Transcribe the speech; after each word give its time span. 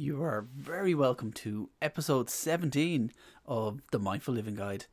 You 0.00 0.22
are 0.22 0.46
very 0.56 0.94
welcome 0.94 1.32
to 1.32 1.70
episode 1.82 2.30
17 2.30 3.10
of 3.46 3.80
the 3.90 3.98
Mindful 3.98 4.32
Living 4.32 4.54
Guide. 4.54 4.86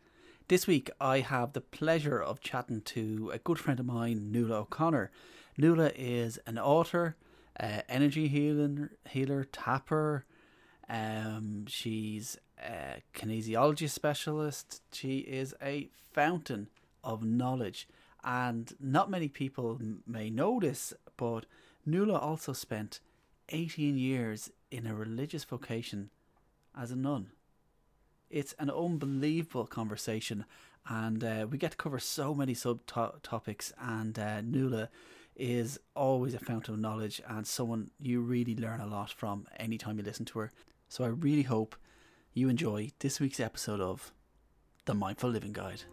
This 0.47 0.65
week 0.65 0.89
I 0.99 1.19
have 1.19 1.53
the 1.53 1.61
pleasure 1.61 2.19
of 2.19 2.41
chatting 2.41 2.81
to 2.81 3.29
a 3.31 3.37
good 3.37 3.59
friend 3.59 3.79
of 3.79 3.85
mine, 3.85 4.31
Nuala 4.31 4.61
O'Connor. 4.61 5.11
Nuala 5.59 5.91
is 5.95 6.39
an 6.47 6.57
author, 6.57 7.17
uh, 7.59 7.81
energy 7.87 8.27
healer, 8.27 8.93
healer, 9.07 9.43
tapper. 9.43 10.25
Um, 10.89 11.67
she's 11.67 12.39
a 12.57 13.03
kinesiology 13.13 13.87
specialist. 13.87 14.81
She 14.91 15.19
is 15.19 15.53
a 15.61 15.87
fountain 16.13 16.67
of 17.03 17.23
knowledge, 17.23 17.87
and 18.23 18.73
not 18.79 19.11
many 19.11 19.27
people 19.27 19.79
may 20.07 20.31
know 20.31 20.59
this, 20.59 20.95
but 21.15 21.45
Nuala 21.85 22.17
also 22.17 22.53
spent 22.53 23.01
18 23.49 23.99
years 23.99 24.49
in 24.75 24.85
a 24.85 24.93
religious 24.93 25.43
vocation 25.43 26.09
as 26.77 26.91
a 26.91 26.95
nun. 26.95 27.31
It's 28.29 28.53
an 28.59 28.69
unbelievable 28.69 29.67
conversation, 29.67 30.45
and 30.87 31.23
uh, 31.23 31.47
we 31.49 31.57
get 31.57 31.71
to 31.71 31.77
cover 31.77 31.99
so 31.99 32.33
many 32.33 32.53
subtopics. 32.53 33.71
And 33.79 34.17
uh, 34.19 34.41
Nuala 34.41 34.89
is 35.35 35.79
always 35.95 36.33
a 36.33 36.39
fountain 36.39 36.73
of 36.73 36.79
knowledge 36.79 37.21
and 37.27 37.45
someone 37.45 37.91
you 37.99 38.21
really 38.21 38.55
learn 38.55 38.79
a 38.79 38.87
lot 38.87 39.11
from 39.11 39.45
anytime 39.57 39.97
you 39.97 40.03
listen 40.03 40.25
to 40.25 40.39
her. 40.39 40.51
So 40.87 41.03
I 41.03 41.07
really 41.07 41.43
hope 41.43 41.75
you 42.33 42.49
enjoy 42.49 42.91
this 42.99 43.19
week's 43.19 43.39
episode 43.39 43.81
of 43.81 44.11
The 44.85 44.93
Mindful 44.93 45.29
Living 45.29 45.53
Guide. 45.53 45.83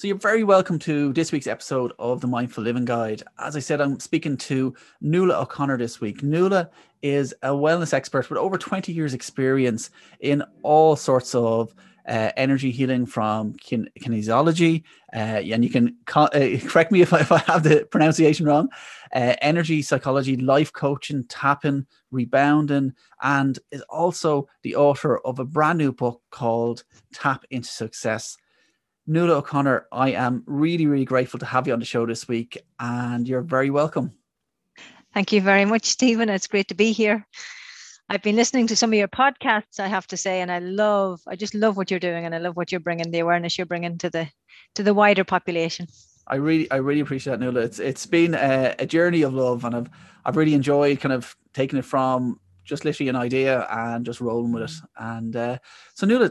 So 0.00 0.08
you're 0.08 0.16
very 0.16 0.44
welcome 0.44 0.78
to 0.78 1.12
this 1.12 1.30
week's 1.30 1.46
episode 1.46 1.92
of 1.98 2.22
the 2.22 2.26
Mindful 2.26 2.64
Living 2.64 2.86
Guide. 2.86 3.22
As 3.38 3.54
I 3.54 3.58
said, 3.58 3.82
I'm 3.82 4.00
speaking 4.00 4.34
to 4.38 4.74
Nuala 5.02 5.42
O'Connor 5.42 5.76
this 5.76 6.00
week. 6.00 6.22
Nuala 6.22 6.70
is 7.02 7.34
a 7.42 7.50
wellness 7.50 7.92
expert 7.92 8.30
with 8.30 8.38
over 8.38 8.56
20 8.56 8.94
years 8.94 9.12
experience 9.12 9.90
in 10.20 10.42
all 10.62 10.96
sorts 10.96 11.34
of 11.34 11.74
uh, 12.08 12.30
energy 12.38 12.70
healing 12.70 13.04
from 13.04 13.52
kin- 13.52 13.90
kinesiology, 14.00 14.84
uh, 15.12 15.42
and 15.44 15.62
you 15.62 15.68
can 15.68 15.94
co- 16.06 16.30
uh, 16.32 16.58
correct 16.66 16.92
me 16.92 17.02
if 17.02 17.12
I, 17.12 17.20
if 17.20 17.30
I, 17.30 17.36
have 17.40 17.62
the 17.62 17.86
pronunciation 17.90 18.46
wrong. 18.46 18.70
Uh, 19.14 19.34
energy 19.42 19.82
psychology, 19.82 20.34
life 20.38 20.72
coaching, 20.72 21.24
tapping, 21.24 21.86
rebounding, 22.10 22.94
and 23.20 23.58
is 23.70 23.82
also 23.90 24.48
the 24.62 24.76
author 24.76 25.18
of 25.18 25.38
a 25.38 25.44
brand 25.44 25.76
new 25.76 25.92
book 25.92 26.22
called 26.30 26.84
Tap 27.12 27.44
into 27.50 27.68
Success 27.68 28.38
Nuala 29.10 29.38
O'Connor, 29.38 29.88
I 29.90 30.12
am 30.12 30.44
really, 30.46 30.86
really 30.86 31.04
grateful 31.04 31.40
to 31.40 31.46
have 31.46 31.66
you 31.66 31.72
on 31.72 31.80
the 31.80 31.84
show 31.84 32.06
this 32.06 32.28
week, 32.28 32.56
and 32.78 33.26
you're 33.26 33.42
very 33.42 33.68
welcome. 33.68 34.12
Thank 35.12 35.32
you 35.32 35.40
very 35.40 35.64
much, 35.64 35.86
Stephen. 35.86 36.28
It's 36.28 36.46
great 36.46 36.68
to 36.68 36.76
be 36.76 36.92
here. 36.92 37.26
I've 38.08 38.22
been 38.22 38.36
listening 38.36 38.68
to 38.68 38.76
some 38.76 38.90
of 38.90 38.94
your 38.94 39.08
podcasts, 39.08 39.80
I 39.80 39.88
have 39.88 40.06
to 40.06 40.16
say, 40.16 40.40
and 40.40 40.52
I 40.52 40.60
love, 40.60 41.22
I 41.26 41.34
just 41.34 41.56
love 41.56 41.76
what 41.76 41.90
you're 41.90 41.98
doing, 41.98 42.24
and 42.24 42.36
I 42.36 42.38
love 42.38 42.56
what 42.56 42.70
you're 42.70 42.80
bringing, 42.80 43.10
the 43.10 43.18
awareness 43.18 43.58
you're 43.58 43.66
bringing 43.66 43.98
to 43.98 44.10
the 44.10 44.28
to 44.76 44.84
the 44.84 44.94
wider 44.94 45.24
population. 45.24 45.88
I 46.28 46.36
really, 46.36 46.70
I 46.70 46.76
really 46.76 47.00
appreciate 47.00 47.32
that, 47.32 47.40
Nuala. 47.40 47.62
It's 47.62 47.80
it's 47.80 48.06
been 48.06 48.34
a, 48.34 48.76
a 48.78 48.86
journey 48.86 49.22
of 49.22 49.34
love, 49.34 49.64
and 49.64 49.74
I've 49.74 49.90
I've 50.24 50.36
really 50.36 50.54
enjoyed 50.54 51.00
kind 51.00 51.12
of 51.12 51.36
taking 51.52 51.80
it 51.80 51.84
from 51.84 52.38
just 52.62 52.84
literally 52.84 53.08
an 53.08 53.16
idea 53.16 53.66
and 53.72 54.06
just 54.06 54.20
rolling 54.20 54.52
with 54.52 54.70
it. 54.70 54.76
And 54.96 55.34
uh, 55.34 55.58
so, 55.94 56.06
Nuala, 56.06 56.30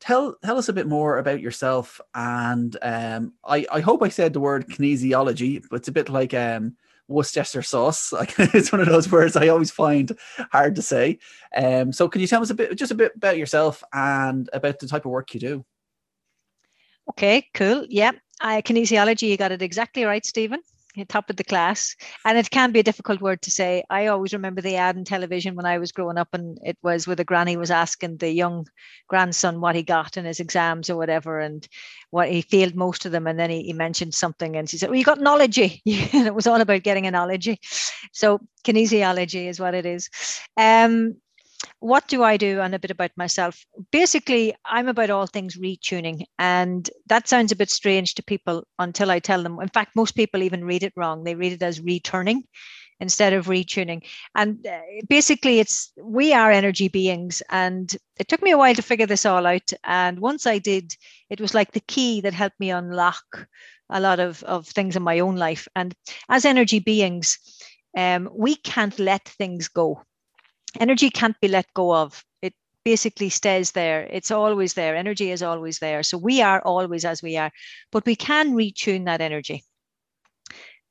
tell 0.00 0.34
tell 0.42 0.58
us 0.58 0.68
a 0.68 0.72
bit 0.72 0.86
more 0.86 1.18
about 1.18 1.40
yourself 1.40 2.00
and 2.14 2.76
um, 2.82 3.32
I, 3.44 3.66
I 3.70 3.80
hope 3.80 4.02
I 4.02 4.08
said 4.08 4.32
the 4.32 4.40
word 4.40 4.68
kinesiology, 4.68 5.64
but 5.70 5.76
it's 5.76 5.88
a 5.88 5.92
bit 5.92 6.08
like 6.08 6.34
um, 6.34 6.76
Worcester 7.08 7.62
sauce. 7.62 8.12
Like 8.20 8.34
it's 8.38 8.72
one 8.72 8.80
of 8.80 8.88
those 8.88 9.10
words 9.10 9.36
I 9.36 9.48
always 9.48 9.70
find 9.70 10.12
hard 10.52 10.74
to 10.76 10.82
say. 10.82 11.18
Um, 11.54 11.92
so 11.92 12.08
can 12.08 12.20
you 12.20 12.26
tell 12.26 12.42
us 12.42 12.50
a 12.50 12.54
bit 12.54 12.76
just 12.76 12.92
a 12.92 12.96
bit 12.96 13.12
about 13.16 13.38
yourself 13.38 13.84
and 13.92 14.48
about 14.52 14.78
the 14.78 14.88
type 14.88 15.04
of 15.04 15.10
work 15.10 15.34
you 15.34 15.40
do? 15.40 15.64
Okay, 17.10 17.46
cool. 17.54 17.86
Yeah. 17.88 18.12
Uh, 18.40 18.62
kinesiology, 18.62 19.28
you 19.28 19.36
got 19.36 19.52
it 19.52 19.62
exactly 19.62 20.04
right, 20.04 20.24
Stephen 20.24 20.60
top 21.08 21.30
of 21.30 21.36
the 21.36 21.44
class. 21.44 21.94
And 22.24 22.36
it 22.36 22.50
can 22.50 22.72
be 22.72 22.80
a 22.80 22.84
difficult 22.84 23.20
word 23.20 23.42
to 23.42 23.50
say. 23.50 23.82
I 23.90 24.06
always 24.06 24.32
remember 24.32 24.60
the 24.60 24.76
ad 24.76 24.96
in 24.96 25.04
television 25.04 25.54
when 25.54 25.66
i 25.66 25.78
was 25.78 25.92
growing 25.92 26.18
up 26.18 26.28
and 26.32 26.58
it 26.64 26.76
was 26.82 27.06
where 27.06 27.16
the 27.16 27.24
granny 27.24 27.56
was 27.56 27.70
asking 27.70 28.16
the 28.16 28.30
young 28.30 28.66
grandson 29.08 29.60
what 29.60 29.74
he 29.74 29.82
got 29.82 30.16
in 30.16 30.24
his 30.24 30.40
exams 30.40 30.90
or 30.90 30.96
whatever 30.96 31.40
and 31.40 31.66
what 32.10 32.28
he 32.28 32.42
failed 32.42 32.74
most 32.74 33.06
of 33.06 33.12
them. 33.12 33.26
And 33.26 33.38
then 33.38 33.50
he, 33.50 33.62
he 33.62 33.72
mentioned 33.72 34.14
something 34.14 34.56
and 34.56 34.68
she 34.68 34.78
said 34.78 34.90
well 34.90 34.98
you 34.98 35.04
got 35.04 35.20
knowledge 35.20 35.58
and 35.58 35.78
it 36.26 36.34
was 36.34 36.46
all 36.46 36.60
about 36.60 36.82
getting 36.82 37.06
a 37.06 37.10
knowledge 37.10 37.48
so 38.12 38.40
kinesiology 38.64 39.48
is 39.48 39.60
what 39.60 39.74
it 39.74 39.86
is. 39.86 40.10
Um, 40.56 41.16
what 41.80 42.08
do 42.08 42.22
I 42.22 42.36
do 42.36 42.60
and 42.60 42.74
a 42.74 42.78
bit 42.78 42.90
about 42.90 43.10
myself? 43.16 43.64
Basically, 43.90 44.54
I'm 44.64 44.88
about 44.88 45.10
all 45.10 45.26
things 45.26 45.56
retuning. 45.56 46.24
And 46.38 46.88
that 47.06 47.28
sounds 47.28 47.52
a 47.52 47.56
bit 47.56 47.70
strange 47.70 48.14
to 48.14 48.22
people 48.22 48.64
until 48.78 49.10
I 49.10 49.18
tell 49.18 49.42
them. 49.42 49.58
In 49.60 49.68
fact, 49.68 49.96
most 49.96 50.12
people 50.14 50.42
even 50.42 50.64
read 50.64 50.82
it 50.82 50.92
wrong. 50.96 51.24
They 51.24 51.34
read 51.34 51.52
it 51.52 51.62
as 51.62 51.80
returning 51.80 52.44
instead 53.00 53.32
of 53.32 53.46
retuning. 53.46 54.04
And 54.34 54.66
uh, 54.66 54.80
basically, 55.08 55.58
it's 55.58 55.92
we 56.02 56.32
are 56.34 56.50
energy 56.50 56.88
beings. 56.88 57.42
And 57.50 57.94
it 58.18 58.28
took 58.28 58.42
me 58.42 58.50
a 58.50 58.58
while 58.58 58.74
to 58.74 58.82
figure 58.82 59.06
this 59.06 59.26
all 59.26 59.46
out. 59.46 59.72
And 59.84 60.20
once 60.20 60.46
I 60.46 60.58
did, 60.58 60.94
it 61.30 61.40
was 61.40 61.54
like 61.54 61.72
the 61.72 61.80
key 61.80 62.20
that 62.22 62.34
helped 62.34 62.60
me 62.60 62.70
unlock 62.70 63.48
a 63.88 64.00
lot 64.00 64.20
of, 64.20 64.42
of 64.44 64.66
things 64.68 64.96
in 64.96 65.02
my 65.02 65.18
own 65.20 65.36
life. 65.36 65.66
And 65.74 65.94
as 66.28 66.44
energy 66.44 66.78
beings, 66.78 67.38
um, 67.96 68.28
we 68.32 68.54
can't 68.54 68.98
let 68.98 69.24
things 69.26 69.66
go 69.68 70.04
energy 70.78 71.10
can't 71.10 71.38
be 71.40 71.48
let 71.48 71.72
go 71.74 71.94
of. 71.94 72.24
It 72.42 72.54
basically 72.84 73.28
stays 73.28 73.72
there. 73.72 74.06
It's 74.10 74.30
always 74.30 74.74
there. 74.74 74.96
Energy 74.96 75.30
is 75.30 75.42
always 75.42 75.78
there. 75.78 76.02
So 76.02 76.18
we 76.18 76.42
are 76.42 76.60
always 76.62 77.04
as 77.04 77.22
we 77.22 77.36
are 77.36 77.50
but 77.90 78.06
we 78.06 78.16
can 78.16 78.54
retune 78.54 79.06
that 79.06 79.20
energy. 79.20 79.64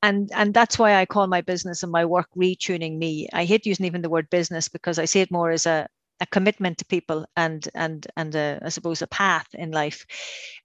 And 0.01 0.31
and 0.34 0.53
that's 0.53 0.79
why 0.79 0.95
i 0.95 1.06
call 1.06 1.28
my 1.28 1.41
business 1.41 1.84
and 1.84 1.91
my 1.91 2.06
work 2.06 2.28
retuning 2.38 2.97
me. 2.97 3.28
I 3.34 3.45
hate 3.45 3.66
using 3.66 3.85
even 3.85 4.01
the 4.01 4.09
word 4.09 4.29
business 4.29 4.69
because 4.69 4.97
i 4.97 5.06
see 5.06 5.19
it 5.19 5.31
more 5.31 5.51
as 5.51 5.66
a 5.66 5.88
a 6.22 6.25
commitment 6.28 6.78
to 6.78 6.85
people 6.85 7.25
and 7.35 7.67
and 7.75 8.07
and 8.17 8.35
a, 8.35 8.59
I 8.61 8.69
suppose 8.69 9.01
a 9.01 9.07
path 9.07 9.47
in 9.53 9.72
life, 9.72 10.06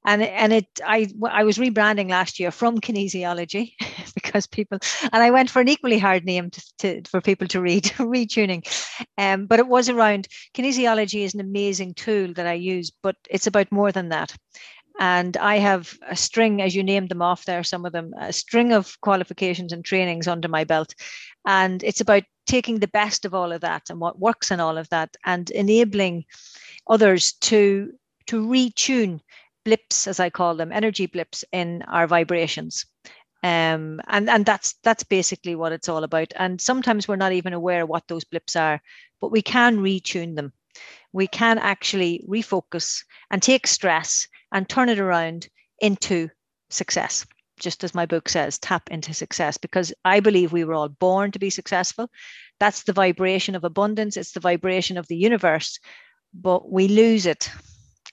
and 0.05 0.23
and 0.23 0.53
it 0.53 0.67
I 0.85 1.07
I 1.31 1.45
was 1.45 1.59
rebranding 1.59 2.11
last 2.11 2.41
year 2.41 2.51
from 2.51 2.81
kinesiology 2.81 3.75
because 4.35 4.47
people 4.49 4.79
and 5.13 5.23
I 5.23 5.31
went 5.31 5.49
for 5.49 5.61
an 5.61 5.69
equally 5.69 5.99
hard 5.99 6.25
name 6.25 6.51
to, 6.51 6.63
to 6.79 7.03
for 7.09 7.21
people 7.21 7.47
to 7.49 7.61
read 7.61 7.85
retuning, 7.99 8.67
um, 9.17 9.47
but 9.47 9.61
it 9.61 9.69
was 9.69 9.89
around 9.89 10.27
kinesiology 10.55 11.25
is 11.25 11.35
an 11.35 11.41
amazing 11.41 11.95
tool 11.95 12.33
that 12.35 12.47
I 12.47 12.55
use, 12.55 12.91
but 13.03 13.15
it's 13.31 13.47
about 13.47 13.71
more 13.71 13.93
than 13.93 14.09
that. 14.09 14.35
And 14.99 15.37
I 15.37 15.59
have 15.59 15.97
a 16.09 16.17
string, 16.17 16.63
as 16.63 16.75
you 16.75 16.83
named 16.83 17.09
them 17.09 17.23
off 17.23 17.45
there, 17.45 17.65
some 17.65 17.85
of 17.85 17.93
them, 17.93 18.13
a 18.21 18.33
string 18.33 18.73
of 18.73 19.01
qualifications 19.01 19.73
and 19.73 19.85
trainings 19.85 20.29
under 20.29 20.47
my 20.49 20.63
belt. 20.65 20.95
And 21.45 21.83
it's 21.83 22.01
about 22.01 22.23
taking 22.47 22.79
the 22.79 22.89
best 22.89 23.25
of 23.25 23.35
all 23.35 23.53
of 23.53 23.61
that 23.63 23.91
and 23.91 24.01
what 24.01 24.21
works 24.21 24.51
in 24.51 24.61
all 24.61 24.79
of 24.79 24.89
that 24.91 25.17
and 25.25 25.51
enabling 25.51 26.25
others 26.89 27.33
to 27.41 27.93
to 28.27 28.47
retune 28.47 29.21
blips 29.65 30.07
as 30.07 30.21
i 30.21 30.29
call 30.29 30.55
them 30.55 30.71
energy 30.71 31.07
blips 31.07 31.43
in 31.53 31.83
our 31.89 32.07
vibrations 32.07 32.85
um, 33.45 34.01
and 34.09 34.29
and 34.31 34.47
that's 34.47 34.75
that's 34.83 35.05
basically 35.05 35.55
what 35.55 35.73
it's 35.73 35.89
all 35.89 36.03
about 36.03 36.33
and 36.37 36.61
sometimes 36.61 37.07
we're 37.07 37.15
not 37.15 37.33
even 37.33 37.53
aware 37.53 37.87
what 37.87 38.09
those 38.09 38.25
blips 38.25 38.57
are 38.57 38.81
but 39.21 39.31
we 39.31 39.43
can 39.43 39.79
retune 39.79 40.35
them 40.35 40.53
we 41.13 41.27
can 41.27 41.59
actually 41.59 42.25
refocus 42.29 43.05
and 43.31 43.43
take 43.43 43.67
stress 43.67 44.27
and 44.53 44.69
turn 44.69 44.89
it 44.89 44.99
around 44.99 45.47
into 45.81 46.29
success 46.71 47.27
just 47.61 47.85
as 47.85 47.95
my 47.95 48.05
book 48.05 48.29
says, 48.29 48.59
tap 48.59 48.91
into 48.91 49.15
success 49.15 49.57
because 49.57 49.93
I 50.05 50.21
believe 50.21 50.53
we 50.53 50.65
were 50.65 50.75
all 50.75 50.89
born 50.89 51.31
to 51.31 51.39
be 51.39 51.51
successful. 51.51 52.11
That's 52.59 52.83
the 52.83 52.93
vibration 52.93 53.55
of 53.55 53.65
abundance, 53.65 54.17
it's 54.17 54.33
the 54.33 54.41
vibration 54.41 54.99
of 54.99 55.07
the 55.09 55.17
universe, 55.17 55.79
but 56.33 56.71
we 56.71 56.89
lose 56.89 57.27
it 57.27 57.51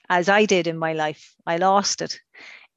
as 0.08 0.28
I 0.28 0.44
did 0.44 0.66
in 0.66 0.78
my 0.78 0.92
life. 0.92 1.34
I 1.46 1.56
lost 1.56 2.02
it. 2.02 2.20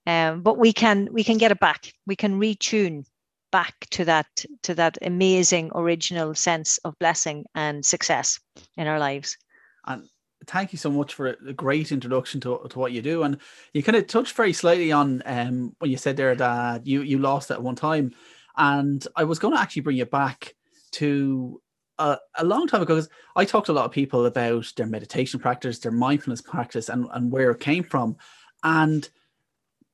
Um, 0.07 0.41
but 0.41 0.57
we 0.57 0.71
can 0.71 1.09
we 1.11 1.23
can 1.23 1.37
get 1.37 1.51
it 1.51 1.59
back. 1.59 1.93
We 2.05 2.15
can 2.15 2.39
retune 2.39 3.05
back 3.51 3.87
to 3.91 4.05
that 4.05 4.27
to 4.63 4.75
that 4.75 4.97
amazing 5.01 5.71
original 5.73 6.35
sense 6.35 6.77
of 6.79 6.97
blessing 6.99 7.45
and 7.55 7.85
success 7.85 8.39
in 8.77 8.87
our 8.87 8.99
lives. 8.99 9.37
And 9.85 10.03
thank 10.47 10.73
you 10.73 10.77
so 10.77 10.89
much 10.89 11.13
for 11.13 11.27
a 11.47 11.53
great 11.53 11.91
introduction 11.91 12.39
to, 12.41 12.59
to 12.69 12.79
what 12.79 12.91
you 12.91 13.01
do. 13.01 13.23
And 13.23 13.37
you 13.73 13.81
kind 13.81 13.95
of 13.95 14.07
touched 14.07 14.35
very 14.35 14.53
slightly 14.53 14.91
on 14.91 15.23
um, 15.25 15.75
when 15.79 15.91
you 15.91 15.97
said 15.97 16.17
there 16.17 16.35
that 16.35 16.85
you 16.85 17.01
you 17.01 17.17
lost 17.17 17.51
at 17.51 17.63
one 17.63 17.75
time, 17.75 18.13
and 18.57 19.05
I 19.15 19.23
was 19.23 19.39
going 19.39 19.53
to 19.53 19.59
actually 19.59 19.83
bring 19.83 19.97
you 19.97 20.05
back 20.05 20.53
to 20.93 21.61
a, 21.97 22.17
a 22.37 22.43
long 22.43 22.67
time 22.67 22.81
ago 22.81 22.95
because 22.95 23.09
I 23.35 23.45
talked 23.45 23.67
to 23.67 23.71
a 23.71 23.73
lot 23.73 23.85
of 23.85 23.91
people 23.91 24.25
about 24.25 24.71
their 24.75 24.87
meditation 24.87 25.39
practice, 25.39 25.79
their 25.79 25.91
mindfulness 25.91 26.41
practice, 26.41 26.89
and, 26.89 27.07
and 27.13 27.31
where 27.31 27.51
it 27.51 27.59
came 27.59 27.83
from. 27.83 28.17
And 28.63 29.09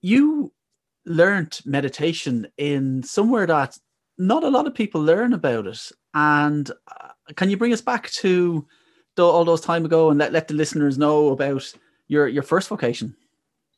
you 0.01 0.51
learned 1.05 1.59
meditation 1.65 2.47
in 2.57 3.03
somewhere 3.03 3.47
that 3.47 3.77
not 4.17 4.43
a 4.43 4.49
lot 4.49 4.67
of 4.67 4.75
people 4.75 5.01
learn 5.01 5.33
about 5.33 5.67
it. 5.67 5.91
And 6.13 6.69
uh, 6.87 7.09
can 7.35 7.49
you 7.49 7.57
bring 7.57 7.73
us 7.73 7.81
back 7.81 8.09
to 8.11 8.67
the, 9.15 9.23
all 9.23 9.45
those 9.45 9.61
time 9.61 9.85
ago 9.85 10.09
and 10.09 10.19
let, 10.19 10.33
let 10.33 10.47
the 10.47 10.53
listeners 10.53 10.97
know 10.97 11.29
about 11.29 11.71
your, 12.07 12.27
your 12.27 12.43
first 12.43 12.67
vocation? 12.67 13.15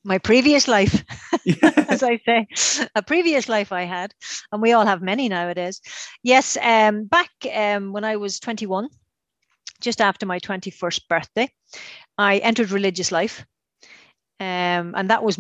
my 0.04 0.18
previous 0.18 0.68
life, 0.68 1.04
as 1.88 2.04
I 2.04 2.20
say, 2.26 2.90
a 2.96 3.02
previous 3.02 3.48
life 3.48 3.72
I 3.72 3.84
had, 3.84 4.14
and 4.52 4.62
we 4.62 4.74
all 4.74 4.86
have 4.86 5.02
many 5.02 5.30
nowadays. 5.30 5.82
Yes, 6.24 6.58
um, 6.62 7.06
back 7.06 7.30
um, 7.54 7.94
when 7.94 8.04
I 8.04 8.18
was 8.18 8.40
21, 8.40 8.90
just 9.82 10.02
after 10.02 10.26
my 10.26 10.40
21st 10.40 11.08
birthday, 11.08 11.50
I 12.18 12.38
entered 12.38 12.72
religious 12.72 13.12
life. 13.12 13.46
Um, 14.40 14.94
and 14.96 15.10
that 15.10 15.24
was 15.24 15.38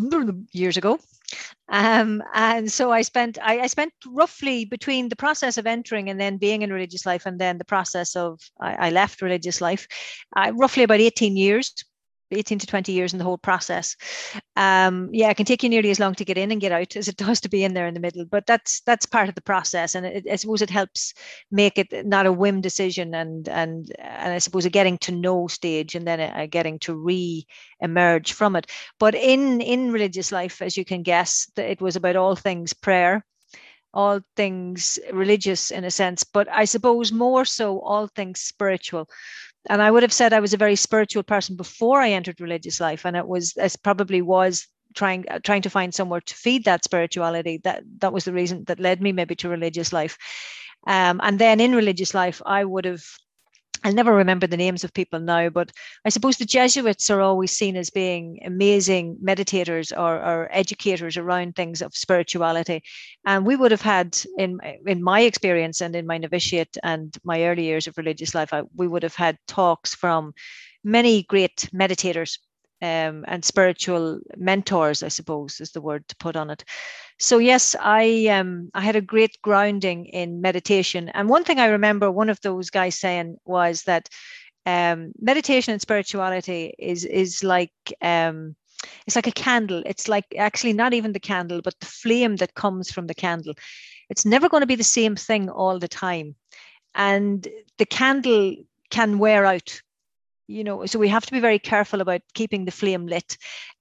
years 0.51 0.77
ago. 0.77 0.99
Um, 1.69 2.21
and 2.33 2.71
so 2.71 2.91
I 2.91 3.01
spent 3.01 3.39
I, 3.41 3.61
I, 3.61 3.67
spent 3.67 3.93
roughly 4.05 4.65
between 4.65 5.09
the 5.09 5.15
process 5.15 5.57
of 5.57 5.65
entering 5.65 6.09
and 6.09 6.19
then 6.19 6.37
being 6.37 6.61
in 6.61 6.71
religious 6.71 7.05
life 7.05 7.25
and 7.25 7.39
then 7.39 7.57
the 7.57 7.65
process 7.65 8.15
of 8.15 8.39
I, 8.59 8.87
I 8.87 8.89
left 8.91 9.21
religious 9.21 9.61
life, 9.61 9.87
uh, 10.35 10.51
roughly 10.53 10.83
about 10.83 10.99
18 10.99 11.35
years 11.35 11.73
18 12.33 12.59
to 12.59 12.67
20 12.67 12.91
years 12.91 13.13
in 13.13 13.19
the 13.19 13.25
whole 13.25 13.37
process. 13.37 13.95
Um, 14.55 15.09
yeah, 15.11 15.29
it 15.29 15.37
can 15.37 15.45
take 15.45 15.63
you 15.63 15.69
nearly 15.69 15.91
as 15.91 15.99
long 15.99 16.15
to 16.15 16.25
get 16.25 16.37
in 16.37 16.51
and 16.51 16.61
get 16.61 16.71
out 16.71 16.95
as 16.95 17.07
it 17.07 17.17
does 17.25 17.39
to 17.41 17.49
be 17.49 17.63
in 17.63 17.73
there 17.73 17.87
in 17.87 17.93
the 17.93 17.99
middle. 17.99 18.25
But 18.25 18.45
that's 18.45 18.81
that's 18.81 19.05
part 19.05 19.29
of 19.29 19.35
the 19.35 19.41
process, 19.41 19.95
and 19.95 20.05
it, 20.05 20.25
I 20.31 20.35
suppose 20.35 20.61
it 20.61 20.69
helps 20.69 21.13
make 21.51 21.77
it 21.77 22.05
not 22.05 22.25
a 22.25 22.31
whim 22.31 22.61
decision, 22.61 23.13
and 23.15 23.47
and 23.49 23.91
and 23.99 24.33
I 24.33 24.39
suppose 24.39 24.65
a 24.65 24.69
getting 24.69 24.97
to 24.99 25.11
know 25.11 25.47
stage, 25.47 25.95
and 25.95 26.07
then 26.07 26.19
a, 26.19 26.43
a 26.43 26.47
getting 26.47 26.79
to 26.79 26.93
re-emerge 26.95 28.33
from 28.33 28.55
it. 28.55 28.69
But 28.99 29.15
in 29.15 29.61
in 29.61 29.91
religious 29.91 30.31
life, 30.31 30.61
as 30.61 30.77
you 30.77 30.85
can 30.85 31.03
guess, 31.03 31.49
it 31.57 31.81
was 31.81 31.95
about 31.95 32.15
all 32.15 32.35
things 32.35 32.73
prayer 32.73 33.25
all 33.93 34.19
things 34.35 34.97
religious 35.11 35.69
in 35.69 35.83
a 35.83 35.91
sense, 35.91 36.23
but 36.23 36.47
I 36.49 36.65
suppose 36.65 37.11
more 37.11 37.45
so 37.45 37.79
all 37.79 38.07
things 38.07 38.41
spiritual 38.41 39.07
and 39.69 39.81
I 39.81 39.91
would 39.91 40.03
have 40.03 40.13
said 40.13 40.33
I 40.33 40.39
was 40.39 40.53
a 40.53 40.57
very 40.57 40.75
spiritual 40.75 41.23
person 41.23 41.55
before 41.55 42.01
I 42.01 42.11
entered 42.11 42.41
religious 42.41 42.79
life, 42.79 43.05
and 43.05 43.15
it 43.15 43.27
was 43.27 43.53
it 43.57 43.75
probably 43.83 44.21
was 44.21 44.67
trying 44.95 45.25
trying 45.43 45.61
to 45.63 45.69
find 45.69 45.93
somewhere 45.93 46.21
to 46.21 46.35
feed 46.35 46.65
that 46.65 46.83
spirituality. 46.83 47.59
That 47.63 47.83
that 47.99 48.13
was 48.13 48.25
the 48.25 48.33
reason 48.33 48.63
that 48.65 48.79
led 48.79 49.01
me 49.01 49.11
maybe 49.11 49.35
to 49.35 49.49
religious 49.49 49.93
life. 49.93 50.17
Um, 50.85 51.21
and 51.23 51.39
then 51.39 51.59
in 51.59 51.75
religious 51.75 52.13
life, 52.13 52.41
I 52.45 52.65
would 52.65 52.85
have 52.85 53.03
I'll 53.83 53.93
never 53.93 54.13
remember 54.13 54.47
the 54.47 54.57
names 54.57 54.83
of 54.83 54.93
people 54.93 55.19
now, 55.19 55.49
but 55.49 55.71
I 56.05 56.09
suppose 56.09 56.37
the 56.37 56.45
Jesuits 56.45 57.09
are 57.09 57.19
always 57.19 57.51
seen 57.51 57.75
as 57.75 57.89
being 57.89 58.39
amazing 58.45 59.17
meditators 59.21 59.91
or, 59.91 60.15
or, 60.15 60.49
educators 60.51 61.17
around 61.17 61.55
things 61.55 61.81
of 61.81 61.95
spirituality. 61.95 62.81
And 63.25 63.45
we 63.45 63.57
would 63.57 63.71
have 63.71 63.81
had, 63.81 64.17
in 64.37 64.59
in 64.85 65.03
my 65.03 65.21
experience 65.21 65.81
and 65.81 65.95
in 65.95 66.07
my 66.07 66.17
novitiate 66.17 66.77
and 66.83 67.13
my 67.23 67.43
early 67.43 67.63
years 67.63 67.87
of 67.87 67.97
religious 67.97 68.33
life, 68.33 68.53
I, 68.53 68.63
we 68.75 68.87
would 68.87 69.03
have 69.03 69.15
had 69.15 69.37
talks 69.47 69.93
from 69.93 70.33
many 70.83 71.23
great 71.23 71.69
meditators 71.73 72.37
um, 72.83 73.23
and 73.29 73.45
spiritual 73.45 74.19
mentors, 74.35 75.03
I 75.03 75.07
suppose 75.07 75.61
is 75.61 75.71
the 75.71 75.81
word 75.81 76.05
to 76.09 76.17
put 76.17 76.35
on 76.35 76.49
it. 76.49 76.65
So 77.17 77.37
yes, 77.37 77.77
I 77.79 78.27
um, 78.27 78.69
I 78.73 78.81
had 78.81 78.97
a 78.97 79.01
great 79.01 79.41
grounding 79.41 80.05
in 80.07 80.41
meditation, 80.41 81.07
and 81.09 81.29
one 81.29 81.45
thing 81.45 81.59
I 81.59 81.67
remember 81.67 82.11
one 82.11 82.29
of 82.29 82.41
those 82.41 82.69
guys 82.69 82.99
saying 82.99 83.37
was 83.45 83.83
that 83.83 84.09
um, 84.65 85.13
meditation 85.17 85.71
and 85.71 85.81
spirituality 85.81 86.73
is 86.77 87.05
is 87.05 87.41
like 87.41 87.71
um, 88.01 88.53
it's 89.07 89.15
like 89.15 89.27
a 89.27 89.43
candle. 89.45 89.81
It's 89.85 90.09
like 90.09 90.25
actually 90.37 90.73
not 90.73 90.93
even 90.93 91.13
the 91.13 91.21
candle, 91.21 91.61
but 91.61 91.79
the 91.79 91.85
flame 91.85 92.35
that 92.37 92.55
comes 92.55 92.91
from 92.91 93.07
the 93.07 93.15
candle. 93.15 93.53
It's 94.09 94.25
never 94.25 94.49
going 94.49 94.61
to 94.61 94.67
be 94.67 94.75
the 94.75 94.83
same 94.83 95.15
thing 95.15 95.49
all 95.49 95.79
the 95.79 95.87
time, 95.87 96.35
and 96.95 97.47
the 97.77 97.85
candle 97.85 98.55
can 98.89 99.19
wear 99.19 99.45
out 99.45 99.81
you 100.47 100.63
know 100.63 100.85
so 100.85 100.99
we 100.99 101.07
have 101.07 101.25
to 101.25 101.31
be 101.31 101.39
very 101.39 101.59
careful 101.59 102.01
about 102.01 102.21
keeping 102.33 102.65
the 102.65 102.71
flame 102.71 103.07
lit. 103.07 103.37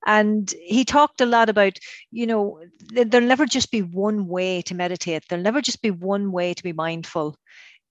And 0.07 0.53
he 0.63 0.85
talked 0.85 1.21
a 1.21 1.27
lot 1.27 1.49
about 1.49 1.79
you 2.11 2.27
know 2.27 2.61
there'll 2.93 3.27
never 3.27 3.47
just 3.47 3.71
be 3.71 3.83
one 3.83 4.27
way 4.29 4.63
to 4.63 4.75
meditate. 4.75 5.25
There'll 5.29 5.43
never 5.45 5.61
just 5.61 5.83
be 5.83 5.91
one 5.91 6.33
way 6.33 6.55
to 6.55 6.63
be 6.63 6.73
mindful 6.73 7.37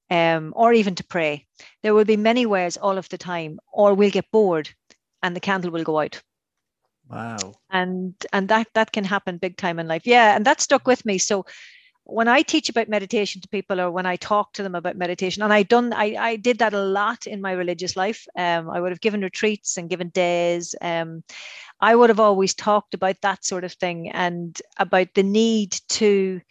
um, 0.09 0.53
or 0.56 0.73
even 0.73 0.95
to 0.95 1.03
pray. 1.03 1.47
There 1.83 1.94
will 1.94 2.06
be 2.06 2.18
many 2.18 2.45
ways 2.45 2.77
all 2.77 2.97
of 2.97 3.09
the 3.09 3.18
time 3.18 3.59
or 3.71 3.94
we'll 3.94 4.12
get 4.12 4.31
bored 4.31 4.69
and 5.23 5.35
the 5.35 5.39
candle 5.39 5.71
will 5.71 5.83
go 5.83 6.00
out. 6.00 6.21
Wow. 7.09 7.56
And 7.69 8.13
and 8.31 8.47
that 8.50 8.68
that 8.73 8.91
can 8.91 9.03
happen 9.03 9.38
big 9.38 9.57
time 9.57 9.79
in 9.79 9.88
life. 9.88 10.06
Yeah 10.06 10.35
and 10.35 10.45
that 10.45 10.62
stuck 10.62 10.88
with 10.88 11.06
me. 11.06 11.18
So 11.18 11.45
when 12.03 12.27
I 12.27 12.42
teach 12.42 12.69
about 12.69 12.89
meditation 12.89 13.42
to 13.42 13.48
people 13.48 13.80
or 13.80 13.92
when 13.92 14.06
I 14.06 14.15
talk 14.15 14.53
to 14.53 14.63
them 14.63 14.75
about 14.75 14.98
meditation, 14.98 15.44
and 15.44 15.53
I 15.53 15.63
done 15.63 15.94
I, 15.94 16.15
I 16.19 16.36
did 16.36 16.59
that 16.59 16.74
a 16.74 16.81
lot 16.81 17.27
in 17.27 17.42
my 17.42 17.51
religious 17.51 17.95
life. 17.95 18.27
Um, 18.38 18.69
I 18.69 18.80
would 18.80 18.92
have 18.92 19.01
given 19.01 19.21
retreats 19.21 19.77
and 19.77 19.89
given 19.89 20.09
days. 20.09 20.75
Um, 20.81 21.24
I 21.80 21.95
would 21.95 22.09
have 22.09 22.19
always 22.19 22.53
talked 22.53 22.94
about 22.94 23.21
that 23.21 23.45
sort 23.45 23.63
of 23.63 23.74
thing 23.74 24.09
and 24.12 24.59
about 24.77 25.13
the 25.13 25.24
need 25.24 25.80
to 25.89 26.42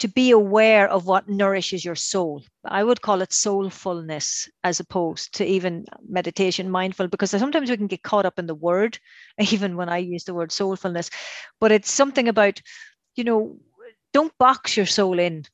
to 0.00 0.08
be 0.08 0.30
aware 0.30 0.88
of 0.88 1.06
what 1.06 1.28
nourishes 1.28 1.84
your 1.84 1.94
soul. 1.94 2.42
I 2.64 2.82
would 2.82 3.02
call 3.02 3.20
it 3.20 3.30
soulfulness 3.30 4.48
as 4.64 4.80
opposed 4.80 5.34
to 5.34 5.44
even 5.44 5.84
meditation, 6.08 6.70
mindful, 6.70 7.08
because 7.08 7.30
sometimes 7.30 7.68
we 7.68 7.76
can 7.76 7.86
get 7.86 8.02
caught 8.02 8.24
up 8.24 8.38
in 8.38 8.46
the 8.46 8.54
word, 8.54 8.98
even 9.52 9.76
when 9.76 9.90
I 9.90 9.98
use 9.98 10.24
the 10.24 10.32
word 10.32 10.50
soulfulness. 10.50 11.10
But 11.60 11.70
it's 11.70 11.90
something 11.90 12.28
about, 12.28 12.62
you 13.14 13.24
know, 13.24 13.58
don't 14.12 14.36
box 14.38 14.76
your 14.76 14.86
soul 14.86 15.18
in 15.18 15.44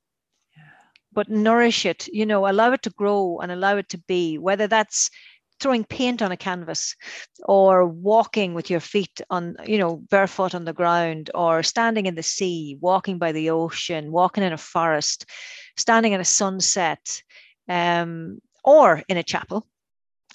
but 1.12 1.28
nourish 1.28 1.86
it 1.86 2.06
you 2.08 2.26
know 2.26 2.48
allow 2.48 2.72
it 2.72 2.82
to 2.82 2.90
grow 2.90 3.38
and 3.40 3.50
allow 3.50 3.76
it 3.76 3.88
to 3.88 3.98
be 4.06 4.38
whether 4.38 4.66
that's 4.66 5.10
throwing 5.58 5.84
paint 5.84 6.20
on 6.20 6.32
a 6.32 6.36
canvas 6.36 6.94
or 7.44 7.86
walking 7.86 8.52
with 8.52 8.68
your 8.68 8.80
feet 8.80 9.20
on 9.30 9.56
you 9.64 9.78
know 9.78 9.96
barefoot 10.10 10.54
on 10.54 10.64
the 10.64 10.72
ground 10.72 11.30
or 11.34 11.62
standing 11.62 12.06
in 12.06 12.14
the 12.14 12.22
sea 12.22 12.76
walking 12.80 13.18
by 13.18 13.32
the 13.32 13.50
ocean 13.50 14.12
walking 14.12 14.44
in 14.44 14.52
a 14.52 14.58
forest 14.58 15.24
standing 15.76 16.12
in 16.12 16.20
a 16.20 16.24
sunset 16.24 17.22
um, 17.68 18.38
or 18.64 19.02
in 19.08 19.16
a 19.16 19.22
chapel 19.22 19.66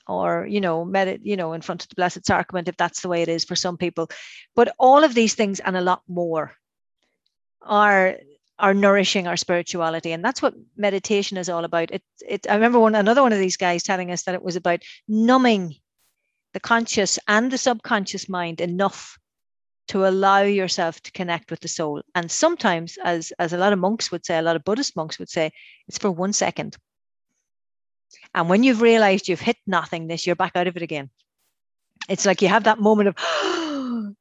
or 0.07 0.45
you 0.47 0.61
know 0.61 0.83
med- 0.83 1.21
you 1.23 1.35
know 1.35 1.53
in 1.53 1.61
front 1.61 1.83
of 1.83 1.89
the 1.89 1.95
blessed 1.95 2.25
sacrament 2.25 2.67
if 2.67 2.77
that's 2.77 3.01
the 3.01 3.07
way 3.07 3.21
it 3.21 3.29
is 3.29 3.43
for 3.43 3.55
some 3.55 3.77
people. 3.77 4.09
But 4.55 4.73
all 4.79 5.03
of 5.03 5.13
these 5.13 5.35
things 5.35 5.59
and 5.59 5.77
a 5.77 5.81
lot 5.81 6.01
more 6.07 6.53
are 7.61 8.17
are 8.61 8.73
nourishing 8.75 9.27
our 9.27 9.37
spirituality. 9.37 10.11
And 10.11 10.23
that's 10.23 10.41
what 10.41 10.53
meditation 10.77 11.37
is 11.37 11.49
all 11.49 11.65
about. 11.65 11.91
It, 11.91 12.03
it 12.27 12.47
i 12.49 12.53
remember 12.53 12.79
one 12.79 12.95
another 12.95 13.23
one 13.23 13.33
of 13.33 13.39
these 13.39 13.57
guys 13.57 13.83
telling 13.83 14.11
us 14.11 14.23
that 14.23 14.35
it 14.35 14.43
was 14.43 14.55
about 14.55 14.81
numbing 15.07 15.75
the 16.53 16.59
conscious 16.59 17.17
and 17.27 17.51
the 17.51 17.57
subconscious 17.57 18.29
mind 18.29 18.61
enough 18.61 19.17
to 19.87 20.07
allow 20.07 20.41
yourself 20.41 21.01
to 21.01 21.11
connect 21.11 21.49
with 21.49 21.59
the 21.59 21.67
soul. 21.67 22.01
And 22.13 22.29
sometimes 22.31 22.97
as 23.03 23.33
as 23.39 23.51
a 23.51 23.57
lot 23.57 23.73
of 23.73 23.79
monks 23.79 24.11
would 24.11 24.25
say 24.25 24.37
a 24.37 24.41
lot 24.43 24.55
of 24.55 24.63
buddhist 24.63 24.95
monks 24.95 25.17
would 25.19 25.29
say 25.29 25.51
it's 25.87 25.97
for 25.97 26.11
one 26.11 26.33
second. 26.33 26.77
And 28.35 28.47
when 28.47 28.63
you've 28.63 28.81
realized 28.81 29.27
you've 29.27 29.41
hit 29.41 29.57
nothingness 29.65 30.27
you're 30.27 30.35
back 30.35 30.55
out 30.55 30.67
of 30.67 30.77
it 30.77 30.83
again. 30.83 31.09
It's 32.09 32.25
like 32.25 32.41
you 32.41 32.47
have 32.47 32.65
that 32.65 32.79
moment 32.79 33.09
of 33.09 33.15
oh, 33.19 33.70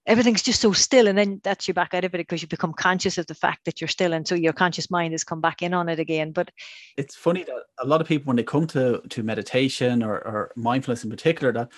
everything's 0.06 0.42
just 0.42 0.60
so 0.60 0.72
still 0.72 1.06
and 1.06 1.16
then 1.16 1.40
that's 1.44 1.68
you 1.68 1.74
back 1.74 1.94
out 1.94 2.04
of 2.04 2.14
it 2.14 2.18
because 2.18 2.42
you 2.42 2.48
become 2.48 2.72
conscious 2.72 3.18
of 3.18 3.26
the 3.26 3.34
fact 3.34 3.64
that 3.64 3.80
you're 3.80 3.88
still 3.88 4.12
and 4.12 4.26
so 4.26 4.34
your 4.34 4.52
conscious 4.52 4.90
mind 4.90 5.12
has 5.12 5.24
come 5.24 5.40
back 5.40 5.62
in 5.62 5.74
on 5.74 5.88
it 5.88 5.98
again 5.98 6.32
but 6.32 6.50
it's 6.96 7.14
funny 7.14 7.44
that 7.44 7.62
a 7.80 7.86
lot 7.86 8.00
of 8.00 8.06
people 8.06 8.26
when 8.26 8.36
they 8.36 8.42
come 8.42 8.66
to 8.66 9.00
to 9.08 9.22
meditation 9.22 10.02
or, 10.02 10.14
or 10.14 10.52
mindfulness 10.56 11.04
in 11.04 11.10
particular 11.10 11.52
that 11.52 11.70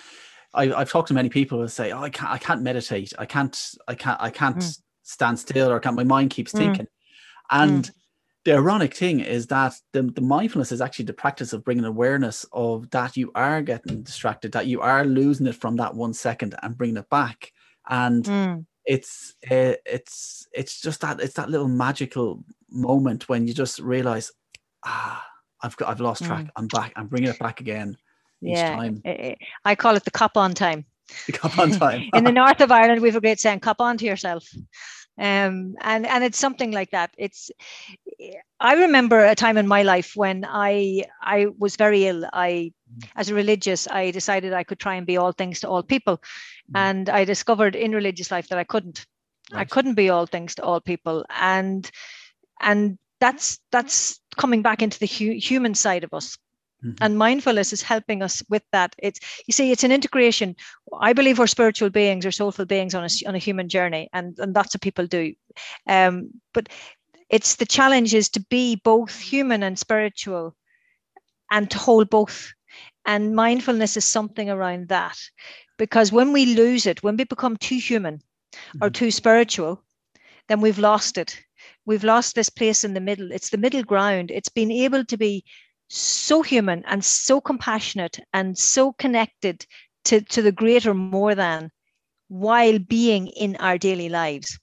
I, 0.55 0.67
have 0.67 0.91
talked 0.91 1.07
to 1.07 1.13
many 1.13 1.29
people 1.29 1.59
who 1.59 1.67
say 1.67 1.91
oh 1.91 2.01
i 2.01 2.09
can't 2.09 2.31
i 2.31 2.37
can't 2.37 2.61
meditate 2.61 3.13
i 3.17 3.25
can't 3.25 3.59
i 3.87 3.95
can't 3.95 4.21
i 4.21 4.29
can't 4.29 4.57
mm. 4.57 4.81
stand 5.03 5.39
still 5.39 5.71
or 5.71 5.79
can't 5.79 5.95
my 5.95 6.03
mind 6.03 6.31
keeps 6.31 6.53
mm. 6.53 6.59
thinking 6.59 6.85
mm. 6.85 6.89
and 7.51 7.85
mm. 7.85 7.91
the 8.45 8.53
ironic 8.53 8.93
thing 8.95 9.19
is 9.19 9.47
that 9.47 9.73
the, 9.93 10.03
the 10.03 10.21
mindfulness 10.21 10.71
is 10.71 10.81
actually 10.81 11.05
the 11.05 11.13
practice 11.13 11.53
of 11.53 11.63
bringing 11.63 11.85
awareness 11.85 12.45
of 12.51 12.89
that 12.91 13.17
you 13.17 13.31
are 13.35 13.61
getting 13.61 14.03
distracted 14.03 14.51
that 14.51 14.67
you 14.67 14.81
are 14.81 15.05
losing 15.05 15.47
it 15.47 15.55
from 15.55 15.77
that 15.77 15.95
one 15.95 16.13
second 16.13 16.55
and 16.61 16.77
bringing 16.77 16.97
it 16.97 17.09
back 17.09 17.51
and 17.89 18.25
mm. 18.25 18.65
it's 18.85 19.35
uh, 19.49 19.73
it's 19.85 20.47
it's 20.53 20.81
just 20.81 21.01
that 21.01 21.19
it's 21.19 21.35
that 21.35 21.49
little 21.49 21.67
magical 21.67 22.43
moment 22.69 23.29
when 23.29 23.47
you 23.47 23.53
just 23.53 23.79
realize 23.79 24.31
ah 24.85 25.25
I've 25.61 25.77
got 25.77 25.89
I've 25.89 26.01
lost 26.01 26.23
track 26.23 26.45
mm. 26.45 26.49
I'm 26.55 26.67
back 26.67 26.93
I'm 26.95 27.07
bringing 27.07 27.29
it 27.29 27.39
back 27.39 27.59
again 27.59 27.97
each 28.41 28.57
yeah. 28.57 28.75
time 28.75 29.01
I 29.65 29.75
call 29.75 29.95
it 29.95 30.03
the 30.03 30.11
cup 30.11 30.37
on 30.37 30.53
time 30.53 30.85
the 31.27 31.33
cup 31.33 31.57
on 31.57 31.71
time 31.71 32.09
in 32.13 32.23
the 32.23 32.31
north 32.41 32.61
of 32.61 32.71
Ireland 32.71 33.01
we 33.01 33.09
have 33.09 33.15
a 33.15 33.21
great 33.21 33.39
saying 33.39 33.59
cup 33.59 33.79
on 33.79 33.97
to 33.97 34.05
yourself 34.05 34.47
um, 35.19 35.75
and 35.81 36.07
and 36.07 36.23
it's 36.23 36.39
something 36.39 36.71
like 36.71 36.89
that 36.91 37.11
it's 37.17 37.51
I 38.59 38.75
remember 38.75 39.23
a 39.23 39.35
time 39.35 39.57
in 39.57 39.67
my 39.67 39.83
life 39.83 40.13
when 40.15 40.45
I 40.47 41.03
I 41.21 41.47
was 41.59 41.75
very 41.75 42.07
ill. 42.07 42.25
I 42.33 42.71
mm. 42.97 43.09
as 43.15 43.29
a 43.29 43.35
religious, 43.35 43.87
I 43.87 44.11
decided 44.11 44.53
I 44.53 44.63
could 44.63 44.79
try 44.79 44.95
and 44.95 45.05
be 45.05 45.17
all 45.17 45.33
things 45.33 45.59
to 45.59 45.69
all 45.69 45.83
people. 45.83 46.21
Mm. 46.71 46.79
And 46.79 47.09
I 47.09 47.25
discovered 47.25 47.75
in 47.75 47.91
religious 47.91 48.31
life 48.31 48.47
that 48.49 48.59
I 48.59 48.63
couldn't. 48.63 49.05
Right. 49.51 49.61
I 49.61 49.65
couldn't 49.65 49.95
be 49.95 50.09
all 50.09 50.25
things 50.25 50.55
to 50.55 50.63
all 50.63 50.81
people. 50.81 51.25
And 51.29 51.89
and 52.61 52.97
that's 53.19 53.59
that's 53.71 54.19
coming 54.37 54.61
back 54.61 54.81
into 54.81 54.99
the 54.99 55.07
hu- 55.07 55.39
human 55.39 55.75
side 55.75 56.03
of 56.03 56.13
us. 56.13 56.37
Mm-hmm. 56.83 57.03
And 57.03 57.17
mindfulness 57.17 57.71
is 57.71 57.81
helping 57.81 58.21
us 58.21 58.43
with 58.49 58.63
that. 58.71 58.93
It's 58.97 59.19
you 59.47 59.53
see, 59.53 59.71
it's 59.71 59.85
an 59.85 59.91
integration. 59.91 60.55
I 60.99 61.13
believe 61.13 61.39
we're 61.39 61.47
spiritual 61.47 61.89
beings 61.89 62.25
or 62.25 62.31
soulful 62.31 62.65
beings 62.65 62.93
on 62.93 63.05
a 63.05 63.27
on 63.27 63.35
a 63.35 63.39
human 63.39 63.69
journey, 63.69 64.09
and 64.11 64.37
and 64.39 64.53
that's 64.53 64.75
what 64.75 64.81
people 64.81 65.07
do. 65.07 65.33
Um, 65.87 66.31
but 66.53 66.67
it's 67.29 67.55
the 67.55 67.65
challenge 67.65 68.13
is 68.13 68.29
to 68.29 68.41
be 68.49 68.75
both 68.83 69.17
human 69.17 69.63
and 69.63 69.79
spiritual, 69.79 70.55
and 71.51 71.71
to 71.71 71.77
hold 71.77 72.09
both. 72.09 72.53
And 73.05 73.35
mindfulness 73.35 73.97
is 73.97 74.05
something 74.05 74.49
around 74.49 74.89
that, 74.89 75.17
because 75.77 76.11
when 76.11 76.33
we 76.33 76.55
lose 76.55 76.85
it, 76.85 77.03
when 77.03 77.17
we 77.17 77.23
become 77.23 77.57
too 77.57 77.77
human 77.77 78.17
mm-hmm. 78.17 78.83
or 78.83 78.89
too 78.89 79.11
spiritual, 79.11 79.83
then 80.47 80.61
we've 80.61 80.79
lost 80.79 81.17
it. 81.17 81.39
We've 81.85 82.03
lost 82.03 82.35
this 82.35 82.49
place 82.49 82.83
in 82.83 82.93
the 82.93 83.01
middle. 83.01 83.31
It's 83.31 83.49
the 83.49 83.57
middle 83.57 83.83
ground. 83.83 84.31
It's 84.31 84.49
being 84.49 84.71
able 84.71 85.05
to 85.05 85.17
be 85.17 85.43
so 85.89 86.41
human 86.41 86.83
and 86.85 87.03
so 87.03 87.39
compassionate 87.39 88.19
and 88.33 88.57
so 88.57 88.93
connected 88.93 89.65
to, 90.05 90.21
to 90.21 90.41
the 90.41 90.51
greater 90.51 90.93
more 90.93 91.35
than 91.35 91.71
while 92.27 92.79
being 92.79 93.27
in 93.27 93.55
our 93.57 93.77
daily 93.77 94.09
lives. 94.09 94.59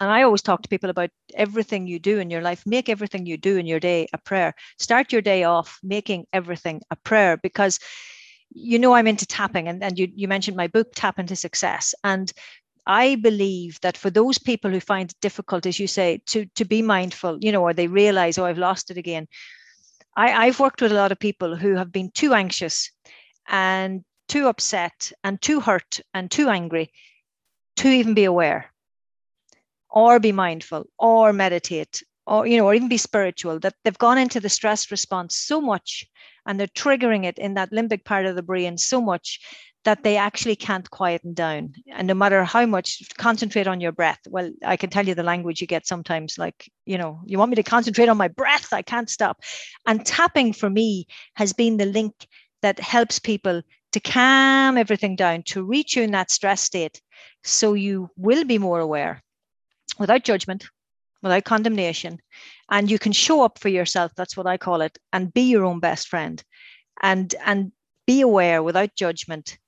And 0.00 0.10
I 0.10 0.22
always 0.22 0.42
talk 0.42 0.62
to 0.62 0.68
people 0.68 0.90
about 0.90 1.10
everything 1.34 1.86
you 1.86 1.98
do 1.98 2.18
in 2.18 2.30
your 2.30 2.40
life. 2.40 2.62
Make 2.66 2.88
everything 2.88 3.26
you 3.26 3.36
do 3.36 3.56
in 3.56 3.66
your 3.66 3.78
day 3.78 4.08
a 4.12 4.18
prayer. 4.18 4.54
Start 4.78 5.12
your 5.12 5.22
day 5.22 5.44
off 5.44 5.78
making 5.82 6.26
everything 6.32 6.82
a 6.90 6.96
prayer 6.96 7.36
because 7.36 7.78
you 8.54 8.78
know 8.78 8.94
I'm 8.94 9.06
into 9.06 9.26
tapping 9.26 9.68
and, 9.68 9.82
and 9.82 9.98
you, 9.98 10.08
you 10.14 10.28
mentioned 10.28 10.56
my 10.56 10.68
book, 10.68 10.92
Tap 10.94 11.18
into 11.18 11.36
Success. 11.36 11.94
And 12.04 12.32
I 12.86 13.16
believe 13.16 13.80
that 13.80 13.96
for 13.96 14.10
those 14.10 14.38
people 14.38 14.70
who 14.70 14.80
find 14.80 15.10
it 15.10 15.16
difficult, 15.20 15.66
as 15.66 15.78
you 15.78 15.86
say, 15.86 16.20
to, 16.26 16.46
to 16.56 16.64
be 16.64 16.82
mindful, 16.82 17.38
you 17.40 17.52
know, 17.52 17.62
or 17.62 17.72
they 17.72 17.86
realize, 17.86 18.38
oh, 18.38 18.44
I've 18.44 18.58
lost 18.58 18.90
it 18.90 18.96
again, 18.96 19.28
I, 20.16 20.46
I've 20.46 20.60
worked 20.60 20.82
with 20.82 20.92
a 20.92 20.96
lot 20.96 21.12
of 21.12 21.18
people 21.18 21.56
who 21.56 21.76
have 21.76 21.92
been 21.92 22.10
too 22.10 22.34
anxious 22.34 22.90
and 23.48 24.04
too 24.28 24.48
upset 24.48 25.12
and 25.24 25.40
too 25.40 25.60
hurt 25.60 26.00
and 26.14 26.30
too 26.30 26.48
angry 26.48 26.90
to 27.76 27.88
even 27.88 28.14
be 28.14 28.24
aware 28.24 28.72
or 29.90 30.18
be 30.18 30.32
mindful 30.32 30.86
or 30.98 31.32
meditate 31.32 32.02
or 32.26 32.46
you 32.46 32.56
know 32.56 32.66
or 32.66 32.74
even 32.74 32.88
be 32.88 32.96
spiritual 32.96 33.58
that 33.58 33.74
they've 33.84 33.98
gone 33.98 34.18
into 34.18 34.40
the 34.40 34.48
stress 34.48 34.90
response 34.90 35.36
so 35.36 35.60
much 35.60 36.06
and 36.46 36.58
they're 36.58 36.66
triggering 36.68 37.24
it 37.24 37.38
in 37.38 37.54
that 37.54 37.72
limbic 37.72 38.04
part 38.04 38.26
of 38.26 38.36
the 38.36 38.42
brain 38.42 38.78
so 38.78 39.00
much 39.00 39.40
that 39.84 40.04
they 40.04 40.16
actually 40.16 40.54
can't 40.54 40.88
quieten 40.90 41.34
down. 41.34 41.74
And 41.92 42.06
no 42.06 42.14
matter 42.14 42.44
how 42.44 42.66
much 42.66 43.02
concentrate 43.18 43.66
on 43.66 43.80
your 43.80 43.92
breath, 43.92 44.20
well, 44.28 44.50
I 44.64 44.76
can 44.76 44.90
tell 44.90 45.06
you 45.06 45.14
the 45.14 45.24
language 45.24 45.60
you 45.60 45.66
get 45.66 45.86
sometimes 45.86 46.38
like, 46.38 46.70
you 46.86 46.98
know, 46.98 47.20
you 47.26 47.38
want 47.38 47.50
me 47.50 47.56
to 47.56 47.62
concentrate 47.62 48.08
on 48.08 48.16
my 48.16 48.28
breath, 48.28 48.72
I 48.72 48.82
can't 48.82 49.10
stop. 49.10 49.40
And 49.86 50.06
tapping 50.06 50.52
for 50.52 50.70
me 50.70 51.06
has 51.34 51.52
been 51.52 51.78
the 51.78 51.86
link 51.86 52.14
that 52.62 52.78
helps 52.78 53.18
people 53.18 53.62
to 53.90 54.00
calm 54.00 54.78
everything 54.78 55.16
down, 55.16 55.42
to 55.42 55.66
retune 55.66 56.12
that 56.12 56.30
stress 56.30 56.60
state. 56.60 57.00
So 57.42 57.74
you 57.74 58.08
will 58.16 58.44
be 58.44 58.58
more 58.58 58.80
aware 58.80 59.22
without 59.98 60.22
judgment, 60.22 60.64
without 61.22 61.44
condemnation, 61.44 62.18
and 62.70 62.90
you 62.90 62.98
can 62.98 63.12
show 63.12 63.42
up 63.42 63.58
for 63.58 63.68
yourself. 63.68 64.12
That's 64.16 64.36
what 64.36 64.46
I 64.46 64.56
call 64.56 64.80
it, 64.80 64.98
and 65.12 65.32
be 65.32 65.42
your 65.42 65.64
own 65.64 65.80
best 65.80 66.08
friend. 66.08 66.42
And 67.02 67.34
and 67.44 67.72
be 68.06 68.20
aware 68.20 68.62
without 68.62 68.94
judgment 68.96 69.58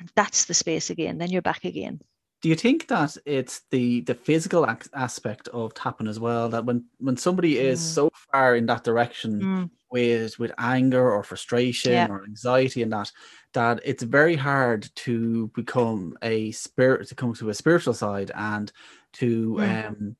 and 0.00 0.10
that's 0.16 0.46
the 0.46 0.54
space 0.54 0.90
again 0.90 1.18
then 1.18 1.30
you're 1.30 1.42
back 1.42 1.64
again 1.64 2.00
do 2.40 2.48
you 2.48 2.56
think 2.56 2.88
that 2.88 3.16
it's 3.24 3.60
the 3.70 4.00
the 4.02 4.14
physical 4.14 4.66
aspect 4.94 5.48
of 5.48 5.74
tapping 5.74 6.08
as 6.08 6.18
well 6.18 6.48
that 6.48 6.64
when 6.64 6.84
when 6.98 7.16
somebody 7.16 7.58
is 7.58 7.80
mm. 7.80 7.94
so 7.94 8.10
far 8.32 8.56
in 8.56 8.66
that 8.66 8.84
direction 8.84 9.40
mm. 9.40 9.70
with 9.90 10.38
with 10.38 10.52
anger 10.58 11.10
or 11.12 11.22
frustration 11.22 11.92
yeah. 11.92 12.08
or 12.08 12.24
anxiety 12.24 12.82
and 12.82 12.92
that 12.92 13.10
that 13.52 13.80
it's 13.84 14.02
very 14.02 14.34
hard 14.34 14.88
to 14.96 15.48
become 15.54 16.16
a 16.22 16.50
spirit 16.52 17.06
to 17.08 17.14
come 17.14 17.34
to 17.34 17.50
a 17.50 17.54
spiritual 17.54 17.94
side 17.94 18.32
and 18.34 18.72
to 19.12 19.56
mm. 19.60 19.88
um 19.88 20.16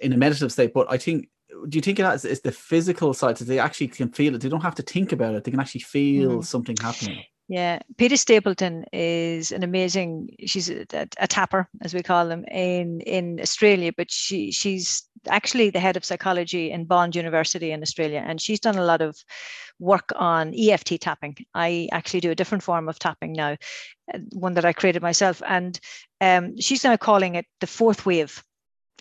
in 0.00 0.12
a 0.12 0.16
meditative 0.16 0.52
state 0.52 0.72
but 0.72 0.90
i 0.90 0.96
think 0.96 1.28
do 1.68 1.76
you 1.76 1.82
think 1.82 1.98
that 1.98 2.24
is 2.24 2.40
the 2.42 2.52
physical 2.52 3.14
side 3.14 3.36
that 3.36 3.46
they 3.46 3.58
actually 3.58 3.88
can 3.88 4.10
feel 4.10 4.34
it 4.34 4.40
they 4.40 4.48
don't 4.48 4.62
have 4.62 4.74
to 4.74 4.82
think 4.82 5.12
about 5.12 5.34
it 5.34 5.44
they 5.44 5.50
can 5.50 5.60
actually 5.60 5.80
feel 5.80 6.38
mm. 6.38 6.44
something 6.44 6.76
happening 6.80 7.22
yeah, 7.50 7.78
Peta 7.96 8.18
Stapleton 8.18 8.84
is 8.92 9.52
an 9.52 9.62
amazing. 9.62 10.28
She's 10.44 10.68
a, 10.68 10.84
a, 10.92 11.26
tapper, 11.26 11.66
as 11.80 11.94
we 11.94 12.02
call 12.02 12.28
them, 12.28 12.44
in 12.44 13.00
in 13.00 13.40
Australia. 13.40 13.90
But 13.96 14.10
she 14.10 14.52
she's 14.52 15.08
actually 15.28 15.70
the 15.70 15.80
head 15.80 15.96
of 15.96 16.04
psychology 16.04 16.70
in 16.70 16.84
Bond 16.84 17.16
University 17.16 17.70
in 17.70 17.80
Australia, 17.80 18.22
and 18.24 18.38
she's 18.38 18.60
done 18.60 18.76
a 18.76 18.84
lot 18.84 19.00
of 19.00 19.16
work 19.78 20.12
on 20.16 20.52
EFT 20.54 21.00
tapping. 21.00 21.38
I 21.54 21.88
actually 21.90 22.20
do 22.20 22.30
a 22.30 22.34
different 22.34 22.64
form 22.64 22.86
of 22.86 22.98
tapping 22.98 23.32
now, 23.32 23.56
uh, 24.12 24.18
one 24.32 24.52
that 24.52 24.66
I 24.66 24.74
created 24.74 25.00
myself, 25.00 25.40
and 25.46 25.80
um, 26.20 26.60
she's 26.60 26.84
now 26.84 26.98
calling 26.98 27.34
it 27.34 27.46
the 27.60 27.66
fourth 27.66 28.04
wave 28.04 28.44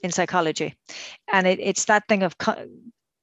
in 0.03 0.11
psychology, 0.11 0.75
and 1.31 1.47
it, 1.47 1.59
it's 1.59 1.85
that 1.85 2.07
thing 2.07 2.23
of 2.23 2.37
co- 2.37 2.67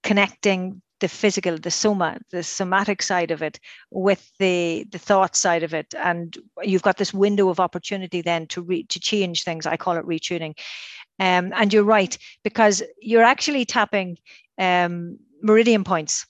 connecting 0.02 0.83
the 1.00 1.09
physical, 1.09 1.59
the 1.59 1.71
soma, 1.71 2.19
the 2.31 2.43
somatic 2.43 3.02
side 3.02 3.31
of 3.31 3.43
it 3.43 3.59
with 3.90 4.31
the 4.38 4.87
the 4.90 4.99
thought 4.99 5.37
side 5.37 5.62
of 5.62 5.75
it, 5.75 5.95
and 5.99 6.38
you've 6.62 6.83
got 6.83 6.97
this 6.97 7.12
window 7.12 7.49
of 7.49 7.61
opportunity 7.61 8.23
then 8.23 8.47
to 8.47 8.62
re, 8.62 8.85
to 8.85 9.00
change 9.00 9.43
things. 9.43 9.66
I 9.66 9.76
call 9.76 9.97
it 9.97 10.07
retuning. 10.07 10.54
Um, 11.21 11.52
and 11.54 11.73
you're 11.73 11.85
right 11.85 12.16
because 12.43 12.83
you're 13.00 13.23
actually 13.23 13.64
tapping 13.64 14.19
um, 14.59 15.19
meridian 15.43 15.85
points 15.85 16.26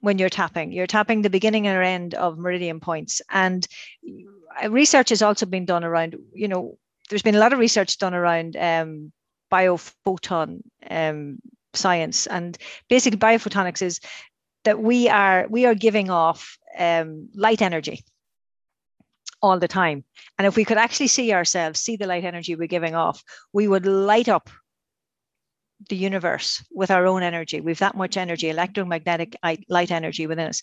when 0.00 0.18
you're 0.18 0.28
tapping. 0.28 0.72
You're 0.72 0.86
tapping 0.86 1.22
the 1.22 1.30
beginning 1.30 1.66
and 1.66 1.82
end 1.82 2.14
of 2.14 2.38
meridian 2.38 2.80
points, 2.80 3.22
and 3.30 3.66
research 4.68 5.08
has 5.08 5.22
also 5.22 5.46
been 5.46 5.64
done 5.64 5.84
around. 5.84 6.16
You 6.34 6.48
know, 6.48 6.78
there's 7.08 7.22
been 7.22 7.34
a 7.34 7.40
lot 7.40 7.52
of 7.52 7.58
research 7.58 7.98
done 7.98 8.14
around 8.14 8.56
um, 8.56 9.12
biophoton 9.52 10.62
um, 10.90 11.38
science. 11.74 12.26
And 12.26 12.56
basically 12.88 13.18
biophotonics 13.18 13.82
is 13.82 14.00
that 14.64 14.80
we 14.80 15.08
are 15.08 15.46
we 15.48 15.66
are 15.66 15.74
giving 15.74 16.10
off 16.10 16.58
um, 16.78 17.28
light 17.34 17.62
energy 17.62 18.04
all 19.42 19.58
the 19.58 19.68
time. 19.68 20.04
And 20.38 20.46
if 20.46 20.56
we 20.56 20.64
could 20.64 20.78
actually 20.78 21.08
see 21.08 21.32
ourselves 21.32 21.80
see 21.80 21.96
the 21.96 22.06
light 22.06 22.24
energy 22.24 22.54
we're 22.54 22.68
giving 22.68 22.94
off 22.94 23.22
we 23.52 23.66
would 23.68 23.86
light 23.86 24.28
up 24.28 24.50
the 25.88 25.96
universe 25.96 26.64
with 26.70 26.90
our 26.90 27.06
own 27.06 27.22
energy. 27.22 27.60
We've 27.60 27.78
that 27.80 27.96
much 27.96 28.16
energy 28.16 28.48
electromagnetic 28.50 29.36
light 29.68 29.90
energy 29.90 30.26
within 30.26 30.48
us. 30.48 30.62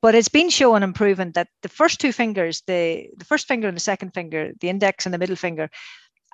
But 0.00 0.14
it's 0.14 0.28
been 0.28 0.48
shown 0.48 0.82
and 0.82 0.94
proven 0.94 1.32
that 1.32 1.48
the 1.62 1.68
first 1.68 2.00
two 2.00 2.12
fingers 2.12 2.62
the 2.66 3.08
the 3.16 3.24
first 3.24 3.46
finger 3.46 3.68
and 3.68 3.76
the 3.76 3.80
second 3.92 4.14
finger 4.14 4.52
the 4.60 4.68
index 4.68 5.06
and 5.06 5.12
the 5.12 5.18
middle 5.18 5.36
finger 5.36 5.68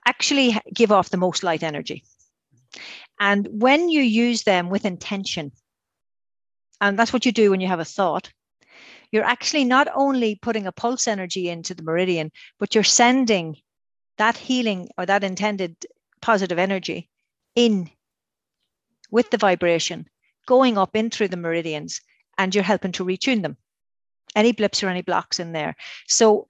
actually 0.07 0.57
give 0.73 0.93
off 0.93 1.11
the 1.11 1.17
most 1.17 1.43
light 1.43 1.63
energy 1.63 2.05
and 3.21 3.49
when 3.51 3.89
you 3.89 4.03
use 4.03 4.43
them 4.43 4.71
with 4.71 4.85
intention, 4.85 5.53
and 6.81 6.99
that's 6.99 7.13
what 7.13 7.25
you 7.25 7.33
do 7.33 7.51
when 7.51 7.61
you 7.61 7.69
have 7.69 7.81
a 7.81 7.85
thought, 7.85 8.33
you're 9.13 9.25
actually 9.25 9.65
not 9.65 9.89
only 9.95 10.35
putting 10.35 10.67
a 10.67 10.73
pulse 10.73 11.07
energy 11.07 11.49
into 11.49 11.75
the 11.75 11.85
meridian, 11.85 12.33
but 12.59 12.75
you're 12.75 12.85
sending 12.85 13.57
that 14.19 14.37
healing 14.37 14.89
or 14.99 15.07
that 15.07 15.25
intended 15.25 15.77
positive 16.21 16.59
energy 16.59 17.09
in 17.55 17.91
with 19.11 19.31
the 19.31 19.37
vibration, 19.37 20.09
going 20.47 20.77
up 20.77 20.97
in 20.97 21.11
through 21.11 21.29
the 21.29 21.37
meridians, 21.37 22.01
and 22.37 22.55
you're 22.55 22.65
helping 22.65 22.91
to 22.93 23.05
retune 23.05 23.43
them. 23.43 23.57
Any 24.35 24.51
blips 24.51 24.83
or 24.83 24.89
any 24.89 25.03
blocks 25.03 25.39
in 25.39 25.53
there. 25.53 25.77
So 26.09 26.49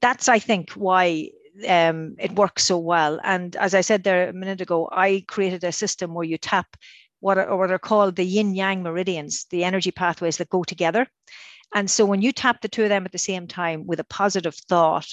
that's, 0.00 0.28
I 0.28 0.38
think, 0.38 0.70
why 0.72 1.30
um, 1.68 2.16
it 2.18 2.32
works 2.32 2.64
so 2.64 2.78
well. 2.78 3.20
And 3.22 3.56
as 3.56 3.74
I 3.74 3.80
said 3.80 4.04
there 4.04 4.28
a 4.28 4.32
minute 4.32 4.60
ago, 4.60 4.88
I 4.92 5.24
created 5.26 5.64
a 5.64 5.72
system 5.72 6.14
where 6.14 6.24
you 6.24 6.38
tap 6.38 6.76
what 7.20 7.38
are, 7.38 7.56
what 7.56 7.70
are 7.70 7.78
called 7.78 8.16
the 8.16 8.24
yin 8.24 8.54
yang 8.54 8.82
meridians, 8.82 9.44
the 9.50 9.64
energy 9.64 9.90
pathways 9.90 10.38
that 10.38 10.48
go 10.48 10.64
together. 10.64 11.06
And 11.74 11.90
so 11.90 12.04
when 12.04 12.22
you 12.22 12.32
tap 12.32 12.60
the 12.60 12.68
two 12.68 12.82
of 12.82 12.88
them 12.88 13.04
at 13.04 13.12
the 13.12 13.18
same 13.18 13.46
time 13.46 13.86
with 13.86 14.00
a 14.00 14.04
positive 14.04 14.54
thought 14.54 15.08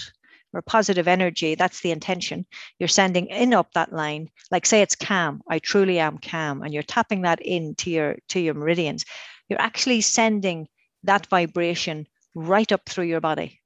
or 0.54 0.62
positive 0.62 1.08
energy, 1.08 1.56
that's 1.56 1.82
the 1.82 1.92
intention. 1.92 2.46
You're 2.80 2.88
sending 2.88 3.27
in 3.27 3.54
up 3.54 3.74
that 3.74 3.94
line, 3.94 4.30
like 4.50 4.66
say 4.66 4.82
it's 4.82 4.96
calm, 4.96 5.42
I 5.50 5.60
truly 5.60 6.00
am 6.00 6.18
calm, 6.18 6.63
and 6.63 6.74
you're 6.74 6.84
tapping 6.84 7.24
that 7.24 7.42
in 7.42 7.75
to 7.75 7.89
your 7.89 8.18
to 8.30 8.39
your 8.39 8.54
meridians. 8.54 9.06
You're 9.50 9.62
actually 9.62 10.01
sending 10.01 10.68
that 11.04 11.27
vibration 11.27 12.08
right 12.34 12.72
up 12.72 12.88
through 12.88 13.06
your 13.06 13.22
body 13.22 13.60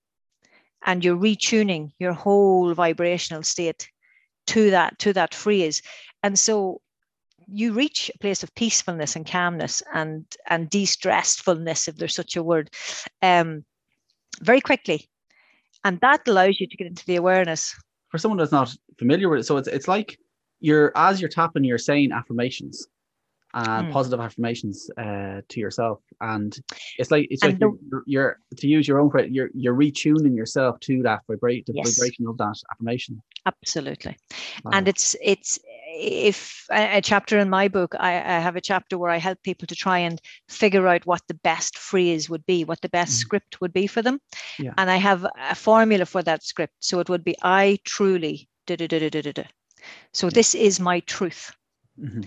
and 0.86 1.04
you're 1.04 1.18
retuning 1.18 1.92
your 2.00 2.14
whole 2.14 2.74
vibrational 2.74 3.44
state 3.44 3.90
to 4.48 4.72
that 4.72 4.98
to 5.00 5.14
that 5.14 5.34
phrase. 5.34 5.82
And 6.24 6.38
so 6.38 6.82
you 7.48 7.74
reach 7.74 8.10
a 8.14 8.18
place 8.20 8.44
of 8.44 8.54
peacefulness 8.56 9.16
and 9.16 9.26
calmness 9.26 9.84
and 9.94 10.26
and 10.48 10.70
de-stressedfulness 10.70 11.88
if 11.88 11.98
there's 11.98 12.16
such 12.16 12.36
a 12.36 12.44
word 12.44 12.70
um, 13.22 13.64
very 14.42 14.62
quickly. 14.62 15.08
And 15.84 16.00
that 16.02 16.28
allows 16.28 16.60
you 16.60 16.68
to 16.68 16.78
get 16.78 16.88
into 16.88 17.06
the 17.06 17.16
awareness. 17.16 17.76
For 18.10 18.18
someone 18.18 18.38
that's 18.38 18.52
not 18.52 18.76
familiar 18.98 19.30
with 19.30 19.40
it 19.40 19.44
so 19.44 19.58
it's, 19.58 19.68
it's 19.68 19.88
like 19.88 20.18
you're 20.60 20.92
as 20.96 21.20
you're 21.20 21.30
tapping 21.30 21.64
you're 21.64 21.78
saying 21.78 22.12
affirmations 22.12 22.88
and 23.54 23.88
mm. 23.88 23.92
positive 23.92 24.20
affirmations 24.20 24.90
uh, 24.98 25.42
to 25.50 25.60
yourself 25.60 26.00
and 26.22 26.60
it's 26.98 27.12
like 27.12 27.28
it's 27.30 27.44
like 27.44 27.60
the, 27.60 27.78
you're, 27.90 28.04
you're, 28.06 28.40
to 28.58 28.68
use 28.68 28.88
your 28.88 29.00
own 29.00 29.10
credit 29.10 29.32
you're 29.32 29.50
you're 29.54 29.76
retuning 29.76 30.36
yourself 30.36 30.80
to 30.80 31.02
that 31.02 31.22
vibrate 31.28 31.66
the 31.66 31.74
yes. 31.74 31.98
vibration 31.98 32.28
of 32.28 32.38
that 32.38 32.56
affirmation 32.72 33.22
absolutely 33.46 34.16
wow. 34.64 34.72
and 34.74 34.88
it's 34.88 35.16
it's 35.22 35.60
if 35.94 36.66
a, 36.72 36.98
a, 36.98 37.02
chapter 37.02 37.38
in 37.38 37.50
my 37.50 37.68
book 37.68 37.96
I, 38.00 38.14
I, 38.14 38.40
have 38.40 38.56
a 38.56 38.62
chapter 38.62 38.98
where 38.98 39.12
i 39.12 39.18
help 39.18 39.42
people 39.44 39.68
to 39.68 39.76
try 39.76 40.00
and 40.00 40.22
figure 40.48 40.88
out 40.88 41.06
what 41.06 41.22
the 41.28 41.34
best 41.34 41.78
phrase 41.78 42.30
would 42.30 42.46
be 42.46 42.64
what 42.64 42.82
the 42.82 42.90
best 42.90 43.14
mm. 43.14 43.18
script 43.18 43.60
would 43.60 43.74
be 43.74 43.88
for 43.88 44.02
them 44.02 44.20
yeah. 44.58 44.74
and 44.78 44.90
i 44.90 44.96
have 44.96 45.26
a 45.50 45.56
formula 45.56 46.06
for 46.06 46.24
that 46.24 46.44
script 46.44 46.74
so 46.80 47.00
it 47.00 47.10
would 47.10 47.24
be 47.24 47.36
i 47.42 47.78
truly 47.84 48.48
da, 48.68 48.76
da, 48.76 48.88
da, 48.88 49.10
da, 49.10 49.22
da, 49.22 49.32
da. 49.32 49.44
so 50.14 50.28
yeah. 50.28 50.32
this 50.34 50.56
is 50.56 50.80
my 50.80 51.02
truth 51.02 51.54
mm-hmm 52.00 52.22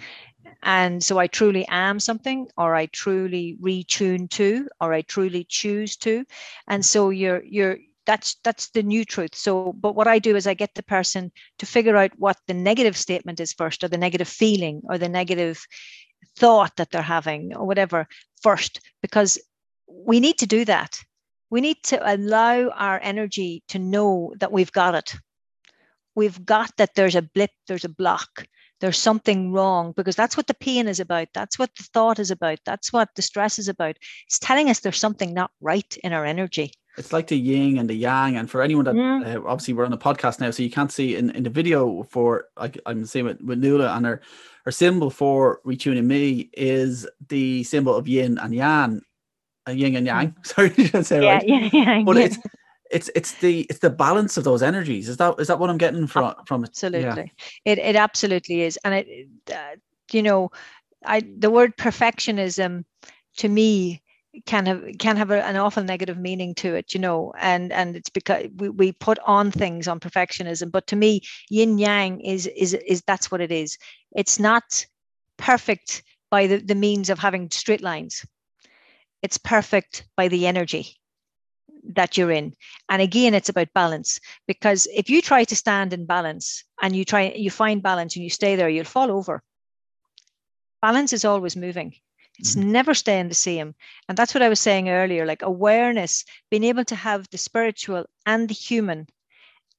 and 0.64 1.04
so 1.04 1.18
i 1.18 1.26
truly 1.26 1.66
am 1.68 2.00
something 2.00 2.49
or 2.56 2.75
i 2.75 2.87
truly 2.87 3.56
retune 3.62 4.28
to 4.30 4.66
or 4.80 4.92
i 4.92 5.02
truly 5.02 5.44
choose 5.49 5.97
to. 5.97 6.25
And 6.66 6.85
so 6.85 7.11
you're 7.11 7.44
you're 7.44 7.78
that's 8.06 8.37
that's 8.44 8.71
the 8.71 8.83
new 8.83 9.04
truth. 9.04 9.35
So 9.35 9.73
but 9.73 9.94
what 9.94 10.09
i 10.09 10.18
do 10.18 10.37
is 10.37 10.47
i 10.47 10.54
get 10.54 10.75
the 10.75 10.83
person 10.83 11.30
to 11.59 11.66
figure 11.66 11.97
out 11.97 12.12
what 12.18 12.38
the 12.47 12.54
negative 12.54 12.97
statement 12.97 13.40
is 13.40 13.52
first 13.52 13.85
or 13.85 13.88
the 13.88 13.99
negative 13.99 14.28
feeling 14.28 14.83
or 14.85 14.99
the 14.99 15.09
negative 15.09 15.64
thought 16.37 16.76
that 16.76 16.90
they're 16.90 17.02
having 17.02 17.54
or 17.54 17.66
whatever 17.66 18.09
first 18.42 18.80
because 19.02 19.38
we 19.87 20.18
need 20.18 20.38
to 20.38 20.47
do 20.47 20.64
that. 20.64 20.99
We 21.50 21.61
need 21.61 21.83
to 21.85 22.14
allow 22.14 22.71
our 22.71 22.99
energy 23.02 23.62
to 23.68 23.78
know 23.78 24.35
that 24.40 24.50
we've 24.50 24.73
got 24.73 24.94
it. 24.94 25.14
We've 26.16 26.44
got 26.44 26.76
that 26.78 26.94
there's 26.94 27.14
a 27.14 27.23
blip 27.23 27.50
there's 27.68 27.85
a 27.85 27.88
block 27.88 28.47
there's 28.85 28.99
something 28.99 29.50
wrong 29.50 29.93
because 29.97 30.14
that's 30.14 30.37
what 30.37 30.47
the 30.47 30.53
pain 30.53 30.88
is 30.88 31.00
about. 31.00 31.29
That's 31.33 31.59
what 31.59 31.75
the 31.75 31.85
thought 31.85 32.19
is 32.19 32.31
about. 32.31 32.59
That's 32.67 32.93
what 32.93 33.09
the 33.17 33.23
stress 33.23 33.59
is 33.59 33.67
about. 33.67 33.97
It's 34.26 34.38
telling 34.38 34.69
us 34.69 34.81
there's 34.81 34.99
something 34.99 35.33
not 35.33 35.50
right 35.62 35.97
in 36.05 36.12
our 36.12 36.26
energy. 36.26 36.71
It's 36.99 37.11
like 37.11 37.29
the 37.29 37.38
yin 37.38 37.79
and 37.79 37.88
the 37.88 37.95
yang. 37.95 38.37
And 38.37 38.50
for 38.50 38.61
anyone 38.61 38.85
that 38.85 38.95
mm. 38.95 39.25
uh, 39.25 39.49
obviously 39.49 39.73
we're 39.73 39.87
on 39.87 39.91
the 39.91 39.97
podcast 39.97 40.38
now, 40.38 40.50
so 40.50 40.62
you 40.62 40.71
can't 40.71 40.93
see 40.93 41.17
in, 41.17 41.31
in 41.31 41.45
the 41.45 41.50
video 41.50 42.03
for 42.11 42.45
like 42.59 42.79
I'm 42.85 43.07
saying 43.07 43.25
with, 43.25 43.41
with 43.41 43.59
Nuala 43.59 43.97
and 43.97 44.05
her 44.05 44.21
her 44.67 44.71
symbol 44.71 45.09
for 45.09 45.61
retuning 45.64 46.05
me 46.05 46.50
is 46.53 47.09
the 47.31 47.62
symbol 47.62 47.95
of 47.95 48.07
yin 48.07 48.37
and 48.37 48.55
yang. 48.55 49.00
Uh, 49.67 49.73
yin 49.73 49.97
and 49.97 50.07
yang. 50.07 50.37
Sorry, 50.43 50.75
I 50.93 51.00
say 51.00 51.23
yeah, 51.23 51.33
right. 51.33 51.49
Yeah, 51.49 51.69
yeah, 51.73 52.03
but 52.05 52.17
yeah. 52.17 52.25
it's 52.25 52.38
it's 52.91 53.11
it's 53.14 53.33
the 53.41 53.62
it's 53.71 53.81
the 53.81 53.91
balance 53.91 54.37
of 54.37 54.45
those 54.45 54.62
energies. 54.62 55.09
Is 55.09 55.17
that 55.17 55.35
is 55.38 55.49
that 55.49 55.59
what 55.59 55.71
I'm 55.71 55.79
getting 55.79 56.07
from 56.07 56.35
from 56.47 56.64
it? 56.64 56.71
Absolutely, 56.71 57.33
yeah. 57.67 57.73
it 57.73 57.79
it 57.79 57.97
absolutely 57.97 58.62
is, 58.62 58.79
and 58.85 58.95
it 58.95 59.29
uh, 59.53 59.76
you 60.12 60.23
know, 60.23 60.50
I 61.05 61.23
the 61.38 61.50
word 61.50 61.76
perfectionism 61.76 62.85
to 63.38 63.49
me 63.49 64.03
can 64.47 64.67
have 64.67 64.85
can 64.99 65.17
have 65.17 65.31
a, 65.31 65.45
an 65.45 65.57
awful 65.57 65.83
negative 65.83 66.19
meaning 66.19 66.55
to 66.57 66.75
it 66.75 66.93
you 66.93 67.00
know 67.00 67.33
and 67.38 67.73
and 67.73 67.97
it's 67.97 68.11
because 68.11 68.47
we, 68.57 68.69
we 68.69 68.93
put 68.93 69.19
on 69.26 69.50
things 69.50 69.87
on 69.87 70.00
perfectionism 70.00 70.71
but 70.73 70.87
to 70.87 70.97
me 70.97 71.21
yin 71.50 71.79
yang 71.79 72.21
is 72.21 72.47
is 72.49 72.75
is 72.75 73.03
that's 73.07 73.31
what 73.31 73.41
it 73.41 73.53
is 73.53 73.79
it's 74.17 74.38
not 74.38 74.85
perfect 75.37 76.03
by 76.31 76.47
the, 76.47 76.57
the 76.59 76.75
means 76.75 77.11
of 77.11 77.19
having 77.19 77.49
straight 77.50 77.81
lines 77.81 78.26
it's 79.23 79.38
perfect 79.38 80.05
by 80.17 80.26
the 80.26 80.47
energy 80.47 80.97
that 81.93 82.17
you're 82.17 82.31
in. 82.31 82.55
And 82.88 83.03
again 83.03 83.35
it's 83.35 83.49
about 83.49 83.73
balance 83.75 84.21
because 84.47 84.87
if 84.95 85.11
you 85.11 85.23
try 85.23 85.45
to 85.45 85.57
stand 85.57 85.93
in 85.93 86.07
balance 86.07 86.64
and 86.83 86.94
you 86.94 87.05
try 87.05 87.33
you 87.37 87.51
find 87.51 87.83
balance 87.83 88.16
and 88.16 88.25
you 88.25 88.31
stay 88.31 88.57
there 88.57 88.68
you'll 88.68 88.85
fall 88.85 89.11
over. 89.11 89.42
Balance 90.83 91.12
is 91.12 91.25
always 91.25 91.57
moving. 91.57 91.94
It's 92.38 92.57
mm-hmm. 92.57 92.73
never 92.73 92.94
staying 92.94 93.29
the 93.29 93.35
same. 93.35 93.75
And 94.09 94.18
that's 94.18 94.35
what 94.35 94.42
i 94.42 94.49
was 94.49 94.61
saying 94.61 94.88
earlier 94.88 95.27
like 95.27 95.42
awareness 95.42 96.25
being 96.51 96.64
able 96.64 96.85
to 96.87 96.97
have 96.97 97.29
the 97.31 97.38
spiritual 97.38 98.07
and 98.27 98.49
the 98.49 98.55
human 98.55 99.07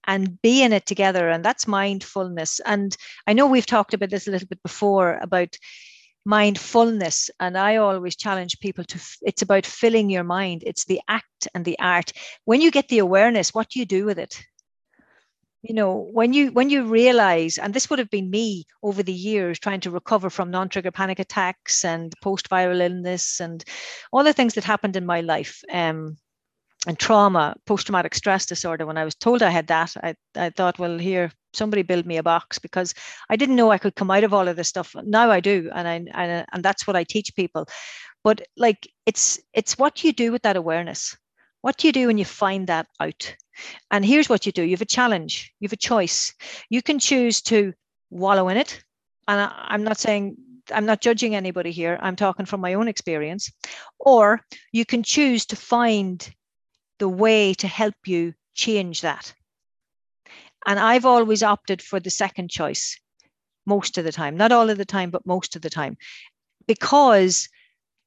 and 0.07 0.39
be 0.41 0.61
in 0.61 0.71
it 0.71 0.85
together. 0.85 1.29
And 1.29 1.43
that's 1.43 1.67
mindfulness. 1.67 2.61
And 2.65 2.95
i 3.27 3.33
know 3.33 3.47
we've 3.47 3.65
talked 3.65 3.93
about 3.93 4.09
this 4.09 4.27
a 4.27 4.31
little 4.31 4.47
bit 4.47 4.61
before 4.63 5.19
about 5.21 5.57
mindfulness. 6.25 7.29
And 7.39 7.57
i 7.57 7.77
always 7.77 8.15
challenge 8.15 8.59
people 8.59 8.83
to 8.85 8.99
it's 9.21 9.41
about 9.41 9.65
filling 9.65 10.09
your 10.09 10.23
mind. 10.23 10.63
It's 10.65 10.85
the 10.85 11.01
act 11.07 11.47
and 11.53 11.63
the 11.63 11.77
art. 11.79 12.11
When 12.45 12.61
you 12.61 12.71
get 12.71 12.87
the 12.89 12.99
awareness 12.99 13.53
what 13.53 13.69
do 13.69 13.79
you 13.79 13.85
do 13.85 14.05
with 14.05 14.19
it? 14.19 14.43
You 15.61 15.73
know 15.73 16.09
when 16.11 16.33
you 16.33 16.51
when 16.51 16.69
you 16.69 16.83
realize 16.83 17.57
and 17.57 17.73
this 17.73 17.89
would 17.89 17.99
have 17.99 18.11
been 18.11 18.29
me 18.29 18.65
over 18.83 19.01
the 19.01 19.13
years 19.13 19.59
trying 19.59 19.81
to 19.81 19.91
recover 19.91 20.29
from 20.29 20.51
non-trigger 20.51 20.91
panic 20.91 21.19
attacks 21.19 21.83
and 21.83 22.13
post-viral 22.21 22.81
illness 22.81 23.39
and 23.39 23.63
all 24.11 24.23
the 24.23 24.33
things 24.33 24.53
that 24.53 24.63
happened 24.63 24.95
in 24.95 25.05
my 25.05 25.21
life 25.21 25.63
um, 25.71 26.17
and 26.87 26.99
trauma, 26.99 27.55
post 27.65 27.87
traumatic 27.87 28.13
stress 28.13 28.45
disorder, 28.45 28.85
when 28.85 28.97
I 28.97 29.05
was 29.05 29.15
told 29.15 29.41
I 29.41 29.49
had 29.49 29.67
that, 29.67 29.93
I, 30.01 30.15
I 30.35 30.49
thought, 30.51 30.79
well, 30.79 30.97
here, 30.97 31.31
somebody 31.55 31.81
build 31.81 32.05
me 32.05 32.17
a 32.17 32.23
box 32.23 32.59
because 32.59 32.93
I 33.29 33.35
didn't 33.35 33.55
know 33.55 33.71
I 33.71 33.77
could 33.77 33.95
come 33.95 34.11
out 34.11 34.23
of 34.23 34.33
all 34.33 34.47
of 34.47 34.55
this 34.55 34.69
stuff. 34.69 34.95
Now 35.03 35.31
I 35.31 35.39
do. 35.39 35.69
And 35.73 35.87
I, 35.87 35.93
and, 35.95 36.31
uh, 36.31 36.45
and 36.51 36.63
that's 36.63 36.85
what 36.85 36.95
I 36.95 37.03
teach 37.03 37.35
people. 37.35 37.67
But 38.23 38.41
like, 38.57 38.87
it's, 39.05 39.39
it's 39.53 39.77
what 39.77 40.03
you 40.03 40.13
do 40.13 40.31
with 40.31 40.43
that 40.43 40.55
awareness. 40.55 41.17
What 41.61 41.77
do 41.77 41.87
you 41.87 41.93
do 41.93 42.07
when 42.07 42.17
you 42.17 42.25
find 42.25 42.67
that 42.67 42.87
out? 42.99 43.35
And 43.91 44.05
here's 44.05 44.29
what 44.29 44.45
you 44.45 44.51
do. 44.51 44.63
You 44.63 44.71
have 44.71 44.81
a 44.81 44.85
challenge. 44.85 45.53
You 45.59 45.67
have 45.67 45.73
a 45.73 45.77
choice. 45.77 46.33
You 46.69 46.81
can 46.81 46.99
choose 46.99 47.41
to 47.43 47.73
wallow 48.09 48.49
in 48.49 48.57
it. 48.57 48.83
And 49.27 49.41
I, 49.41 49.51
I'm 49.69 49.83
not 49.83 49.97
saying 49.97 50.37
I'm 50.73 50.85
not 50.85 51.01
judging 51.01 51.35
anybody 51.35 51.71
here. 51.71 51.97
I'm 52.01 52.15
talking 52.15 52.45
from 52.45 52.61
my 52.61 52.73
own 52.73 52.87
experience. 52.87 53.51
Or 53.99 54.41
you 54.71 54.85
can 54.85 55.03
choose 55.03 55.45
to 55.47 55.55
find 55.55 56.27
the 56.99 57.09
way 57.09 57.53
to 57.55 57.67
help 57.67 57.95
you 58.05 58.33
change 58.53 59.01
that. 59.01 59.33
And 60.65 60.79
I've 60.79 61.05
always 61.05 61.43
opted 61.43 61.81
for 61.81 61.99
the 61.99 62.09
second 62.09 62.49
choice 62.49 62.99
most 63.65 63.97
of 63.97 64.03
the 64.03 64.11
time, 64.11 64.37
not 64.37 64.51
all 64.51 64.69
of 64.69 64.77
the 64.77 64.85
time, 64.85 65.11
but 65.11 65.25
most 65.25 65.55
of 65.55 65.61
the 65.61 65.69
time, 65.69 65.97
because, 66.67 67.49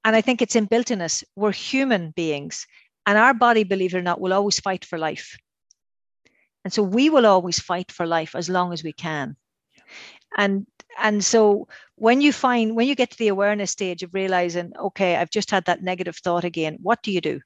and 0.05 0.15
I 0.15 0.21
think 0.21 0.43
it's 0.43 0.57
inbuilt 0.57 0.91
in 0.91 1.01
us, 1.01 1.25
we're 1.37 1.53
human 1.53 2.11
beings 2.13 2.67
and 3.07 3.17
our 3.17 3.33
body, 3.33 3.65
believe 3.65 3.95
it 3.95 3.99
or 3.99 4.03
not, 4.03 4.21
will 4.21 4.35
always 4.35 4.61
fight 4.61 4.85
for 4.85 4.99
life. 4.99 5.37
And 6.63 6.73
so 6.73 6.83
we 6.83 7.09
will 7.09 7.25
always 7.25 7.59
fight 7.59 7.91
for 7.91 8.07
life 8.07 8.35
as 8.35 8.51
long 8.51 8.73
as 8.75 8.85
we 8.85 8.93
can. 8.93 9.37
And 10.37 10.67
and 11.01 11.25
so 11.25 11.69
when 11.95 12.21
you 12.21 12.33
find 12.33 12.77
when 12.77 12.87
you 12.87 12.95
get 12.95 13.11
to 13.13 13.19
the 13.19 13.29
awareness 13.29 13.71
stage 13.71 14.03
of 14.03 14.13
realizing, 14.13 14.73
okay, 14.79 15.17
I've 15.17 15.31
just 15.31 15.51
had 15.51 15.65
that 15.65 15.83
negative 15.83 16.17
thought 16.17 16.45
again, 16.45 16.77
what 16.83 17.03
do 17.03 17.11
you 17.11 17.23
do? 17.23 17.41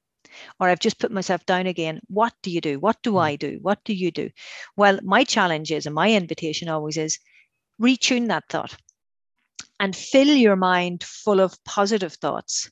Or 0.61 0.69
I've 0.69 0.81
just 0.81 0.99
put 0.99 1.13
myself 1.13 1.45
down 1.47 1.67
again. 1.67 2.01
What 2.09 2.33
do 2.43 2.51
you 2.51 2.61
do? 2.61 2.79
What 2.79 3.03
do 3.03 3.13
hmm. 3.13 3.19
I 3.19 3.37
do? 3.37 3.59
What 3.63 3.83
do 3.85 3.95
you 3.95 4.11
do? 4.11 4.31
Well, 4.77 4.99
my 5.03 5.25
challenge 5.25 5.71
is, 5.71 5.87
and 5.87 5.95
my 5.95 6.13
invitation 6.13 6.69
always 6.69 6.97
is, 6.97 7.19
retune 7.81 8.29
that 8.29 8.45
thought 8.49 8.77
and 9.81 9.97
fill 9.97 10.29
your 10.29 10.57
mind 10.57 11.03
full 11.03 11.41
of 11.41 11.63
positive 11.65 12.13
thoughts 12.15 12.71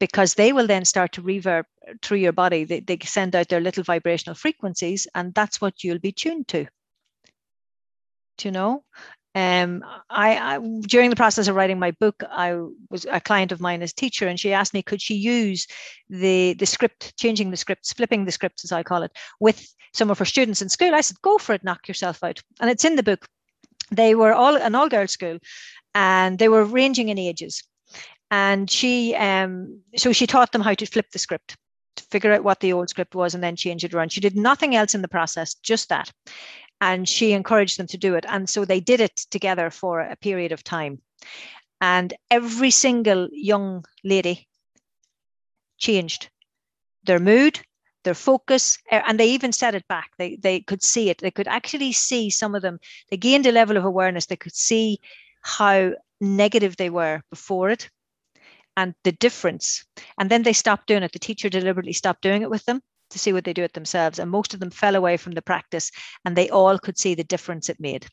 because 0.00 0.34
they 0.34 0.52
will 0.52 0.66
then 0.66 0.84
start 0.84 1.12
to 1.12 1.22
reverb 1.22 1.64
through 2.02 2.18
your 2.18 2.32
body. 2.32 2.64
They, 2.64 2.80
they 2.80 2.98
send 3.04 3.36
out 3.36 3.48
their 3.48 3.60
little 3.60 3.84
vibrational 3.84 4.34
frequencies, 4.34 5.06
and 5.14 5.32
that's 5.34 5.60
what 5.60 5.84
you'll 5.84 6.00
be 6.00 6.12
tuned 6.12 6.48
to. 6.48 6.66
Do 8.38 8.48
you 8.48 8.52
know? 8.52 8.84
Um, 9.34 9.84
I, 10.10 10.36
I, 10.36 10.58
during 10.82 11.10
the 11.10 11.16
process 11.16 11.48
of 11.48 11.56
writing 11.56 11.78
my 11.78 11.90
book, 11.90 12.22
I 12.30 12.56
was 12.88 13.04
a 13.10 13.20
client 13.20 13.50
of 13.50 13.60
mine 13.60 13.82
as 13.82 13.92
teacher, 13.92 14.28
and 14.28 14.38
she 14.38 14.52
asked 14.52 14.74
me 14.74 14.82
could 14.82 15.02
she 15.02 15.14
use 15.14 15.66
the 16.08 16.54
the 16.54 16.66
script, 16.66 17.16
changing 17.16 17.50
the 17.50 17.56
scripts, 17.56 17.92
flipping 17.92 18.24
the 18.24 18.32
scripts 18.32 18.64
as 18.64 18.70
I 18.70 18.84
call 18.84 19.02
it, 19.02 19.12
with 19.40 19.66
some 19.92 20.10
of 20.10 20.18
her 20.18 20.24
students 20.24 20.62
in 20.62 20.68
school. 20.68 20.94
I 20.94 21.00
said, 21.00 21.20
go 21.22 21.38
for 21.38 21.52
it, 21.52 21.64
knock 21.64 21.88
yourself 21.88 22.22
out, 22.22 22.40
and 22.60 22.70
it's 22.70 22.84
in 22.84 22.94
the 22.96 23.02
book. 23.02 23.26
They 23.90 24.14
were 24.14 24.32
all 24.32 24.56
an 24.56 24.74
all 24.76 24.88
girls 24.88 25.12
school, 25.12 25.38
and 25.94 26.38
they 26.38 26.48
were 26.48 26.64
ranging 26.64 27.08
in 27.08 27.18
ages, 27.18 27.62
and 28.30 28.70
she 28.70 29.16
um 29.16 29.80
so 29.96 30.12
she 30.12 30.28
taught 30.28 30.52
them 30.52 30.62
how 30.62 30.74
to 30.74 30.86
flip 30.86 31.10
the 31.10 31.18
script 31.18 31.56
to 31.96 32.04
figure 32.04 32.32
out 32.32 32.44
what 32.44 32.60
the 32.60 32.72
old 32.72 32.88
script 32.88 33.14
was 33.14 33.34
and 33.34 33.42
then 33.42 33.56
change 33.56 33.84
it 33.84 33.94
around. 33.94 34.12
She 34.12 34.20
did 34.20 34.36
nothing 34.36 34.74
else 34.76 34.94
in 34.94 35.02
the 35.02 35.08
process, 35.08 35.54
just 35.54 35.88
that 35.88 36.10
and 36.84 37.08
she 37.08 37.32
encouraged 37.32 37.78
them 37.78 37.86
to 37.86 37.96
do 37.96 38.14
it. 38.14 38.26
And 38.28 38.46
so 38.46 38.66
they 38.66 38.78
did 38.78 39.00
it 39.00 39.16
together 39.30 39.70
for 39.70 40.00
a 40.00 40.16
period 40.16 40.52
of 40.52 40.62
time. 40.62 41.00
And 41.80 42.12
every 42.30 42.70
single 42.70 43.28
young 43.32 43.86
lady 44.04 44.46
changed 45.78 46.28
their 47.04 47.18
mood, 47.18 47.58
their 48.02 48.14
focus, 48.14 48.78
eh, 48.90 49.00
and 49.06 49.18
they 49.18 49.30
even 49.30 49.50
set 49.50 49.74
it 49.74 49.88
back. 49.88 50.10
They, 50.18 50.36
they 50.36 50.60
could 50.60 50.82
see 50.82 51.08
it. 51.08 51.18
They 51.18 51.30
could 51.30 51.48
actually 51.48 51.92
see 51.92 52.28
some 52.28 52.54
of 52.54 52.60
them. 52.60 52.78
They 53.10 53.16
gained 53.16 53.46
a 53.46 53.52
level 53.52 53.78
of 53.78 53.86
awareness. 53.86 54.26
They 54.26 54.36
could 54.36 54.54
see 54.54 55.00
how 55.40 55.92
negative 56.20 56.76
they 56.76 56.90
were 56.90 57.22
before 57.30 57.70
it 57.70 57.88
and 58.76 58.94
the 59.04 59.12
difference. 59.12 59.86
And 60.18 60.30
then 60.30 60.42
they 60.42 60.52
stopped 60.52 60.86
doing 60.86 61.02
it. 61.02 61.12
The 61.12 61.18
teacher 61.18 61.48
deliberately 61.48 61.94
stopped 61.94 62.20
doing 62.20 62.42
it 62.42 62.50
with 62.50 62.66
them 62.66 62.82
to 63.14 63.18
see 63.18 63.32
what 63.32 63.44
they 63.44 63.52
do 63.52 63.62
it 63.62 63.72
themselves. 63.72 64.18
And 64.18 64.30
most 64.30 64.52
of 64.52 64.60
them 64.60 64.70
fell 64.70 64.96
away 64.96 65.16
from 65.16 65.32
the 65.32 65.42
practice 65.42 65.90
and 66.24 66.36
they 66.36 66.50
all 66.50 66.78
could 66.78 66.98
see 66.98 67.14
the 67.14 67.24
difference 67.24 67.70
it 67.70 67.80
made. 67.80 68.06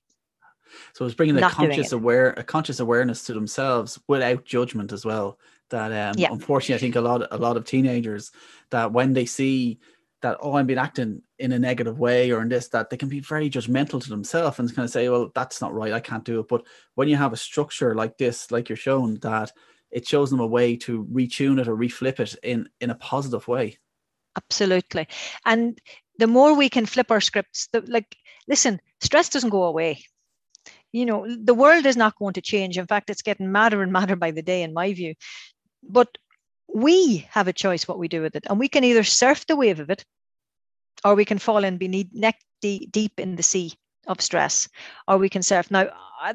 So 0.94 1.06
it's 1.06 1.16
bringing 1.16 1.38
a 1.38 1.50
conscious 1.50 1.92
aware 1.92 2.30
a 2.38 2.44
conscious 2.44 2.80
awareness 2.80 3.26
to 3.26 3.34
themselves 3.34 4.00
without 4.08 4.46
judgment 4.46 4.94
as 4.94 5.04
well. 5.04 5.38
That 5.70 5.92
um, 5.92 6.16
yeah. 6.18 6.32
unfortunately, 6.32 6.76
I 6.76 6.78
think 6.78 6.96
a 6.96 7.02
lot 7.02 7.28
a 7.30 7.38
lot 7.38 7.58
of 7.58 7.66
teenagers 7.66 8.32
that 8.70 8.94
when 8.94 9.12
they 9.12 9.26
see 9.26 9.80
that 10.22 10.38
oh 10.40 10.56
I'm 10.56 10.68
being 10.68 10.80
acting 10.80 11.24
in 11.40 11.52
a 11.52 11.60
negative 11.60 12.00
way 12.00 12.32
or 12.32 12.42
in 12.42 12.48
this 12.48 12.70
that 12.70 12.90
they 12.90 12.96
can 12.96 13.10
be 13.10 13.20
very 13.20 13.50
judgmental 13.50 14.02
to 14.02 14.10
themselves 14.10 14.60
and 14.60 14.74
kind 14.74 14.86
of 14.86 14.92
say 14.92 15.10
well 15.10 15.32
that's 15.34 15.60
not 15.60 15.74
right 15.74 15.92
I 15.92 16.00
can't 16.00 16.24
do 16.24 16.40
it. 16.40 16.48
But 16.48 16.66
when 16.96 17.10
you 17.10 17.18
have 17.18 17.34
a 17.34 17.38
structure 17.38 17.96
like 17.96 18.18
this, 18.18 18.50
like 18.52 18.70
you're 18.70 18.78
shown, 18.78 19.16
that 19.22 19.52
it 19.90 20.08
shows 20.08 20.30
them 20.30 20.40
a 20.40 20.48
way 20.48 20.78
to 20.78 21.04
retune 21.12 21.60
it 21.60 21.68
or 21.68 21.76
reflip 21.76 22.22
it 22.22 22.36
in 22.44 22.70
in 22.80 22.92
a 22.92 22.96
positive 22.96 23.46
way 23.50 23.78
absolutely. 24.36 25.08
And 25.46 25.80
the 26.18 26.28
more 26.28 26.56
we 26.56 26.70
can 26.70 26.86
flip 26.86 27.12
our 27.12 27.22
scripts 27.22 27.68
the, 27.74 27.82
like 27.88 28.16
listen 28.48 28.80
stress 29.00 29.30
doesn't 29.30 29.50
go 29.50 29.64
away. 29.64 30.04
You 30.92 31.06
know 31.06 31.26
the 31.28 31.54
world 31.54 31.86
is 31.86 31.98
not 31.98 32.18
going 32.18 32.34
to 32.34 32.42
change. 32.42 32.78
In 32.78 32.88
fact 32.88 33.10
it's 33.10 33.22
getting 33.22 33.52
madder 33.52 33.82
and 33.82 33.92
madder 33.98 34.16
by 34.16 34.32
the 34.32 34.42
day 34.42 34.64
in 34.64 34.74
my 34.74 34.94
view. 34.94 35.16
But 35.84 36.18
we 36.74 37.28
have 37.30 37.48
a 37.48 37.54
choice 37.54 37.88
what 37.88 38.00
we 38.00 38.08
do 38.08 38.22
with 38.22 38.36
it. 38.36 38.46
And 38.50 38.60
we 38.60 38.70
can 38.70 38.84
either 38.84 39.04
surf 39.04 39.46
the 39.46 39.56
wave 39.56 39.80
of 39.80 39.90
it 39.90 40.06
or 41.04 41.16
we 41.16 41.26
can 41.26 41.40
fall 41.40 41.64
in 41.64 41.78
beneath 41.78 42.10
neck 42.14 42.40
deep 42.62 43.20
in 43.20 43.36
the 43.36 43.44
sea 43.44 43.74
of 44.08 44.22
stress 44.22 44.70
or 45.08 45.18
we 45.18 45.30
can 45.30 45.42
surf. 45.42 45.72
Now 45.72 45.90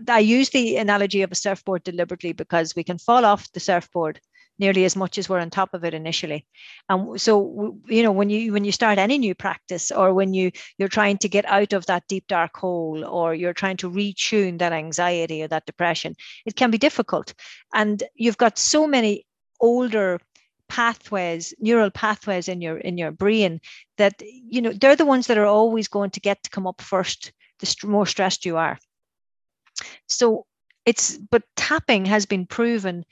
I 0.08 0.18
use 0.18 0.50
the 0.50 0.76
analogy 0.76 1.22
of 1.22 1.32
a 1.32 1.36
surfboard 1.36 1.84
deliberately 1.84 2.32
because 2.32 2.74
we 2.74 2.84
can 2.84 2.98
fall 2.98 3.24
off 3.24 3.50
the 3.52 3.60
surfboard 3.60 4.20
nearly 4.58 4.84
as 4.84 4.96
much 4.96 5.18
as 5.18 5.28
we're 5.28 5.40
on 5.40 5.50
top 5.50 5.74
of 5.74 5.84
it 5.84 5.94
initially. 5.94 6.46
And 6.88 7.20
so 7.20 7.78
you 7.86 8.02
know 8.02 8.12
when 8.12 8.30
you 8.30 8.52
when 8.52 8.64
you 8.64 8.72
start 8.72 8.98
any 8.98 9.18
new 9.18 9.34
practice 9.34 9.90
or 9.90 10.14
when 10.14 10.34
you 10.34 10.50
you're 10.78 10.88
trying 10.88 11.18
to 11.18 11.28
get 11.28 11.44
out 11.46 11.72
of 11.72 11.86
that 11.86 12.06
deep 12.08 12.26
dark 12.28 12.56
hole 12.56 13.04
or 13.04 13.34
you're 13.34 13.52
trying 13.52 13.76
to 13.78 13.90
retune 13.90 14.58
that 14.58 14.72
anxiety 14.72 15.42
or 15.42 15.48
that 15.48 15.66
depression 15.66 16.14
it 16.44 16.56
can 16.56 16.70
be 16.70 16.78
difficult. 16.78 17.34
And 17.74 18.02
you've 18.14 18.38
got 18.38 18.58
so 18.58 18.86
many 18.86 19.26
older 19.60 20.20
pathways 20.68 21.54
neural 21.60 21.90
pathways 21.90 22.48
in 22.48 22.60
your 22.60 22.76
in 22.78 22.98
your 22.98 23.12
brain 23.12 23.60
that 23.98 24.14
you 24.20 24.60
know 24.60 24.72
they're 24.72 24.96
the 24.96 25.06
ones 25.06 25.28
that 25.28 25.38
are 25.38 25.46
always 25.46 25.88
going 25.88 26.10
to 26.10 26.20
get 26.20 26.42
to 26.42 26.50
come 26.50 26.66
up 26.66 26.80
first 26.80 27.32
the 27.60 27.86
more 27.86 28.06
stressed 28.06 28.44
you 28.44 28.56
are. 28.56 28.78
So 30.08 30.46
it's 30.84 31.16
but 31.16 31.42
tapping 31.56 32.06
has 32.06 32.26
been 32.26 32.46
proven 32.46 33.04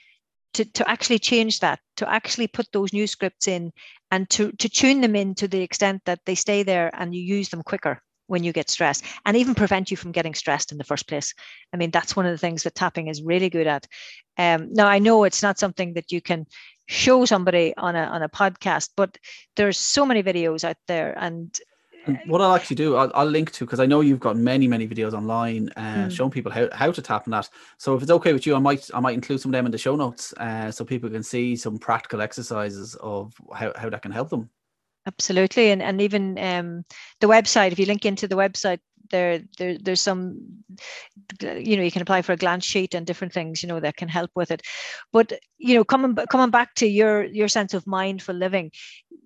to, 0.54 0.64
to 0.64 0.88
actually 0.88 1.18
change 1.18 1.60
that, 1.60 1.80
to 1.96 2.10
actually 2.10 2.46
put 2.46 2.66
those 2.72 2.92
new 2.92 3.06
scripts 3.06 3.48
in 3.48 3.72
and 4.10 4.28
to, 4.30 4.52
to 4.52 4.68
tune 4.68 5.00
them 5.00 5.16
in 5.16 5.34
to 5.34 5.48
the 5.48 5.60
extent 5.60 6.02
that 6.06 6.20
they 6.24 6.34
stay 6.34 6.62
there 6.62 6.90
and 6.94 7.14
you 7.14 7.22
use 7.22 7.48
them 7.48 7.62
quicker 7.62 8.00
when 8.26 8.42
you 8.42 8.52
get 8.52 8.70
stressed 8.70 9.04
and 9.26 9.36
even 9.36 9.54
prevent 9.54 9.90
you 9.90 9.96
from 9.96 10.12
getting 10.12 10.34
stressed 10.34 10.72
in 10.72 10.78
the 10.78 10.84
first 10.84 11.06
place. 11.06 11.34
I 11.72 11.76
mean, 11.76 11.90
that's 11.90 12.16
one 12.16 12.26
of 12.26 12.32
the 12.32 12.38
things 12.38 12.62
that 12.62 12.74
tapping 12.74 13.08
is 13.08 13.22
really 13.22 13.50
good 13.50 13.66
at. 13.66 13.86
Um, 14.38 14.72
now, 14.72 14.86
I 14.86 14.98
know 14.98 15.24
it's 15.24 15.42
not 15.42 15.58
something 15.58 15.94
that 15.94 16.10
you 16.10 16.20
can 16.20 16.46
show 16.86 17.24
somebody 17.24 17.74
on 17.76 17.96
a, 17.96 18.04
on 18.04 18.22
a 18.22 18.28
podcast, 18.28 18.90
but 18.96 19.16
there's 19.56 19.78
so 19.78 20.06
many 20.06 20.22
videos 20.22 20.64
out 20.64 20.76
there 20.88 21.14
and 21.18 21.54
what 22.26 22.40
I'll 22.40 22.54
actually 22.54 22.76
do, 22.76 22.96
I'll, 22.96 23.10
I'll 23.14 23.26
link 23.26 23.50
to 23.52 23.64
because 23.64 23.80
I 23.80 23.86
know 23.86 24.00
you've 24.00 24.20
got 24.20 24.36
many, 24.36 24.68
many 24.68 24.86
videos 24.86 25.12
online 25.12 25.70
uh, 25.76 26.06
mm. 26.06 26.10
showing 26.10 26.30
people 26.30 26.52
how, 26.52 26.68
how 26.72 26.90
to 26.90 27.02
tap 27.02 27.26
on 27.26 27.32
that. 27.32 27.48
So 27.78 27.94
if 27.94 28.02
it's 28.02 28.10
okay 28.10 28.32
with 28.32 28.46
you, 28.46 28.54
I 28.54 28.58
might 28.58 28.90
I 28.94 29.00
might 29.00 29.14
include 29.14 29.40
some 29.40 29.50
of 29.50 29.54
them 29.54 29.66
in 29.66 29.72
the 29.72 29.78
show 29.78 29.96
notes 29.96 30.32
uh, 30.34 30.70
so 30.70 30.84
people 30.84 31.10
can 31.10 31.22
see 31.22 31.56
some 31.56 31.78
practical 31.78 32.20
exercises 32.20 32.94
of 32.96 33.34
how, 33.54 33.72
how 33.76 33.90
that 33.90 34.02
can 34.02 34.12
help 34.12 34.30
them. 34.30 34.50
Absolutely, 35.06 35.70
and 35.70 35.82
and 35.82 36.00
even 36.00 36.38
um, 36.38 36.84
the 37.20 37.26
website. 37.26 37.72
If 37.72 37.78
you 37.78 37.86
link 37.86 38.06
into 38.06 38.26
the 38.26 38.36
website, 38.36 38.78
there, 39.10 39.40
there 39.58 39.78
there's 39.78 40.00
some 40.00 40.64
you 41.40 41.76
know 41.76 41.82
you 41.82 41.90
can 41.90 42.02
apply 42.02 42.22
for 42.22 42.32
a 42.32 42.36
glance 42.36 42.64
sheet 42.64 42.94
and 42.94 43.06
different 43.06 43.32
things 43.32 43.62
you 43.62 43.68
know 43.68 43.80
that 43.80 43.96
can 43.96 44.08
help 44.08 44.30
with 44.34 44.50
it. 44.50 44.62
But 45.12 45.32
you 45.58 45.74
know 45.74 45.84
coming 45.84 46.14
coming 46.30 46.50
back 46.50 46.74
to 46.76 46.86
your 46.86 47.24
your 47.24 47.48
sense 47.48 47.74
of 47.74 47.86
mindful 47.86 48.34
living 48.34 48.70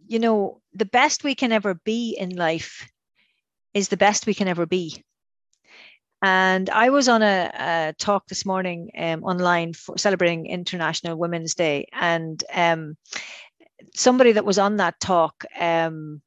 you 0.06 0.18
know 0.18 0.60
the 0.74 0.86
best 0.86 1.22
we 1.22 1.34
can 1.34 1.52
ever 1.52 1.74
be 1.74 2.16
in 2.18 2.30
life 2.30 2.90
is 3.74 3.88
the 3.88 3.96
best 3.96 4.26
we 4.26 4.34
can 4.34 4.48
ever 4.48 4.66
be. 4.66 5.04
And 6.20 6.68
I 6.68 6.90
was 6.90 7.08
on 7.08 7.22
a, 7.22 7.50
a 7.54 7.94
talk 7.96 8.26
this 8.26 8.44
morning 8.44 8.90
um, 8.98 9.22
online 9.22 9.72
for 9.72 9.96
celebrating 9.96 10.46
International 10.46 11.16
Women's 11.16 11.54
Day, 11.54 11.86
and 11.92 12.42
um, 12.52 12.96
somebody 13.94 14.32
that 14.32 14.44
was 14.44 14.58
on 14.58 14.78
that 14.78 14.98
talk 14.98 15.44
um, 15.58 16.20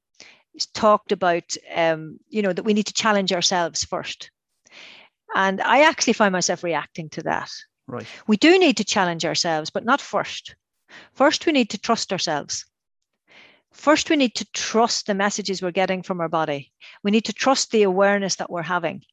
talked 0.73 1.11
about, 1.11 1.55
um, 1.73 2.17
you 2.29 2.41
know, 2.41 2.53
that 2.53 2.63
we 2.63 2.73
need 2.73 2.87
to 2.87 2.93
challenge 2.93 3.31
ourselves 3.31 3.83
first. 3.83 4.31
And 5.35 5.61
I 5.61 5.83
actually 5.83 6.13
find 6.13 6.31
myself 6.31 6.63
reacting 6.63 7.09
to 7.11 7.23
that. 7.23 7.49
Right. 7.87 8.05
We 8.27 8.37
do 8.37 8.59
need 8.59 8.77
to 8.77 8.83
challenge 8.83 9.25
ourselves, 9.25 9.69
but 9.69 9.85
not 9.85 10.01
first. 10.01 10.55
First, 11.13 11.45
we 11.45 11.51
need 11.51 11.69
to 11.69 11.77
trust 11.77 12.11
ourselves. 12.11 12.65
First, 13.71 14.09
we 14.09 14.17
need 14.17 14.35
to 14.35 14.45
trust 14.51 15.07
the 15.07 15.13
messages 15.13 15.61
we're 15.61 15.71
getting 15.71 16.03
from 16.03 16.19
our 16.19 16.27
body. 16.27 16.71
We 17.03 17.11
need 17.11 17.25
to 17.25 17.33
trust 17.33 17.71
the 17.71 17.83
awareness 17.83 18.35
that 18.35 18.49
we're 18.49 18.61
having. 18.61 19.03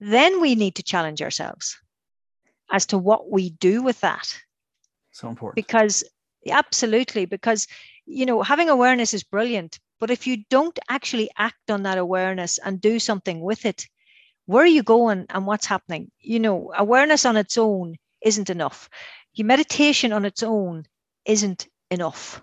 Then 0.00 0.40
we 0.40 0.56
need 0.56 0.74
to 0.76 0.82
challenge 0.82 1.22
ourselves 1.22 1.78
as 2.70 2.86
to 2.86 2.98
what 2.98 3.30
we 3.30 3.50
do 3.50 3.82
with 3.82 4.00
that. 4.00 4.36
So 5.12 5.28
important. 5.28 5.54
Because, 5.54 6.02
absolutely, 6.50 7.24
because, 7.24 7.68
you 8.06 8.26
know, 8.26 8.42
having 8.42 8.68
awareness 8.68 9.14
is 9.14 9.22
brilliant, 9.22 9.78
but 10.00 10.10
if 10.10 10.26
you 10.26 10.44
don't 10.50 10.78
actually 10.88 11.30
act 11.36 11.70
on 11.70 11.82
that 11.82 11.98
awareness 11.98 12.58
and 12.58 12.80
do 12.80 12.98
something 12.98 13.40
with 13.40 13.64
it, 13.66 13.86
where 14.46 14.64
are 14.64 14.66
you 14.66 14.82
going 14.82 15.26
and 15.30 15.46
what's 15.46 15.66
happening? 15.66 16.10
You 16.20 16.40
know, 16.40 16.72
awareness 16.76 17.26
on 17.26 17.36
its 17.36 17.58
own 17.58 17.96
isn't 18.22 18.50
enough. 18.50 18.88
Your 19.34 19.46
meditation 19.46 20.12
on 20.12 20.24
its 20.24 20.42
own 20.42 20.84
isn't 21.24 21.68
enough. 21.90 22.42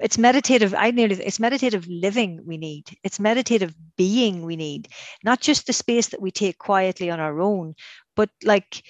It's 0.00 0.18
meditative. 0.18 0.74
I 0.74 0.90
nearly 0.90 1.14
it's 1.14 1.40
meditative 1.40 1.86
living 1.88 2.40
we 2.44 2.56
need. 2.56 2.84
It's 3.04 3.20
meditative 3.20 3.74
being 3.96 4.44
we 4.44 4.56
need, 4.56 4.88
not 5.24 5.40
just 5.40 5.66
the 5.66 5.72
space 5.72 6.08
that 6.08 6.20
we 6.20 6.30
take 6.30 6.58
quietly 6.58 7.10
on 7.10 7.20
our 7.20 7.40
own, 7.40 7.74
but 8.16 8.30
like 8.42 8.82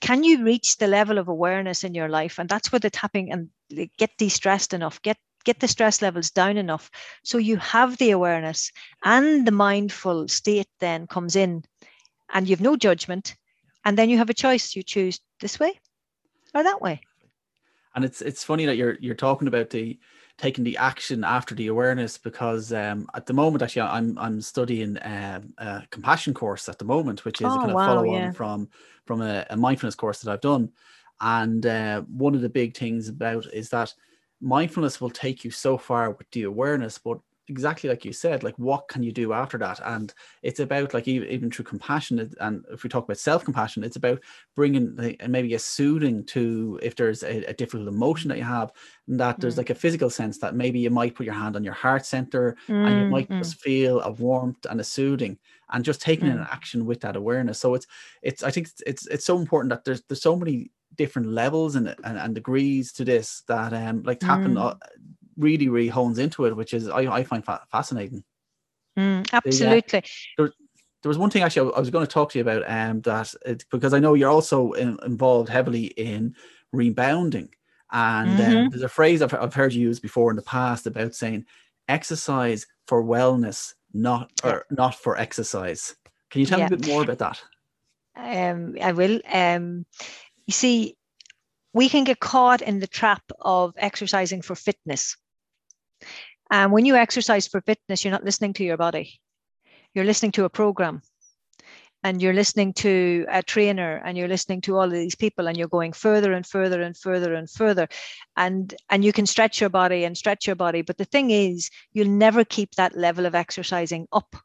can 0.00 0.24
you 0.24 0.44
reach 0.44 0.76
the 0.76 0.86
level 0.86 1.18
of 1.18 1.28
awareness 1.28 1.84
in 1.84 1.94
your 1.94 2.08
life 2.08 2.38
and 2.38 2.48
that's 2.48 2.72
where 2.72 2.80
the 2.80 2.90
tapping 2.90 3.32
and 3.32 3.48
get 3.96 4.10
de-stressed 4.18 4.74
enough 4.74 5.00
get 5.02 5.16
get 5.44 5.60
the 5.60 5.68
stress 5.68 6.02
levels 6.02 6.30
down 6.30 6.56
enough. 6.56 6.90
So 7.22 7.38
you 7.38 7.56
have 7.58 7.96
the 7.98 8.10
awareness 8.10 8.72
and 9.04 9.46
the 9.46 9.52
mindful 9.52 10.28
state 10.28 10.68
then 10.80 11.06
comes 11.06 11.36
in 11.36 11.64
and 12.32 12.48
you've 12.48 12.60
no 12.60 12.76
judgment 12.76 13.36
and 13.84 13.98
then 13.98 14.10
you 14.10 14.18
have 14.18 14.30
a 14.30 14.34
choice. 14.34 14.74
You 14.74 14.82
choose 14.82 15.20
this 15.40 15.60
way 15.60 15.78
or 16.54 16.62
that 16.62 16.80
way. 16.80 17.00
And 17.94 18.04
it's 18.04 18.22
it's 18.22 18.42
funny 18.42 18.66
that 18.66 18.76
you're 18.76 18.96
you're 19.00 19.14
talking 19.14 19.46
about 19.46 19.70
the 19.70 19.98
taking 20.36 20.64
the 20.64 20.76
action 20.76 21.22
after 21.22 21.54
the 21.54 21.68
awareness 21.68 22.18
because 22.18 22.72
um, 22.72 23.08
at 23.14 23.26
the 23.26 23.32
moment 23.32 23.62
actually 23.62 23.82
I'm 23.82 24.18
I'm 24.18 24.40
studying 24.40 24.98
um, 25.02 25.54
a 25.58 25.84
compassion 25.90 26.34
course 26.34 26.68
at 26.68 26.78
the 26.78 26.84
moment 26.84 27.24
which 27.24 27.40
is 27.40 27.46
oh, 27.46 27.54
a 27.54 27.58
kind 27.58 27.70
of 27.70 27.76
wow, 27.76 27.86
follow 27.86 28.08
on 28.08 28.14
yeah. 28.14 28.32
from 28.32 28.68
from 29.04 29.22
a, 29.22 29.46
a, 29.50 29.56
mindfulness 29.56 29.94
course 29.94 30.20
that 30.20 30.32
I've 30.32 30.40
done. 30.40 30.72
And 31.20 31.64
uh, 31.66 32.00
one 32.02 32.34
of 32.34 32.40
the 32.40 32.48
big 32.48 32.76
things 32.76 33.08
about 33.08 33.46
is 33.52 33.68
that 33.68 33.94
mindfulness 34.44 35.00
will 35.00 35.10
take 35.10 35.44
you 35.44 35.50
so 35.50 35.78
far 35.78 36.10
with 36.10 36.30
the 36.30 36.42
awareness, 36.42 36.98
but 36.98 37.18
exactly 37.48 37.90
like 37.90 38.04
you 38.04 38.12
said, 38.12 38.42
like 38.42 38.58
what 38.58 38.88
can 38.88 39.02
you 39.02 39.12
do 39.12 39.32
after 39.32 39.58
that? 39.58 39.80
And 39.84 40.12
it's 40.42 40.60
about 40.60 40.94
like 40.94 41.08
even, 41.08 41.28
even 41.28 41.50
through 41.50 41.64
compassion, 41.64 42.30
and 42.40 42.64
if 42.70 42.82
we 42.82 42.90
talk 42.90 43.04
about 43.04 43.18
self 43.18 43.44
compassion, 43.44 43.84
it's 43.84 43.96
about 43.96 44.20
bringing 44.54 44.94
like, 44.96 45.26
maybe 45.28 45.54
a 45.54 45.58
soothing 45.58 46.24
to 46.26 46.78
if 46.82 46.96
there's 46.96 47.22
a, 47.22 47.44
a, 47.44 47.52
difficult 47.54 47.88
emotion 47.88 48.28
that 48.28 48.38
you 48.38 48.44
have, 48.44 48.72
and 49.08 49.18
that 49.20 49.40
there's 49.40 49.54
mm. 49.54 49.58
like 49.58 49.70
a 49.70 49.74
physical 49.74 50.10
sense 50.10 50.38
that 50.38 50.54
maybe 50.54 50.78
you 50.78 50.90
might 50.90 51.14
put 51.14 51.26
your 51.26 51.34
hand 51.34 51.56
on 51.56 51.64
your 51.64 51.74
heart 51.74 52.06
center 52.06 52.56
mm, 52.68 52.86
and 52.86 53.00
you 53.00 53.08
might 53.08 53.28
mm. 53.28 53.38
just 53.38 53.60
feel 53.60 54.00
a 54.00 54.10
warmth 54.12 54.64
and 54.70 54.80
a 54.80 54.84
soothing 54.84 55.38
and 55.72 55.84
just 55.84 56.00
taking 56.00 56.28
an 56.28 56.38
mm. 56.38 56.52
action 56.52 56.86
with 56.86 57.00
that 57.00 57.16
awareness. 57.16 57.58
So 57.58 57.74
it's 57.74 57.86
it's 58.22 58.42
I 58.42 58.50
think 58.50 58.68
it's 58.68 58.82
it's, 58.86 59.06
it's 59.06 59.26
so 59.26 59.38
important 59.38 59.70
that 59.70 59.84
there's 59.84 60.02
there's 60.08 60.22
so 60.22 60.36
many 60.36 60.70
different 60.96 61.28
levels 61.28 61.76
and, 61.76 61.94
and, 62.04 62.18
and 62.18 62.34
degrees 62.34 62.92
to 62.92 63.04
this 63.04 63.42
that 63.48 63.72
um 63.72 64.02
like 64.02 64.20
tapping 64.20 64.54
mm. 64.54 64.78
really 65.36 65.68
really 65.68 65.88
hones 65.88 66.18
into 66.18 66.44
it 66.46 66.56
which 66.56 66.74
is 66.74 66.88
i, 66.88 67.00
I 67.00 67.24
find 67.24 67.44
fa- 67.44 67.66
fascinating 67.70 68.24
mm, 68.96 69.28
absolutely 69.32 69.80
the, 69.88 69.98
uh, 69.98 70.00
there, 70.38 70.52
there, 71.02 71.08
was 71.08 71.18
one 71.18 71.30
thing 71.30 71.42
actually 71.42 71.72
I, 71.74 71.80
was 71.80 71.90
going 71.90 72.06
to 72.06 72.12
talk 72.12 72.30
to 72.32 72.38
you 72.38 72.42
about 72.42 72.68
um 72.70 73.00
that 73.02 73.34
it, 73.44 73.64
because 73.70 73.92
i 73.94 73.98
know 73.98 74.14
you're 74.14 74.30
also 74.30 74.72
in, 74.72 74.98
involved 75.04 75.48
heavily 75.48 75.86
in 75.86 76.34
rebounding 76.72 77.50
and 77.92 78.30
um, 78.30 78.36
mm-hmm. 78.36 78.56
um, 78.56 78.68
there's 78.70 78.82
a 78.82 78.88
phrase 78.88 79.22
I've, 79.22 79.34
I've 79.34 79.54
heard 79.54 79.72
you 79.72 79.82
use 79.82 80.00
before 80.00 80.30
in 80.30 80.36
the 80.36 80.42
past 80.42 80.86
about 80.86 81.14
saying 81.14 81.46
exercise 81.88 82.66
for 82.86 83.04
wellness 83.04 83.74
not 83.92 84.32
or 84.42 84.66
not 84.70 84.94
for 84.94 85.16
exercise 85.16 85.94
can 86.30 86.40
you 86.40 86.46
tell 86.46 86.58
yeah. 86.58 86.68
me 86.68 86.74
a 86.74 86.78
bit 86.78 86.88
more 86.88 87.02
about 87.02 87.18
that 87.18 87.42
Um, 88.16 88.76
I 88.80 88.92
will. 88.92 89.20
Um, 89.32 89.86
you 90.46 90.52
see, 90.52 90.96
we 91.72 91.88
can 91.88 92.04
get 92.04 92.20
caught 92.20 92.62
in 92.62 92.78
the 92.80 92.86
trap 92.86 93.22
of 93.40 93.74
exercising 93.76 94.42
for 94.42 94.54
fitness. 94.54 95.16
And 96.50 96.72
when 96.72 96.84
you 96.84 96.96
exercise 96.96 97.48
for 97.48 97.60
fitness, 97.60 98.04
you're 98.04 98.12
not 98.12 98.24
listening 98.24 98.52
to 98.54 98.64
your 98.64 98.76
body. 98.76 99.20
You're 99.94 100.04
listening 100.04 100.32
to 100.32 100.44
a 100.44 100.50
program 100.50 101.02
and 102.04 102.20
you're 102.20 102.34
listening 102.34 102.74
to 102.74 103.24
a 103.30 103.42
trainer 103.42 104.00
and 104.04 104.16
you're 104.16 104.28
listening 104.28 104.60
to 104.60 104.76
all 104.76 104.84
of 104.84 104.92
these 104.92 105.14
people 105.14 105.48
and 105.48 105.56
you're 105.56 105.66
going 105.66 105.92
further 105.92 106.32
and 106.32 106.46
further 106.46 106.82
and 106.82 106.96
further 106.96 107.34
and 107.34 107.50
further 107.50 107.88
and 108.36 108.74
and 108.90 109.04
you 109.04 109.12
can 109.12 109.26
stretch 109.26 109.60
your 109.60 109.70
body 109.70 110.04
and 110.04 110.16
stretch 110.16 110.46
your 110.46 110.54
body 110.54 110.82
but 110.82 110.98
the 110.98 111.06
thing 111.06 111.30
is 111.30 111.70
you'll 111.92 112.06
never 112.06 112.44
keep 112.44 112.74
that 112.74 112.96
level 112.96 113.26
of 113.26 113.34
exercising 113.34 114.06
up 114.12 114.36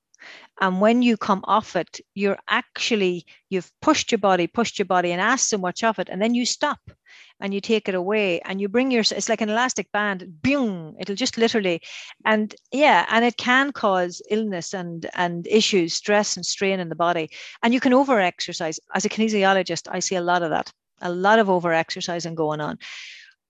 and 0.62 0.82
when 0.82 1.01
you 1.01 1.17
come 1.17 1.41
off 1.45 1.75
it 1.75 1.99
you're 2.15 2.39
actually 2.47 3.25
you've 3.49 3.71
pushed 3.82 4.12
your 4.12 4.19
body 4.19 4.47
pushed 4.47 4.79
your 4.79 4.86
body 4.86 5.12
and 5.12 5.21
asked 5.21 5.49
so 5.49 5.58
much 5.58 5.84
of 5.84 5.99
it 5.99 6.10
and 6.10 6.21
then 6.21 6.34
you 6.34 6.45
stop 6.45 6.79
and 7.41 7.53
you 7.53 7.62
take 7.62 7.88
it 7.88 7.95
away 7.95 8.39
and 8.41 8.60
you 8.60 8.67
bring 8.67 8.91
your 8.91 9.01
it's 9.01 9.29
like 9.29 9.41
an 9.41 9.49
elastic 9.49 9.91
band 9.91 10.41
boom 10.41 10.95
it'll 10.99 11.15
just 11.15 11.38
literally 11.38 11.82
and 12.25 12.55
yeah 12.71 13.05
and 13.10 13.23
it 13.25 13.38
can 13.38 13.71
cause 13.71 14.21
illness 14.29 14.73
and 14.73 15.10
and 15.15 15.47
issues 15.47 15.93
stress 15.93 16.36
and 16.36 16.45
strain 16.45 16.79
in 16.79 16.89
the 16.89 16.95
body. 16.95 17.29
And 17.63 17.73
you 17.73 17.79
can 17.79 17.93
over 17.93 18.19
exercise 18.19 18.79
as 18.93 19.05
a 19.05 19.10
kinesiologist 19.10 19.88
i 19.91 19.99
see 19.99 20.15
a 20.15 20.21
lot 20.21 20.43
of 20.43 20.49
that 20.49 20.71
a 21.01 21.12
lot 21.12 21.39
of 21.39 21.49
over 21.49 21.73
exercising 21.73 22.36
going 22.36 22.60
on. 22.60 22.77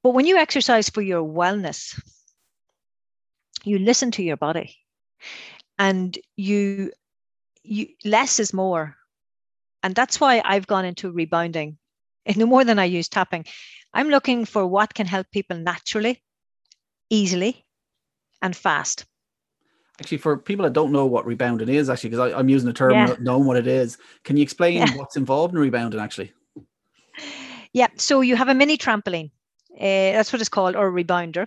But 0.04 0.12
when 0.12 0.28
you 0.28 0.38
exercise 0.38 0.90
for 0.90 1.02
your 1.02 1.24
wellness 1.24 2.00
you 3.64 3.80
listen 3.80 4.12
to 4.12 4.24
your 4.24 4.38
body 4.38 4.78
and 5.80 6.20
you 6.36 6.92
you 7.64 7.88
less 8.06 8.40
is 8.40 8.54
more 8.54 8.96
and 9.82 9.96
that's 9.96 10.20
why 10.20 10.42
i've 10.46 10.68
gone 10.68 10.86
into 10.86 11.12
rebounding 11.12 11.78
no 12.36 12.46
more 12.46 12.64
than 12.64 12.78
i 12.78 12.86
use 12.86 13.10
tapping 13.10 13.46
I'm 13.94 14.10
looking 14.10 14.46
for 14.46 14.68
what 14.68 14.94
can 14.94 15.08
help 15.08 15.28
people 15.32 15.58
naturally, 15.58 16.22
easily, 17.10 17.66
and 18.42 18.56
fast. 18.56 19.06
Actually, 20.00 20.20
for 20.20 20.38
people 20.38 20.64
that 20.64 20.74
don't 20.74 20.92
know 20.92 21.06
what 21.06 21.26
rebounding 21.26 21.70
is, 21.70 21.90
actually, 21.90 22.12
because 22.12 22.34
I'm 22.34 22.50
using 22.50 22.68
the 22.68 22.74
term 22.74 22.92
yeah. 22.92 23.16
knowing 23.20 23.46
what 23.46 23.58
it 23.58 23.68
is, 23.68 23.98
can 24.24 24.38
you 24.38 24.44
explain 24.44 24.78
yeah. 24.78 24.96
what's 24.96 25.18
involved 25.18 25.54
in 25.54 25.60
rebounding 25.60 26.00
actually? 26.00 26.34
Yeah, 27.72 27.90
so 27.98 28.22
you 28.22 28.36
have 28.36 28.50
a 28.50 28.56
mini 28.56 28.80
trampoline. 28.80 29.30
Uh, 29.76 30.12
that's 30.14 30.34
what 30.34 30.42
it's 30.42 30.50
called, 30.50 30.76
or 30.76 30.88
a 30.88 31.04
rebounder. 31.04 31.46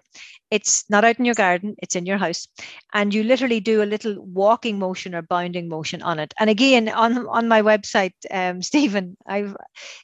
It's 0.51 0.85
not 0.91 1.05
out 1.05 1.19
in 1.19 1.25
your 1.25 1.35
garden, 1.35 1.75
it's 1.79 1.97
in 1.97 2.07
your 2.07 2.19
house. 2.19 2.47
And 2.93 3.13
you 3.13 3.23
literally 3.25 3.61
do 3.61 3.83
a 3.83 3.85
little 3.85 4.17
walking 4.21 4.79
motion 4.79 5.15
or 5.15 5.23
bounding 5.23 5.69
motion 5.69 6.03
on 6.03 6.19
it. 6.19 6.33
And 6.39 6.49
again, 6.49 6.89
on, 6.89 7.27
on 7.27 7.49
my 7.49 7.63
website, 7.63 8.13
um, 8.31 8.63
Stephen, 8.71 9.17
I've 9.27 9.57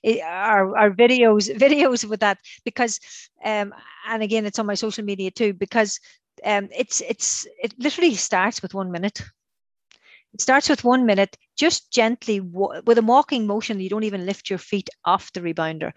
it, 0.02 0.20
our, 0.22 0.76
our 0.76 0.90
videos, 0.90 1.54
videos 1.56 2.08
with 2.08 2.20
that 2.20 2.38
because 2.64 3.00
um, 3.44 3.72
and 4.08 4.22
again 4.22 4.46
it's 4.46 4.58
on 4.58 4.66
my 4.66 4.74
social 4.74 5.04
media 5.04 5.30
too, 5.30 5.52
because 5.52 6.00
um, 6.44 6.68
it's 6.76 7.00
it's 7.00 7.46
it 7.62 7.74
literally 7.78 8.14
starts 8.14 8.62
with 8.62 8.74
one 8.74 8.90
minute. 8.90 9.22
It 10.38 10.42
starts 10.42 10.68
with 10.68 10.84
one 10.84 11.04
minute, 11.04 11.36
just 11.56 11.90
gently 11.92 12.38
with 12.38 12.96
a 12.96 13.02
walking 13.02 13.44
motion. 13.44 13.80
You 13.80 13.88
don't 13.88 14.04
even 14.04 14.24
lift 14.24 14.48
your 14.48 14.60
feet 14.60 14.88
off 15.04 15.32
the 15.32 15.40
rebounder. 15.40 15.90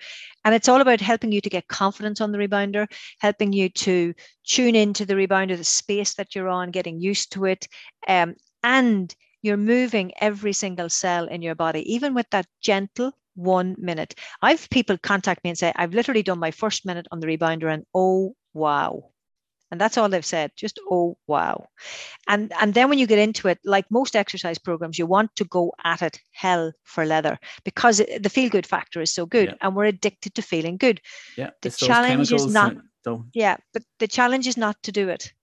And 0.43 0.55
it's 0.55 0.67
all 0.67 0.81
about 0.81 0.99
helping 0.99 1.31
you 1.31 1.41
to 1.41 1.49
get 1.49 1.67
confidence 1.67 2.21
on 2.21 2.31
the 2.31 2.39
rebounder, 2.39 2.87
helping 3.19 3.53
you 3.53 3.69
to 3.69 4.15
tune 4.43 4.75
into 4.75 5.05
the 5.05 5.13
rebounder, 5.13 5.55
the 5.55 5.63
space 5.63 6.15
that 6.15 6.33
you're 6.33 6.49
on, 6.49 6.71
getting 6.71 6.99
used 6.99 7.31
to 7.33 7.45
it. 7.45 7.67
Um, 8.07 8.33
and 8.63 9.15
you're 9.43 9.57
moving 9.57 10.11
every 10.19 10.53
single 10.53 10.89
cell 10.89 11.27
in 11.27 11.43
your 11.43 11.55
body, 11.55 11.93
even 11.93 12.15
with 12.15 12.29
that 12.31 12.47
gentle 12.61 13.11
one 13.35 13.75
minute. 13.77 14.15
I've 14.41 14.67
people 14.71 14.97
contact 14.97 15.43
me 15.43 15.51
and 15.51 15.57
say, 15.57 15.71
I've 15.75 15.93
literally 15.93 16.23
done 16.23 16.39
my 16.39 16.49
first 16.49 16.83
minute 16.83 17.07
on 17.11 17.19
the 17.19 17.27
rebounder, 17.27 17.71
and 17.71 17.85
oh, 17.93 18.35
wow 18.55 19.11
and 19.71 19.79
that's 19.79 19.97
all 19.97 20.09
they've 20.09 20.25
said 20.25 20.51
just 20.55 20.79
oh 20.89 21.17
wow. 21.27 21.65
And 22.27 22.51
and 22.59 22.73
then 22.73 22.89
when 22.89 22.99
you 22.99 23.07
get 23.07 23.19
into 23.19 23.47
it 23.47 23.59
like 23.63 23.85
most 23.89 24.15
exercise 24.15 24.57
programs 24.57 24.99
you 24.99 25.05
want 25.05 25.35
to 25.37 25.45
go 25.45 25.73
at 25.83 26.01
it 26.01 26.19
hell 26.31 26.73
for 26.83 27.05
leather 27.05 27.39
because 27.63 27.99
it, 27.99 28.23
the 28.23 28.29
feel 28.29 28.49
good 28.49 28.67
factor 28.67 29.01
is 29.01 29.13
so 29.13 29.25
good 29.25 29.49
yeah. 29.49 29.55
and 29.61 29.75
we're 29.75 29.85
addicted 29.85 30.35
to 30.35 30.41
feeling 30.41 30.77
good. 30.77 31.01
Yeah 31.37 31.51
the 31.61 31.71
challenge 31.71 32.31
is 32.31 32.47
not 32.47 32.75
yeah 33.33 33.57
but 33.73 33.83
the 33.99 34.07
challenge 34.07 34.47
is 34.47 34.57
not 34.57 34.81
to 34.83 34.91
do 34.91 35.09
it. 35.09 35.33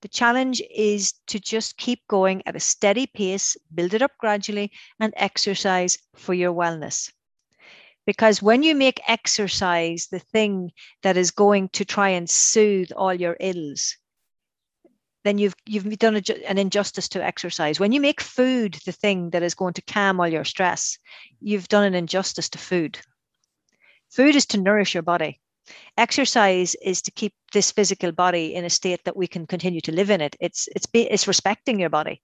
The 0.00 0.08
challenge 0.08 0.62
is 0.74 1.12
to 1.28 1.38
just 1.38 1.76
keep 1.76 2.00
going 2.08 2.42
at 2.46 2.56
a 2.56 2.60
steady 2.60 3.06
pace 3.06 3.56
build 3.74 3.94
it 3.94 4.02
up 4.02 4.12
gradually 4.18 4.72
and 5.00 5.12
exercise 5.16 5.98
for 6.16 6.34
your 6.34 6.52
wellness 6.52 7.10
because 8.08 8.40
when 8.40 8.62
you 8.62 8.74
make 8.74 9.02
exercise 9.06 10.08
the 10.10 10.18
thing 10.18 10.72
that 11.02 11.18
is 11.18 11.30
going 11.30 11.68
to 11.68 11.84
try 11.84 12.08
and 12.08 12.30
soothe 12.30 12.90
all 12.96 13.12
your 13.12 13.36
ills 13.38 13.98
then 15.24 15.36
you've 15.36 15.54
you've 15.66 15.98
done 15.98 16.16
a, 16.16 16.22
an 16.48 16.56
injustice 16.56 17.08
to 17.10 17.22
exercise. 17.22 17.78
When 17.78 17.92
you 17.92 18.00
make 18.00 18.22
food 18.22 18.78
the 18.86 18.92
thing 18.92 19.28
that 19.30 19.42
is 19.42 19.54
going 19.54 19.74
to 19.74 19.82
calm 19.82 20.20
all 20.20 20.26
your 20.26 20.44
stress 20.44 20.96
you've 21.38 21.68
done 21.68 21.84
an 21.84 21.94
injustice 21.94 22.48
to 22.50 22.58
food. 22.58 22.98
Food 24.08 24.34
is 24.36 24.46
to 24.46 24.60
nourish 24.60 24.94
your 24.94 25.02
body. 25.02 25.38
Exercise 25.98 26.74
is 26.76 27.02
to 27.02 27.10
keep 27.10 27.34
this 27.52 27.72
physical 27.72 28.10
body 28.10 28.54
in 28.54 28.64
a 28.64 28.70
state 28.70 29.04
that 29.04 29.18
we 29.18 29.26
can 29.26 29.46
continue 29.46 29.82
to 29.82 29.92
live 29.92 30.08
in 30.08 30.22
it. 30.22 30.34
It's 30.40 30.66
it's 30.74 30.86
it's 30.94 31.28
respecting 31.28 31.78
your 31.78 31.90
body. 31.90 32.22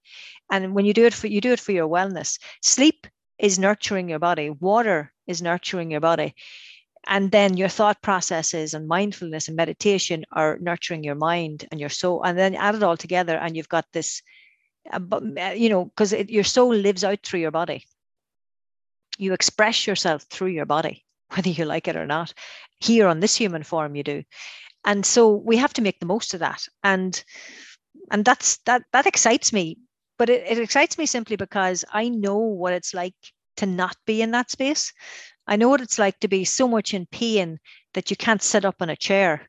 And 0.50 0.74
when 0.74 0.86
you 0.86 0.94
do 0.94 1.04
it 1.04 1.12
for 1.12 1.26
you 1.26 1.42
do 1.42 1.52
it 1.52 1.60
for 1.60 1.72
your 1.72 1.88
wellness. 1.88 2.38
Sleep 2.62 3.06
is 3.38 3.58
nurturing 3.58 4.08
your 4.08 4.20
body. 4.20 4.48
Water 4.48 5.12
is 5.26 5.42
nurturing 5.42 5.90
your 5.90 6.00
body. 6.00 6.34
And 7.06 7.30
then 7.30 7.56
your 7.56 7.68
thought 7.68 8.00
processes 8.02 8.72
and 8.74 8.88
mindfulness 8.88 9.48
and 9.48 9.56
meditation 9.56 10.24
are 10.32 10.58
nurturing 10.60 11.04
your 11.04 11.14
mind 11.14 11.66
and 11.70 11.78
your 11.78 11.90
soul. 11.90 12.22
And 12.22 12.38
then 12.38 12.54
add 12.54 12.74
it 12.74 12.82
all 12.82 12.96
together 12.96 13.36
and 13.36 13.56
you've 13.56 13.68
got 13.68 13.86
this 13.92 14.22
uh, 14.92 15.00
uh, 15.12 15.50
you 15.56 15.70
know 15.70 15.86
because 15.86 16.12
your 16.12 16.44
soul 16.44 16.74
lives 16.74 17.04
out 17.04 17.20
through 17.22 17.40
your 17.40 17.50
body. 17.50 17.86
You 19.18 19.32
express 19.32 19.86
yourself 19.86 20.22
through 20.22 20.48
your 20.48 20.66
body 20.66 21.04
whether 21.34 21.50
you 21.50 21.64
like 21.64 21.88
it 21.88 21.96
or 21.96 22.06
not 22.06 22.32
here 22.80 23.06
on 23.06 23.20
this 23.20 23.36
human 23.36 23.62
form 23.62 23.94
you 23.94 24.02
do. 24.02 24.22
And 24.84 25.06
so 25.06 25.30
we 25.30 25.56
have 25.56 25.72
to 25.74 25.82
make 25.82 26.00
the 26.00 26.06
most 26.06 26.34
of 26.34 26.40
that. 26.40 26.66
And 26.82 27.22
and 28.10 28.24
that's 28.24 28.58
that 28.64 28.82
that 28.92 29.06
excites 29.06 29.52
me. 29.52 29.78
But 30.16 30.30
it, 30.30 30.46
it 30.46 30.58
excites 30.58 30.96
me 30.96 31.06
simply 31.06 31.36
because 31.36 31.84
i 31.92 32.08
know 32.08 32.38
what 32.38 32.72
it's 32.72 32.94
like 32.94 33.16
to 33.56 33.66
not 33.66 33.96
be 34.06 34.22
in 34.22 34.30
that 34.32 34.50
space. 34.50 34.92
I 35.46 35.56
know 35.56 35.68
what 35.68 35.80
it's 35.80 35.98
like 35.98 36.18
to 36.20 36.28
be 36.28 36.44
so 36.44 36.66
much 36.66 36.94
in 36.94 37.06
pain 37.06 37.58
that 37.92 38.10
you 38.10 38.16
can't 38.16 38.42
sit 38.42 38.64
up 38.64 38.76
on 38.80 38.90
a 38.90 38.96
chair 38.96 39.48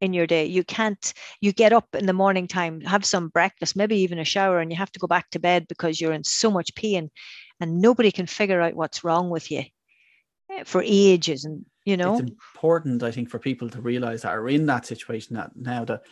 in 0.00 0.12
your 0.12 0.26
day. 0.26 0.46
You 0.46 0.64
can't, 0.64 1.12
you 1.40 1.52
get 1.52 1.72
up 1.72 1.94
in 1.94 2.06
the 2.06 2.12
morning 2.12 2.46
time, 2.48 2.80
have 2.82 3.04
some 3.04 3.28
breakfast, 3.28 3.76
maybe 3.76 3.96
even 3.98 4.18
a 4.18 4.24
shower, 4.24 4.60
and 4.60 4.70
you 4.70 4.76
have 4.76 4.92
to 4.92 4.98
go 4.98 5.06
back 5.06 5.30
to 5.30 5.38
bed 5.38 5.66
because 5.68 6.00
you're 6.00 6.12
in 6.12 6.24
so 6.24 6.50
much 6.50 6.74
pain 6.74 7.10
and 7.60 7.80
nobody 7.80 8.10
can 8.10 8.26
figure 8.26 8.60
out 8.60 8.74
what's 8.74 9.04
wrong 9.04 9.30
with 9.30 9.50
you 9.50 9.64
eh, 10.50 10.64
for 10.64 10.82
ages. 10.84 11.44
And, 11.44 11.64
you 11.84 11.96
know, 11.96 12.18
it's 12.18 12.30
important, 12.30 13.02
I 13.02 13.10
think, 13.10 13.30
for 13.30 13.38
people 13.38 13.70
to 13.70 13.80
realize 13.80 14.22
that 14.22 14.34
are 14.34 14.48
in 14.48 14.66
that 14.66 14.86
situation 14.86 15.36
that 15.36 15.52
now 15.56 15.84
that 15.86 16.02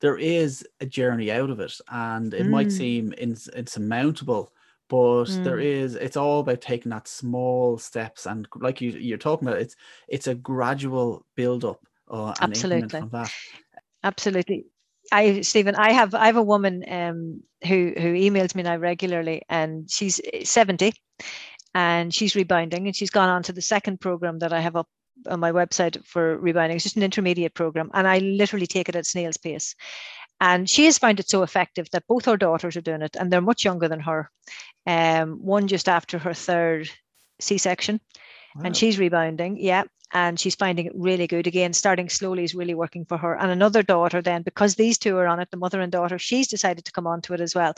there 0.00 0.16
is 0.16 0.66
a 0.80 0.86
journey 0.86 1.30
out 1.30 1.50
of 1.50 1.60
it 1.60 1.78
and 1.90 2.32
it 2.32 2.46
mm. 2.46 2.50
might 2.50 2.72
seem 2.72 3.12
ins- 3.18 3.48
insurmountable 3.48 4.52
but 4.88 5.24
mm. 5.24 5.44
there 5.44 5.58
is 5.58 5.94
it's 5.94 6.16
all 6.16 6.40
about 6.40 6.60
taking 6.60 6.90
that 6.90 7.08
small 7.08 7.78
steps 7.78 8.26
and 8.26 8.46
like 8.56 8.80
you 8.80 8.90
you're 8.90 9.18
talking 9.18 9.48
about 9.48 9.60
it's 9.60 9.76
it's 10.08 10.26
a 10.26 10.34
gradual 10.34 11.24
build 11.36 11.64
up 11.64 11.80
uh, 12.10 12.34
absolutely 12.40 13.02
absolutely 14.02 14.66
I 15.12 15.42
Stephen, 15.42 15.74
I 15.74 15.92
have 15.92 16.14
I 16.14 16.26
have 16.26 16.36
a 16.36 16.42
woman 16.42 16.84
um, 16.88 17.42
who 17.66 17.92
who 17.96 18.14
emails 18.14 18.54
me 18.54 18.62
now 18.62 18.76
regularly, 18.76 19.42
and 19.48 19.90
she's 19.90 20.20
70, 20.44 20.92
and 21.74 22.14
she's 22.14 22.34
rebounding, 22.34 22.86
and 22.86 22.96
she's 22.96 23.10
gone 23.10 23.28
on 23.28 23.42
to 23.44 23.52
the 23.52 23.62
second 23.62 24.00
program 24.00 24.38
that 24.38 24.52
I 24.52 24.60
have 24.60 24.76
up 24.76 24.88
on 25.28 25.40
my 25.40 25.52
website 25.52 26.04
for 26.04 26.38
rebounding. 26.38 26.76
It's 26.76 26.84
just 26.84 26.96
an 26.96 27.02
intermediate 27.02 27.54
program, 27.54 27.90
and 27.94 28.08
I 28.08 28.18
literally 28.18 28.66
take 28.66 28.88
it 28.88 28.96
at 28.96 29.06
snail's 29.06 29.36
pace. 29.36 29.74
And 30.40 30.68
she 30.68 30.84
has 30.86 30.98
found 30.98 31.20
it 31.20 31.28
so 31.28 31.42
effective 31.42 31.88
that 31.92 32.06
both 32.08 32.24
her 32.26 32.36
daughters 32.36 32.76
are 32.76 32.82
doing 32.82 33.02
it, 33.02 33.16
and 33.16 33.30
they're 33.32 33.40
much 33.40 33.64
younger 33.64 33.88
than 33.88 34.00
her. 34.00 34.30
Um, 34.86 35.44
one 35.44 35.68
just 35.68 35.88
after 35.88 36.18
her 36.18 36.34
third 36.34 36.90
C-section, 37.40 38.00
wow. 38.54 38.62
and 38.64 38.76
she's 38.76 38.98
rebounding. 38.98 39.56
Yeah, 39.58 39.84
and 40.14 40.38
she's 40.38 40.54
finding 40.54 40.86
it 40.86 40.92
really 40.94 41.26
good. 41.26 41.46
Again, 41.46 41.72
starting 41.72 42.08
slowly 42.08 42.44
is 42.44 42.54
really 42.54 42.74
working 42.74 43.04
for 43.04 43.18
her. 43.18 43.36
And 43.36 43.50
another 43.50 43.82
daughter, 43.82 44.22
then, 44.22 44.42
because 44.42 44.76
these 44.76 44.96
two 44.96 45.16
are 45.16 45.26
on 45.26 45.40
it, 45.40 45.50
the 45.50 45.56
mother 45.56 45.80
and 45.80 45.90
daughter, 45.90 46.18
she's 46.18 46.48
decided 46.48 46.84
to 46.84 46.92
come 46.92 47.06
on 47.06 47.20
to 47.22 47.34
it 47.34 47.40
as 47.40 47.54
well. 47.54 47.74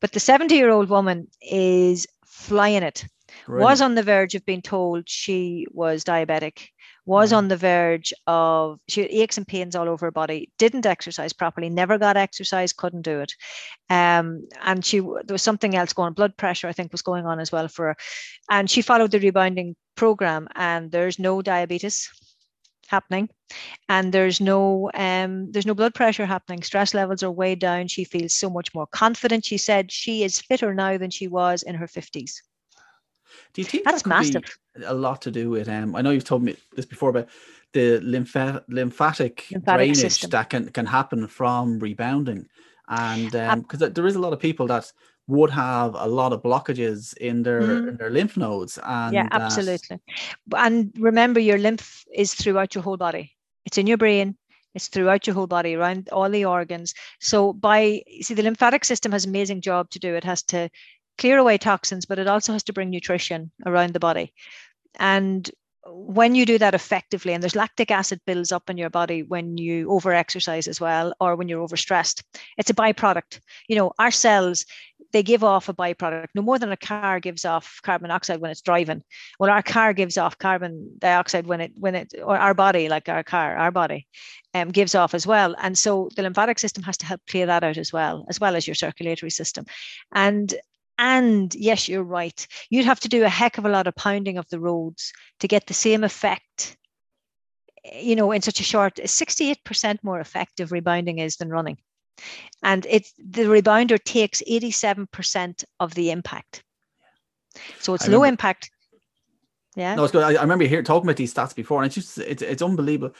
But 0.00 0.12
the 0.12 0.20
70 0.20 0.54
year 0.54 0.70
old 0.70 0.88
woman 0.88 1.28
is 1.40 2.06
flying 2.24 2.82
it. 2.82 3.04
Brilliant. 3.46 3.70
Was 3.70 3.80
on 3.80 3.94
the 3.94 4.02
verge 4.02 4.34
of 4.34 4.44
being 4.44 4.62
told 4.62 5.08
she 5.08 5.66
was 5.72 6.04
diabetic, 6.04 6.68
was 7.04 7.32
on 7.32 7.48
the 7.48 7.56
verge 7.56 8.12
of 8.26 8.78
she 8.88 9.02
had 9.02 9.10
aches 9.10 9.36
and 9.36 9.46
pains 9.46 9.74
all 9.74 9.88
over 9.88 10.06
her 10.06 10.12
body, 10.12 10.50
didn't 10.58 10.86
exercise 10.86 11.32
properly, 11.32 11.68
never 11.68 11.98
got 11.98 12.16
exercise, 12.16 12.72
couldn't 12.72 13.02
do 13.02 13.20
it. 13.20 13.34
Um, 13.90 14.48
and 14.62 14.84
she 14.84 15.00
there 15.00 15.34
was 15.34 15.42
something 15.42 15.74
else 15.74 15.92
going, 15.92 16.12
blood 16.12 16.36
pressure, 16.36 16.68
I 16.68 16.72
think, 16.72 16.92
was 16.92 17.02
going 17.02 17.26
on 17.26 17.40
as 17.40 17.50
well 17.50 17.68
for 17.68 17.86
her. 17.86 17.96
And 18.50 18.70
she 18.70 18.82
followed 18.82 19.10
the 19.10 19.20
rebounding 19.20 19.74
program, 19.96 20.48
and 20.54 20.90
there's 20.90 21.18
no 21.18 21.42
diabetes 21.42 22.08
happening 22.88 23.28
and 23.88 24.12
there's 24.12 24.40
no 24.40 24.90
um, 24.94 25.50
there's 25.50 25.66
no 25.66 25.74
blood 25.74 25.94
pressure 25.94 26.26
happening. 26.26 26.62
Stress 26.62 26.94
levels 26.94 27.22
are 27.22 27.30
way 27.30 27.54
down. 27.54 27.88
She 27.88 28.04
feels 28.04 28.34
so 28.34 28.50
much 28.50 28.74
more 28.74 28.86
confident. 28.86 29.44
She 29.44 29.58
said 29.58 29.90
she 29.90 30.22
is 30.22 30.40
fitter 30.40 30.74
now 30.74 30.98
than 30.98 31.10
she 31.10 31.26
was 31.26 31.62
in 31.62 31.74
her 31.76 31.86
50s 31.86 32.32
do 33.52 33.60
you 33.60 33.64
think 33.64 33.84
that's 33.84 34.02
that 34.02 34.08
massive. 34.08 34.58
a 34.84 34.94
lot 34.94 35.22
to 35.22 35.30
do 35.30 35.50
with 35.50 35.68
um 35.68 35.94
i 35.96 36.02
know 36.02 36.10
you've 36.10 36.24
told 36.24 36.42
me 36.42 36.56
this 36.74 36.86
before 36.86 37.12
but 37.12 37.28
the 37.72 38.00
lymphatic, 38.00 38.62
lymphatic, 38.68 39.46
drainage 39.64 39.96
system. 39.96 40.30
that 40.30 40.50
can, 40.50 40.68
can 40.70 40.86
happen 40.86 41.26
from 41.26 41.78
rebounding. 41.78 42.46
And 42.88 43.30
because 43.30 43.78
there 43.92 44.06
is 44.06 44.16
a 44.16 44.20
lot 44.20 44.32
of 44.32 44.40
people 44.40 44.66
that 44.66 44.92
would 45.28 45.50
have 45.50 45.94
a 45.94 46.06
lot 46.06 46.32
of 46.32 46.42
blockages 46.42 47.16
in 47.16 47.42
their 47.42 47.62
Mm. 47.62 47.88
in 47.88 47.96
their 47.96 48.10
lymph 48.10 48.36
nodes 48.36 48.78
and 48.82 49.14
yeah 49.14 49.28
absolutely. 49.30 50.00
And 50.54 50.92
remember 50.98 51.40
your 51.40 51.58
lymph 51.58 52.04
is 52.12 52.34
throughout 52.34 52.74
your 52.74 52.82
whole 52.82 52.96
body. 52.96 53.32
It's 53.64 53.78
in 53.78 53.86
your 53.86 53.98
brain. 53.98 54.36
It's 54.74 54.88
throughout 54.88 55.26
your 55.26 55.34
whole 55.34 55.46
body 55.46 55.74
around 55.74 56.08
all 56.10 56.28
the 56.28 56.44
organs. 56.44 56.92
So 57.20 57.52
by 57.52 58.02
you 58.06 58.24
see 58.24 58.34
the 58.34 58.42
lymphatic 58.42 58.84
system 58.84 59.12
has 59.12 59.24
an 59.24 59.30
amazing 59.30 59.60
job 59.60 59.88
to 59.90 59.98
do. 59.98 60.14
It 60.16 60.24
has 60.24 60.42
to 60.44 60.68
clear 61.22 61.38
away 61.38 61.56
toxins 61.56 62.04
but 62.04 62.18
it 62.18 62.26
also 62.26 62.52
has 62.52 62.64
to 62.64 62.72
bring 62.72 62.90
nutrition 62.90 63.52
around 63.64 63.92
the 63.92 64.00
body. 64.00 64.34
And 64.98 65.48
when 65.86 66.34
you 66.34 66.44
do 66.44 66.58
that 66.58 66.74
effectively 66.74 67.32
and 67.32 67.40
there's 67.40 67.54
lactic 67.54 67.92
acid 67.92 68.20
builds 68.26 68.50
up 68.50 68.68
in 68.68 68.76
your 68.76 68.90
body 68.90 69.22
when 69.22 69.56
you 69.56 69.88
over 69.92 70.12
exercise 70.12 70.66
as 70.66 70.80
well 70.80 71.14
or 71.20 71.36
when 71.36 71.48
you're 71.48 71.64
overstressed 71.64 72.24
it's 72.58 72.70
a 72.70 72.74
byproduct. 72.74 73.38
You 73.68 73.76
know 73.76 73.92
our 74.00 74.10
cells 74.10 74.64
they 75.12 75.22
give 75.22 75.44
off 75.44 75.68
a 75.68 75.74
byproduct. 75.74 76.28
No 76.34 76.42
more 76.42 76.58
than 76.58 76.72
a 76.72 76.76
car 76.76 77.20
gives 77.20 77.44
off 77.44 77.78
carbon 77.82 78.08
dioxide 78.08 78.40
when 78.40 78.50
it's 78.50 78.62
driving. 78.62 79.04
Well 79.38 79.50
our 79.50 79.62
car 79.62 79.92
gives 79.92 80.18
off 80.18 80.38
carbon 80.38 80.90
dioxide 80.98 81.46
when 81.46 81.60
it 81.60 81.72
when 81.76 81.94
it 81.94 82.14
or 82.20 82.36
our 82.36 82.54
body 82.54 82.88
like 82.88 83.08
our 83.08 83.22
car 83.22 83.56
our 83.56 83.70
body 83.70 84.08
um, 84.54 84.70
gives 84.70 84.96
off 84.96 85.14
as 85.14 85.24
well. 85.24 85.54
And 85.62 85.78
so 85.78 86.08
the 86.16 86.22
lymphatic 86.22 86.58
system 86.58 86.82
has 86.82 86.96
to 86.96 87.06
help 87.06 87.20
clear 87.30 87.46
that 87.46 87.62
out 87.62 87.78
as 87.78 87.92
well 87.92 88.26
as 88.28 88.40
well 88.40 88.56
as 88.56 88.66
your 88.66 88.74
circulatory 88.74 89.30
system. 89.30 89.66
And 90.12 90.52
and 90.98 91.54
yes 91.54 91.88
you're 91.88 92.02
right. 92.04 92.46
You'd 92.70 92.84
have 92.84 93.00
to 93.00 93.08
do 93.08 93.24
a 93.24 93.28
heck 93.28 93.58
of 93.58 93.64
a 93.64 93.68
lot 93.70 93.86
of 93.86 93.94
pounding 93.96 94.38
of 94.38 94.48
the 94.50 94.60
roads 94.60 95.12
to 95.40 95.48
get 95.48 95.66
the 95.66 95.74
same 95.74 96.04
effect 96.04 96.76
you 97.94 98.14
know 98.14 98.30
in 98.30 98.42
such 98.42 98.60
a 98.60 98.64
short 98.64 98.94
68% 98.96 99.98
more 100.02 100.20
effective 100.20 100.70
rebounding 100.72 101.18
is 101.18 101.36
than 101.36 101.48
running. 101.48 101.78
And 102.62 102.86
it's 102.88 103.12
the 103.18 103.42
rebounder 103.42 104.02
takes 104.02 104.42
87% 104.48 105.64
of 105.80 105.94
the 105.94 106.10
impact. 106.10 106.62
So 107.80 107.94
it's 107.94 108.04
I 108.04 108.08
low 108.08 108.18
remember- 108.18 108.28
impact. 108.28 108.70
Yeah. 109.74 109.94
No, 109.94 110.04
it's 110.04 110.12
good. 110.12 110.22
I, 110.22 110.34
I 110.34 110.42
remember 110.42 110.66
here 110.66 110.82
talking 110.82 111.08
about 111.08 111.16
these 111.16 111.32
stats 111.32 111.54
before, 111.54 111.82
and 111.82 111.86
it's 111.86 111.94
just 111.94 112.18
it's 112.18 112.42
it's 112.42 112.60
unbelievable 112.62 113.14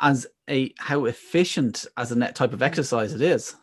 as 0.00 0.26
a 0.50 0.72
how 0.78 1.06
efficient 1.06 1.86
as 1.96 2.12
a 2.12 2.16
net 2.16 2.34
type 2.34 2.52
of 2.52 2.62
exercise 2.62 3.14
it 3.14 3.22
is. 3.22 3.56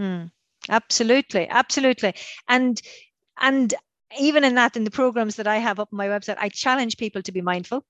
Mm, 0.00 0.30
absolutely, 0.68 1.48
absolutely, 1.48 2.14
and 2.48 2.80
and 3.40 3.74
even 4.18 4.44
in 4.44 4.54
that, 4.54 4.76
in 4.76 4.84
the 4.84 4.90
programs 4.90 5.36
that 5.36 5.46
I 5.46 5.56
have 5.58 5.80
up 5.80 5.88
on 5.92 5.96
my 5.96 6.08
website, 6.08 6.36
I 6.38 6.48
challenge 6.48 6.96
people 6.96 7.22
to 7.22 7.32
be 7.32 7.40
mindful, 7.40 7.84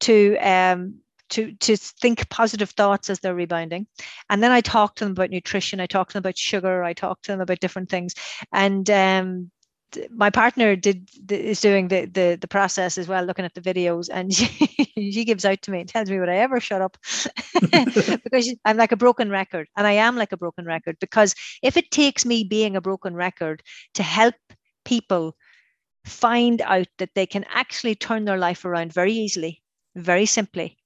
to 0.00 0.36
um, 0.38 1.00
to 1.30 1.52
to 1.52 1.76
think 1.76 2.28
positive 2.28 2.70
thoughts 2.70 3.10
as 3.10 3.20
they're 3.20 3.34
rebounding, 3.34 3.86
and 4.30 4.42
then 4.42 4.52
I 4.52 4.60
talk 4.60 4.96
to 4.96 5.04
them 5.04 5.12
about 5.12 5.30
nutrition. 5.30 5.80
I 5.80 5.86
talk 5.86 6.08
to 6.08 6.14
them 6.14 6.22
about 6.22 6.38
sugar. 6.38 6.82
I 6.82 6.92
talk 6.94 7.22
to 7.22 7.32
them 7.32 7.40
about 7.40 7.60
different 7.60 7.88
things, 7.90 8.14
and 8.52 8.88
um, 8.90 9.50
my 10.10 10.30
partner 10.30 10.76
did 10.76 11.08
is 11.30 11.60
doing 11.60 11.88
the, 11.88 12.06
the 12.06 12.38
the 12.40 12.48
process 12.48 12.98
as 12.98 13.08
well, 13.08 13.24
looking 13.24 13.44
at 13.44 13.54
the 13.54 13.60
videos, 13.60 14.08
and 14.12 14.32
she, 14.34 14.92
she 14.96 15.24
gives 15.24 15.44
out 15.44 15.62
to 15.62 15.70
me 15.70 15.80
and 15.80 15.88
tells 15.88 16.10
me 16.10 16.18
would 16.18 16.28
I 16.28 16.36
ever 16.36 16.60
shut 16.60 16.82
up? 16.82 16.96
Because 18.24 18.54
I'm 18.64 18.76
like 18.76 18.92
a 18.92 18.96
broken 18.96 19.30
record, 19.30 19.68
and 19.76 19.86
I 19.86 19.92
am 19.92 20.16
like 20.16 20.32
a 20.32 20.36
broken 20.36 20.64
record 20.64 20.96
because 21.00 21.34
if 21.62 21.76
it 21.76 21.90
takes 21.90 22.24
me 22.24 22.44
being 22.44 22.76
a 22.76 22.80
broken 22.80 23.14
record 23.14 23.62
to 23.94 24.02
help 24.02 24.34
people 24.84 25.36
find 26.04 26.62
out 26.62 26.88
that 26.98 27.14
they 27.14 27.26
can 27.26 27.44
actually 27.48 27.94
turn 27.94 28.24
their 28.24 28.38
life 28.38 28.64
around 28.64 28.92
very 28.92 29.12
easily, 29.12 29.62
very 29.96 30.26
simply, 30.26 30.78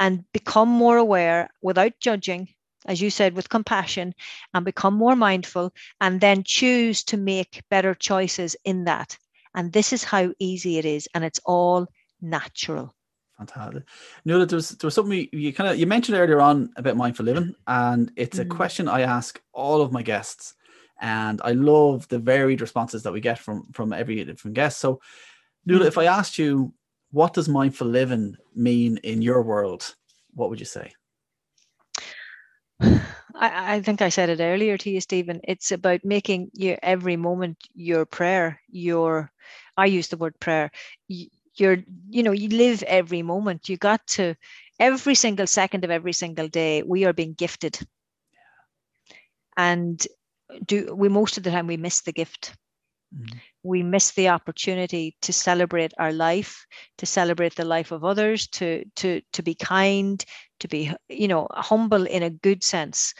and 0.00 0.24
become 0.32 0.68
more 0.68 0.96
aware 0.96 1.48
without 1.62 1.92
judging, 2.00 2.48
as 2.86 3.00
you 3.00 3.10
said, 3.10 3.34
with 3.34 3.48
compassion, 3.48 4.14
and 4.54 4.64
become 4.64 4.94
more 4.94 5.16
mindful, 5.16 5.72
and 6.00 6.20
then 6.20 6.42
choose 6.44 7.04
to 7.04 7.16
make 7.16 7.62
better 7.70 7.94
choices 7.94 8.56
in 8.64 8.84
that. 8.84 9.16
And 9.54 9.72
this 9.72 9.92
is 9.92 10.04
how 10.04 10.32
easy 10.38 10.78
it 10.78 10.84
is, 10.84 11.08
and 11.14 11.24
it's 11.24 11.40
all 11.44 11.86
natural. 12.20 12.94
Fantastic. 13.38 13.84
No, 14.24 14.44
there 14.44 14.56
was 14.56 14.70
there 14.70 14.86
was 14.86 14.94
something 14.94 15.18
you, 15.18 15.28
you 15.32 15.52
kind 15.52 15.70
of 15.70 15.78
you 15.78 15.86
mentioned 15.86 16.16
earlier 16.16 16.40
on 16.40 16.70
about 16.76 16.96
mindful 16.96 17.26
living, 17.26 17.54
and 17.66 18.10
it's 18.16 18.38
a 18.38 18.44
Mm. 18.44 18.56
question 18.56 18.88
I 18.88 19.02
ask 19.02 19.40
all 19.52 19.82
of 19.82 19.92
my 19.92 20.02
guests, 20.02 20.54
and 21.00 21.40
I 21.44 21.52
love 21.52 22.08
the 22.08 22.18
varied 22.18 22.60
responses 22.62 23.02
that 23.02 23.12
we 23.12 23.20
get 23.20 23.38
from 23.38 23.70
from 23.72 23.92
every 23.92 24.24
different 24.24 24.54
guest. 24.54 24.78
So, 24.78 25.00
Nuala, 25.66 25.84
Mm. 25.84 25.88
if 25.88 25.98
I 25.98 26.04
asked 26.06 26.38
you, 26.38 26.72
what 27.10 27.34
does 27.34 27.48
mindful 27.48 27.88
living 27.88 28.36
mean 28.54 28.98
in 29.02 29.20
your 29.20 29.42
world? 29.42 29.94
What 30.34 30.48
would 30.48 30.60
you 30.60 30.66
say? 30.66 30.92
I, 32.80 33.76
I 33.76 33.80
think 33.82 34.02
I 34.02 34.08
said 34.08 34.28
it 34.30 34.40
earlier 34.40 34.76
to 34.78 34.90
you, 34.90 35.00
Stephen. 35.00 35.40
It's 35.44 35.72
about 35.72 36.04
making 36.04 36.50
your 36.54 36.78
every 36.82 37.16
moment 37.16 37.58
your 37.74 38.04
prayer. 38.06 38.60
Your, 38.70 39.30
I 39.76 39.86
use 39.86 40.08
the 40.08 40.16
word 40.16 40.38
prayer. 40.40 40.70
y- 41.08 41.28
You're, 41.56 41.78
you 42.10 42.22
know, 42.22 42.32
you 42.32 42.48
live 42.48 42.82
every 42.82 43.22
moment. 43.22 43.68
You 43.68 43.76
got 43.76 44.06
to, 44.18 44.34
every 44.78 45.14
single 45.14 45.46
second 45.46 45.84
of 45.84 45.90
every 45.90 46.12
single 46.12 46.48
day, 46.48 46.82
we 46.82 47.04
are 47.04 47.12
being 47.12 47.34
gifted. 47.34 47.78
And 49.56 50.04
do 50.66 50.94
we 50.94 51.08
most 51.08 51.36
of 51.38 51.42
the 51.44 51.50
time 51.50 51.66
we 51.66 51.76
miss 51.78 52.02
the 52.02 52.12
gift. 52.12 52.54
Mhm. 53.14 53.40
We 53.62 53.82
miss 53.82 54.12
the 54.12 54.28
opportunity 54.28 55.16
to 55.22 55.32
celebrate 55.32 55.92
our 55.98 56.12
life, 56.12 56.66
to 56.98 57.06
celebrate 57.06 57.54
the 57.56 57.64
life 57.64 57.90
of 57.92 58.04
others, 58.04 58.46
to 58.58 58.84
to 58.96 59.20
to 59.32 59.42
be 59.42 59.54
kind, 59.54 60.24
to 60.60 60.68
be 60.68 60.92
you 61.08 61.28
know 61.28 61.48
humble 61.52 62.04
in 62.06 62.22
a 62.22 62.30
good 62.30 62.62
sense 62.64 63.14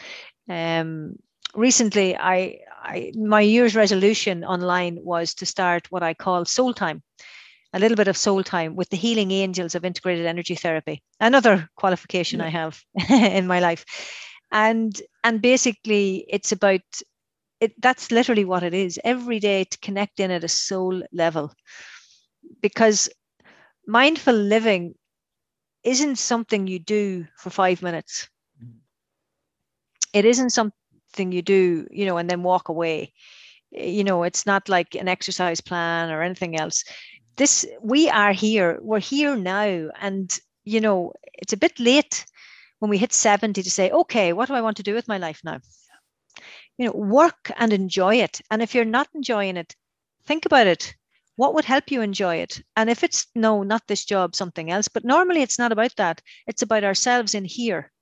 um, 0.49 1.17
recently 1.55 2.17
I, 2.17 2.61
I 2.83 3.13
my 3.17 3.41
year's 3.41 3.77
resolution 3.77 4.45
online 4.45 4.99
was 5.03 5.35
to 5.37 5.47
start 5.47 5.91
what 5.91 6.03
i 6.03 6.15
call 6.15 6.45
soul 6.45 6.75
time 6.75 7.03
a 7.73 7.79
little 7.79 7.97
bit 7.97 8.09
of 8.09 8.17
soul 8.17 8.43
time 8.43 8.77
with 8.77 8.89
the 8.91 8.97
healing 8.97 9.31
angels 9.31 9.75
of 9.75 9.85
integrated 9.85 10.27
energy 10.27 10.55
therapy 10.55 11.03
another 11.21 11.69
qualification 11.77 12.41
Yeah. 12.41 12.47
i 12.47 12.49
have 12.49 12.83
in 13.11 13.47
my 13.47 13.61
life 13.61 13.85
and 14.53 15.01
and 15.25 15.43
basically 15.43 16.25
it's 16.29 16.53
about 16.53 16.83
it 17.61 17.81
that's 17.81 18.11
literally 18.11 18.45
what 18.45 18.63
it 18.63 18.75
is 18.75 18.99
every 19.05 19.39
day 19.39 19.65
to 19.65 19.79
connect 19.79 20.21
in 20.21 20.31
at 20.31 20.45
a 20.45 20.49
soul 20.49 21.03
level 21.13 21.53
because 22.61 23.09
mindful 23.87 24.35
living 24.35 24.95
isn't 25.85 26.17
something 26.17 26.67
you 26.67 26.79
do 26.81 27.27
for 27.37 27.51
five 27.51 27.81
minutes. 27.81 28.29
It 30.13 30.25
isn't 30.25 30.51
something 30.51 31.31
you 31.31 31.43
do, 31.43 31.87
you 31.91 32.07
know, 32.07 32.17
and 32.17 32.29
then 32.29 32.43
walk 32.43 32.69
away. 32.69 33.13
You 33.71 34.03
know, 34.03 34.25
it's 34.25 34.47
not 34.47 34.69
like 34.69 34.95
an 34.95 35.09
exercise 35.09 35.61
plan 35.61 36.11
or 36.11 36.23
anything 36.23 36.59
else. 36.59 36.85
This, 37.37 37.65
we 37.81 38.09
are 38.09 38.33
here, 38.33 38.79
we're 38.83 38.99
here 38.99 39.37
now. 39.37 39.91
And, 40.01 40.37
you 40.65 40.81
know, 40.81 41.13
it's 41.35 41.53
a 41.53 41.59
bit 41.59 41.79
late 41.79 42.25
when 42.81 42.91
we 42.91 42.99
hit 42.99 43.13
70 43.13 43.63
to 43.63 43.71
say, 43.71 43.91
okay, 43.91 44.33
what 44.33 44.49
do 44.49 44.55
I 44.55 44.63
want 44.63 44.77
to 44.79 44.83
do 44.83 44.95
with 44.95 45.09
my 45.09 45.19
life 45.19 45.41
now? 45.45 45.61
You 46.79 46.87
know, 46.87 46.93
work 46.93 47.51
and 47.57 47.73
enjoy 47.73 48.17
it. 48.17 48.41
And 48.51 48.63
if 48.63 48.75
you're 48.75 48.85
not 48.85 49.09
enjoying 49.15 49.57
it, 49.57 49.75
think 50.25 50.47
about 50.47 50.67
it. 50.67 50.95
What 51.37 51.55
would 51.55 51.65
help 51.65 51.91
you 51.91 52.01
enjoy 52.01 52.37
it? 52.37 52.63
And 52.77 52.89
if 52.91 53.05
it's 53.05 53.27
no 53.35 53.63
not 53.63 53.87
this 53.87 54.05
job 54.05 54.35
something 54.35 54.71
else. 54.71 54.89
But 54.89 55.05
normally 55.05 55.43
it's 55.43 55.59
not 55.59 55.73
about 55.73 55.95
that. 55.97 56.23
It's 56.47 56.63
about 56.63 56.85
ourselves 56.85 57.35
in 57.35 57.45
here. 57.45 57.93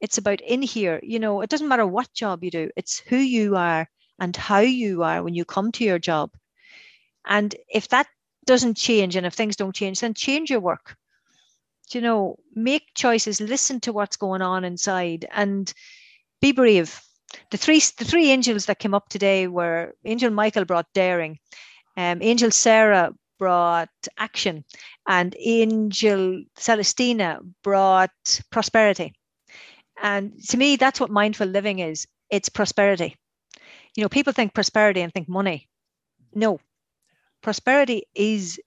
It's 0.00 0.18
about 0.18 0.40
in 0.40 0.62
here. 0.62 1.00
You 1.02 1.18
know 1.18 1.42
it 1.42 1.50
doesn't 1.50 1.68
matter 1.68 1.86
what 1.86 2.12
job 2.12 2.42
you 2.44 2.50
do. 2.50 2.70
It's 2.76 3.00
who 3.00 3.16
you 3.16 3.56
are 3.56 3.88
and 4.18 4.36
how 4.36 4.60
you 4.60 5.02
are 5.02 5.22
when 5.22 5.34
you 5.34 5.44
come 5.44 5.72
to 5.72 5.84
your 5.84 5.98
job. 5.98 6.30
And 7.26 7.54
if 7.68 7.88
that 7.88 8.06
doesn't 8.46 8.76
change 8.76 9.16
and 9.16 9.26
if 9.26 9.34
things 9.34 9.56
don't 9.56 9.74
change 9.74 10.00
then 10.00 10.14
change 10.14 10.50
your 10.50 10.60
work. 10.60 10.96
You 11.92 12.00
know 12.00 12.36
make 12.54 12.94
choices 12.94 13.40
listen 13.40 13.80
to 13.80 13.92
what's 13.92 14.16
going 14.16 14.42
on 14.42 14.64
inside 14.64 15.26
and 15.32 15.72
be 16.40 16.52
brave 16.52 17.00
the 17.50 17.56
three 17.56 17.80
the 17.98 18.04
three 18.04 18.30
angels 18.30 18.66
that 18.66 18.78
came 18.78 18.94
up 18.94 19.08
today 19.08 19.46
were 19.46 19.94
angel 20.04 20.30
michael 20.30 20.64
brought 20.64 20.86
daring 20.94 21.38
um, 21.96 22.22
Angel 22.22 22.50
Sarah 22.50 23.12
brought 23.38 23.90
action, 24.18 24.64
and 25.06 25.34
Angel 25.38 26.42
Celestina 26.56 27.40
brought 27.62 28.40
prosperity. 28.50 29.12
And 30.02 30.42
to 30.48 30.56
me, 30.56 30.76
that's 30.76 31.00
what 31.00 31.10
mindful 31.10 31.46
living 31.46 31.80
is 31.80 32.06
it's 32.30 32.48
prosperity. 32.48 33.16
You 33.96 34.02
know, 34.02 34.08
people 34.08 34.32
think 34.32 34.54
prosperity 34.54 35.00
and 35.00 35.12
think 35.12 35.28
money. 35.28 35.68
No, 36.34 36.60
prosperity 37.42 38.04
is 38.14 38.60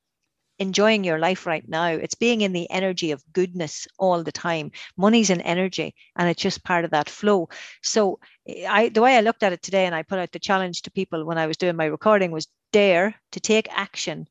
enjoying 0.59 1.03
your 1.03 1.19
life 1.19 1.45
right 1.45 1.67
now. 1.67 1.87
It's 1.87 2.15
being 2.15 2.41
in 2.41 2.53
the 2.53 2.69
energy 2.69 3.11
of 3.11 3.23
goodness 3.33 3.87
all 3.97 4.23
the 4.23 4.31
time. 4.31 4.71
Money's 4.97 5.29
an 5.29 5.41
energy 5.41 5.95
and 6.15 6.29
it's 6.29 6.41
just 6.41 6.63
part 6.63 6.85
of 6.85 6.91
that 6.91 7.09
flow. 7.09 7.49
So 7.81 8.19
I 8.67 8.89
the 8.89 9.01
way 9.01 9.17
I 9.17 9.21
looked 9.21 9.43
at 9.43 9.53
it 9.53 9.61
today 9.61 9.85
and 9.85 9.95
I 9.95 10.03
put 10.03 10.19
out 10.19 10.31
the 10.31 10.39
challenge 10.39 10.83
to 10.83 10.91
people 10.91 11.25
when 11.25 11.37
I 11.37 11.47
was 11.47 11.57
doing 11.57 11.75
my 11.75 11.85
recording 11.85 12.31
was 12.31 12.47
dare 12.71 13.15
to 13.31 13.39
take 13.39 13.67
action 13.71 14.27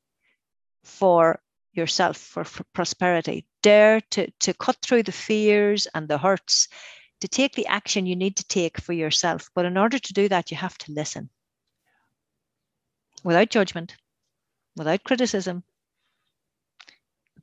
for 0.85 1.41
yourself 1.73 2.17
for, 2.17 2.45
for 2.45 2.65
prosperity. 2.73 3.47
Dare 3.63 4.01
to 4.11 4.31
to 4.41 4.55
cut 4.55 4.77
through 4.83 5.05
the 5.05 5.13
fears 5.13 5.87
and 5.95 6.09
the 6.09 6.19
hurts 6.19 6.69
to 7.21 7.29
take 7.29 7.55
the 7.55 7.67
action 7.67 8.07
you 8.07 8.17
need 8.17 8.37
to 8.37 8.45
take 8.45 8.81
for 8.81 8.93
yourself. 8.93 9.51
But 9.55 9.65
in 9.65 9.77
order 9.77 9.99
to 9.99 10.13
do 10.13 10.29
that, 10.29 10.51
you 10.51 10.57
have 10.57 10.77
to 10.79 10.93
listen 10.93 11.31
without 13.25 13.51
judgment, 13.51 13.97
without 14.77 15.05
criticism, 15.05 15.63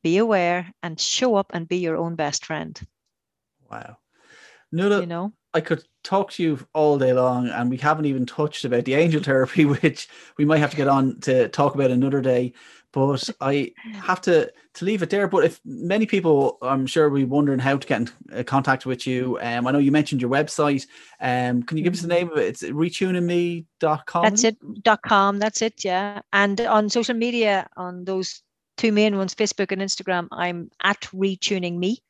be 0.02 0.18
aware 0.18 0.72
and 0.84 1.00
show 1.00 1.36
up 1.36 1.52
and 1.54 1.68
be 1.68 1.78
your 1.78 1.98
own 1.98 2.16
best 2.16 2.46
friend. 2.46 2.80
Wow. 3.70 3.98
Nuala, 4.72 5.02
you 5.02 5.08
know, 5.08 5.34
I 5.54 5.62
could 5.62 5.84
talk 6.04 6.32
to 6.34 6.44
you 6.44 6.60
all 6.74 6.98
day 6.98 7.14
long, 7.14 7.48
and 7.48 7.70
we 7.70 7.78
haven't 7.78 8.06
even 8.06 8.26
touched 8.26 8.66
about 8.66 8.86
the 8.86 8.94
angel 8.94 9.22
therapy, 9.24 9.66
which 9.66 10.08
we 10.38 10.46
might 10.46 10.60
have 10.60 10.72
to 10.72 10.78
get 10.78 10.88
on 10.88 11.20
to 11.22 11.48
talk 11.50 11.76
about 11.76 11.92
another 11.92 12.22
day. 12.22 12.54
But 12.92 13.30
I 13.42 13.74
have 13.94 14.22
to 14.22 14.52
to 14.76 14.86
leave 14.86 15.02
it 15.02 15.10
there. 15.10 15.28
But 15.28 15.46
if 15.46 15.60
many 15.66 16.06
people, 16.06 16.58
I'm 16.62 16.86
sure, 16.86 17.10
will 17.10 17.18
be 17.18 17.26
wondering 17.26 17.60
how 17.60 17.78
to 17.78 17.88
get 17.88 18.02
in 18.02 18.10
uh, 18.34 18.44
contact 18.44 18.86
with 18.86 19.08
you. 19.08 19.40
Um, 19.42 19.68
I 19.68 19.72
know 19.72 19.80
you 19.80 19.92
mentioned 19.92 20.22
your 20.22 20.32
website. 20.32 20.86
Um, 21.20 21.64
can 21.64 21.78
you 21.78 21.84
give 21.84 21.94
us 21.94 22.02
the 22.02 22.08
mm-hmm. 22.08 22.28
name 22.28 22.32
of 22.32 22.38
it? 22.38 22.48
It's 22.48 22.64
retuningme.com. 22.64 24.24
That's 24.24 24.44
it. 24.44 24.84
Dot 24.84 25.02
com. 25.02 25.40
That's 25.40 25.62
it. 25.62 25.84
Yeah. 25.84 26.22
And 26.32 26.62
on 26.62 26.90
social 26.90 27.16
media, 27.16 27.68
on 27.76 28.06
those 28.06 28.44
two 28.80 28.92
main 28.92 29.18
ones, 29.18 29.36
Facebook 29.36 29.72
and 29.72 29.82
Instagram, 29.82 30.28
I'm 30.32 30.72
at 30.84 31.02
retuning 31.14 31.78
me. 31.78 32.02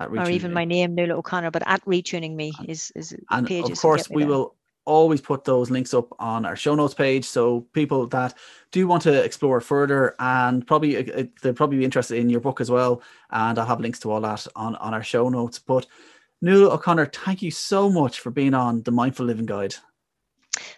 or 0.00 0.28
even 0.28 0.50
me. 0.50 0.54
my 0.54 0.64
name, 0.64 0.94
Nuala 0.94 1.14
O'Connor, 1.14 1.50
but 1.50 1.62
at 1.66 1.84
retuning 1.84 2.34
me 2.34 2.52
is 2.66 2.90
is 2.96 3.14
and 3.30 3.50
of 3.50 3.78
course 3.78 4.10
we 4.10 4.22
there. 4.22 4.28
will 4.28 4.56
always 4.86 5.20
put 5.20 5.44
those 5.44 5.70
links 5.70 5.94
up 5.94 6.08
on 6.18 6.44
our 6.44 6.56
show 6.56 6.74
notes 6.74 6.92
page 6.92 7.24
so 7.24 7.62
people 7.72 8.06
that 8.06 8.34
do 8.70 8.86
want 8.86 9.02
to 9.02 9.24
explore 9.24 9.58
further 9.58 10.14
and 10.18 10.66
probably 10.66 10.98
uh, 10.98 11.20
uh, 11.20 11.24
they'll 11.40 11.54
probably 11.54 11.78
be 11.78 11.86
interested 11.86 12.18
in 12.18 12.28
your 12.28 12.40
book 12.40 12.60
as 12.60 12.70
well 12.70 13.00
and 13.30 13.58
i'll 13.58 13.64
have 13.64 13.80
links 13.80 13.98
to 13.98 14.10
all 14.12 14.20
that 14.20 14.46
on 14.56 14.76
on 14.76 14.92
our 14.92 15.02
show 15.02 15.30
notes 15.30 15.58
but 15.58 15.86
Nuala 16.44 16.74
O'Connor, 16.74 17.06
thank 17.06 17.40
you 17.40 17.50
so 17.50 17.88
much 17.88 18.20
for 18.20 18.30
being 18.30 18.52
on 18.52 18.82
the 18.82 18.90
Mindful 18.90 19.24
Living 19.24 19.46
Guide. 19.46 19.76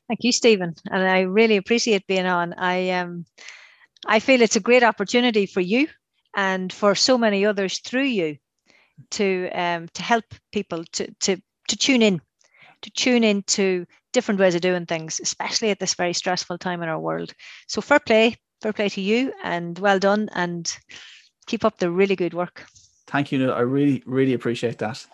Thank 0.07 0.21
you, 0.21 0.31
Stephen, 0.31 0.77
and 0.93 1.03
I 1.03 1.23
really 1.23 1.57
appreciate 1.57 2.07
being 2.07 2.25
on. 2.25 2.55
I 2.55 2.91
um, 2.91 3.27
I 4.07 4.21
feel 4.21 4.43
it's 4.43 4.57
a 4.57 4.61
great 4.61 4.83
opportunity 4.83 5.47
for 5.47 5.61
you 5.61 5.89
and 6.35 6.73
for 6.73 6.95
so 6.95 7.19
many 7.19 7.45
others 7.45 7.79
through 7.81 8.05
you 8.05 8.37
to 9.13 9.49
um, 9.51 9.89
to 9.95 10.03
help 10.03 10.25
people 10.53 10.85
to 10.93 11.13
to 11.21 11.37
to 11.69 11.77
tune 11.77 12.03
in, 12.03 12.21
to 12.83 12.91
tune 12.91 13.25
into 13.25 13.87
different 14.13 14.41
ways 14.41 14.55
of 14.55 14.61
doing 14.61 14.87
things, 14.87 15.21
especially 15.21 15.71
at 15.71 15.79
this 15.79 15.95
very 15.95 16.13
stressful 16.13 16.59
time 16.59 16.83
in 16.83 16.89
our 16.89 17.01
world. 17.01 17.33
So 17.67 17.81
fair 17.81 18.01
play, 18.01 18.37
fair 18.63 18.73
play 18.73 18.89
to 18.91 19.01
you, 19.01 19.33
and 19.43 19.79
well 19.79 19.99
done, 19.99 20.29
and 20.35 20.75
keep 21.47 21.65
up 21.65 21.79
the 21.79 21.91
really 21.91 22.17
good 22.17 22.35
work. 22.35 22.67
Thank 23.07 23.33
you. 23.33 23.51
I 23.51 23.61
really, 23.61 24.03
really 24.07 24.35
appreciate 24.35 24.79
that. 24.79 25.07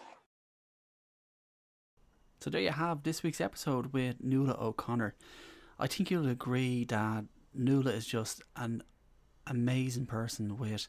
So 2.40 2.50
there 2.50 2.60
you 2.60 2.70
have 2.70 3.04
this 3.04 3.22
week's 3.22 3.40
episode 3.40 3.92
with 3.92 4.16
Nuala 4.20 4.56
O'Connor. 4.60 5.14
I 5.78 5.86
think 5.86 6.10
you'll 6.10 6.28
agree 6.28 6.84
that 6.86 7.24
Nuala 7.54 7.92
is 7.92 8.06
just 8.06 8.42
an 8.56 8.82
amazing 9.46 10.06
person 10.06 10.56
with 10.58 10.88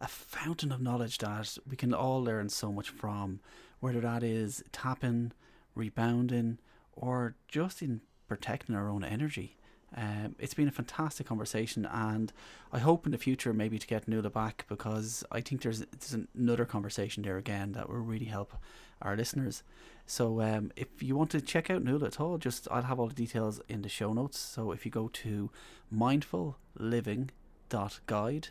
a 0.00 0.08
fountain 0.08 0.72
of 0.72 0.80
knowledge 0.80 1.18
that 1.18 1.58
we 1.68 1.76
can 1.76 1.92
all 1.92 2.22
learn 2.22 2.48
so 2.48 2.72
much 2.72 2.88
from, 2.88 3.40
whether 3.80 4.00
that 4.00 4.22
is 4.22 4.62
tapping, 4.72 5.32
rebounding, 5.74 6.58
or 6.92 7.34
just 7.48 7.82
in 7.82 8.00
protecting 8.28 8.74
our 8.74 8.88
own 8.88 9.04
energy. 9.04 9.56
Um, 9.94 10.36
it's 10.38 10.54
been 10.54 10.68
a 10.68 10.72
fantastic 10.72 11.26
conversation, 11.26 11.84
and 11.84 12.32
I 12.72 12.78
hope 12.78 13.06
in 13.06 13.12
the 13.12 13.18
future 13.18 13.52
maybe 13.52 13.78
to 13.78 13.86
get 13.86 14.06
Nuala 14.06 14.30
back 14.30 14.64
because 14.68 15.24
I 15.32 15.40
think 15.40 15.62
there's, 15.62 15.80
there's 15.80 16.16
another 16.34 16.64
conversation 16.64 17.24
there 17.24 17.38
again 17.38 17.72
that 17.72 17.88
will 17.88 17.96
really 17.96 18.26
help 18.26 18.54
our 19.02 19.16
listeners. 19.16 19.62
So 20.06 20.40
um, 20.40 20.72
if 20.76 21.02
you 21.02 21.16
want 21.16 21.30
to 21.30 21.40
check 21.40 21.70
out 21.70 21.84
Nuala 21.84 22.06
at 22.06 22.20
all, 22.20 22.38
just 22.38 22.66
I'll 22.70 22.82
have 22.82 22.98
all 22.98 23.06
the 23.06 23.14
details 23.14 23.60
in 23.68 23.82
the 23.82 23.88
show 23.88 24.12
notes. 24.12 24.38
So 24.38 24.72
if 24.72 24.84
you 24.84 24.90
go 24.90 25.08
to 25.08 25.50
mindfulliving.guide 25.94 28.48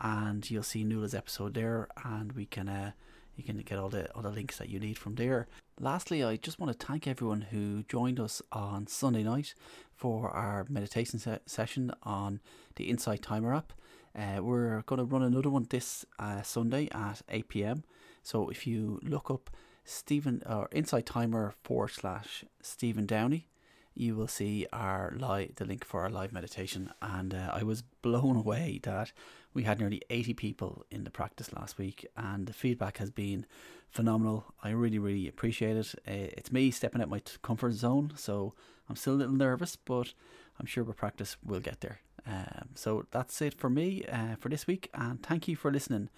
and 0.00 0.50
you'll 0.50 0.62
see 0.62 0.84
Nuala's 0.84 1.14
episode 1.14 1.54
there, 1.54 1.88
and 2.04 2.32
we 2.32 2.44
can 2.46 2.68
uh, 2.68 2.92
you 3.36 3.44
can 3.44 3.56
get 3.58 3.78
all 3.78 3.88
the 3.88 4.10
all 4.12 4.22
the 4.22 4.30
links 4.30 4.58
that 4.58 4.68
you 4.68 4.78
need 4.78 4.98
from 4.98 5.14
there. 5.14 5.46
Lastly, 5.80 6.24
I 6.24 6.36
just 6.36 6.58
want 6.58 6.78
to 6.78 6.86
thank 6.86 7.06
everyone 7.06 7.42
who 7.42 7.84
joined 7.84 8.18
us 8.18 8.42
on 8.50 8.88
Sunday 8.88 9.22
night 9.22 9.54
for 9.94 10.28
our 10.30 10.66
meditation 10.68 11.20
se- 11.20 11.38
session 11.46 11.92
on 12.02 12.40
the 12.76 12.90
Insight 12.90 13.22
Timer 13.22 13.54
app. 13.54 13.72
Uh, 14.18 14.42
we're 14.42 14.82
going 14.82 14.98
to 14.98 15.04
run 15.04 15.22
another 15.22 15.50
one 15.50 15.66
this 15.70 16.04
uh, 16.18 16.42
Sunday 16.42 16.88
at 16.92 17.22
8 17.28 17.48
pm. 17.48 17.84
So 18.24 18.48
if 18.48 18.66
you 18.66 18.98
look 19.02 19.30
up 19.30 19.50
Stephen 19.88 20.42
or 20.46 20.68
Insight 20.70 21.06
Timer 21.06 21.54
forward 21.62 21.88
slash 21.88 22.44
Stephen 22.60 23.06
Downey, 23.06 23.48
you 23.94 24.14
will 24.14 24.28
see 24.28 24.66
our 24.70 25.14
live 25.16 25.54
the 25.56 25.64
link 25.64 25.84
for 25.84 26.02
our 26.02 26.10
live 26.10 26.30
meditation. 26.30 26.90
And 27.00 27.34
uh, 27.34 27.50
I 27.52 27.62
was 27.62 27.82
blown 28.02 28.36
away 28.36 28.80
that 28.82 29.12
we 29.54 29.62
had 29.62 29.80
nearly 29.80 30.02
80 30.10 30.34
people 30.34 30.84
in 30.90 31.04
the 31.04 31.10
practice 31.10 31.52
last 31.54 31.78
week, 31.78 32.06
and 32.16 32.46
the 32.46 32.52
feedback 32.52 32.98
has 32.98 33.10
been 33.10 33.46
phenomenal. 33.88 34.54
I 34.62 34.70
really, 34.70 34.98
really 34.98 35.26
appreciate 35.26 35.76
it. 35.76 35.94
Uh, 36.06 36.36
it's 36.36 36.52
me 36.52 36.70
stepping 36.70 37.00
out 37.00 37.08
my 37.08 37.22
comfort 37.42 37.72
zone, 37.72 38.12
so 38.14 38.54
I'm 38.90 38.96
still 38.96 39.14
a 39.14 39.16
little 39.16 39.34
nervous, 39.34 39.76
but 39.76 40.12
I'm 40.60 40.66
sure 40.66 40.84
with 40.84 40.96
practice 40.96 41.38
we'll 41.42 41.60
get 41.60 41.80
there. 41.80 42.00
Um, 42.26 42.68
so 42.74 43.06
that's 43.10 43.40
it 43.40 43.54
for 43.54 43.70
me 43.70 44.04
uh, 44.04 44.36
for 44.38 44.50
this 44.50 44.66
week, 44.66 44.90
and 44.92 45.22
thank 45.22 45.48
you 45.48 45.56
for 45.56 45.72
listening 45.72 46.10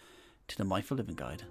to 0.48 0.58
the 0.58 0.64
Mindful 0.64 0.96
Living 0.96 1.14
Guide. 1.14 1.44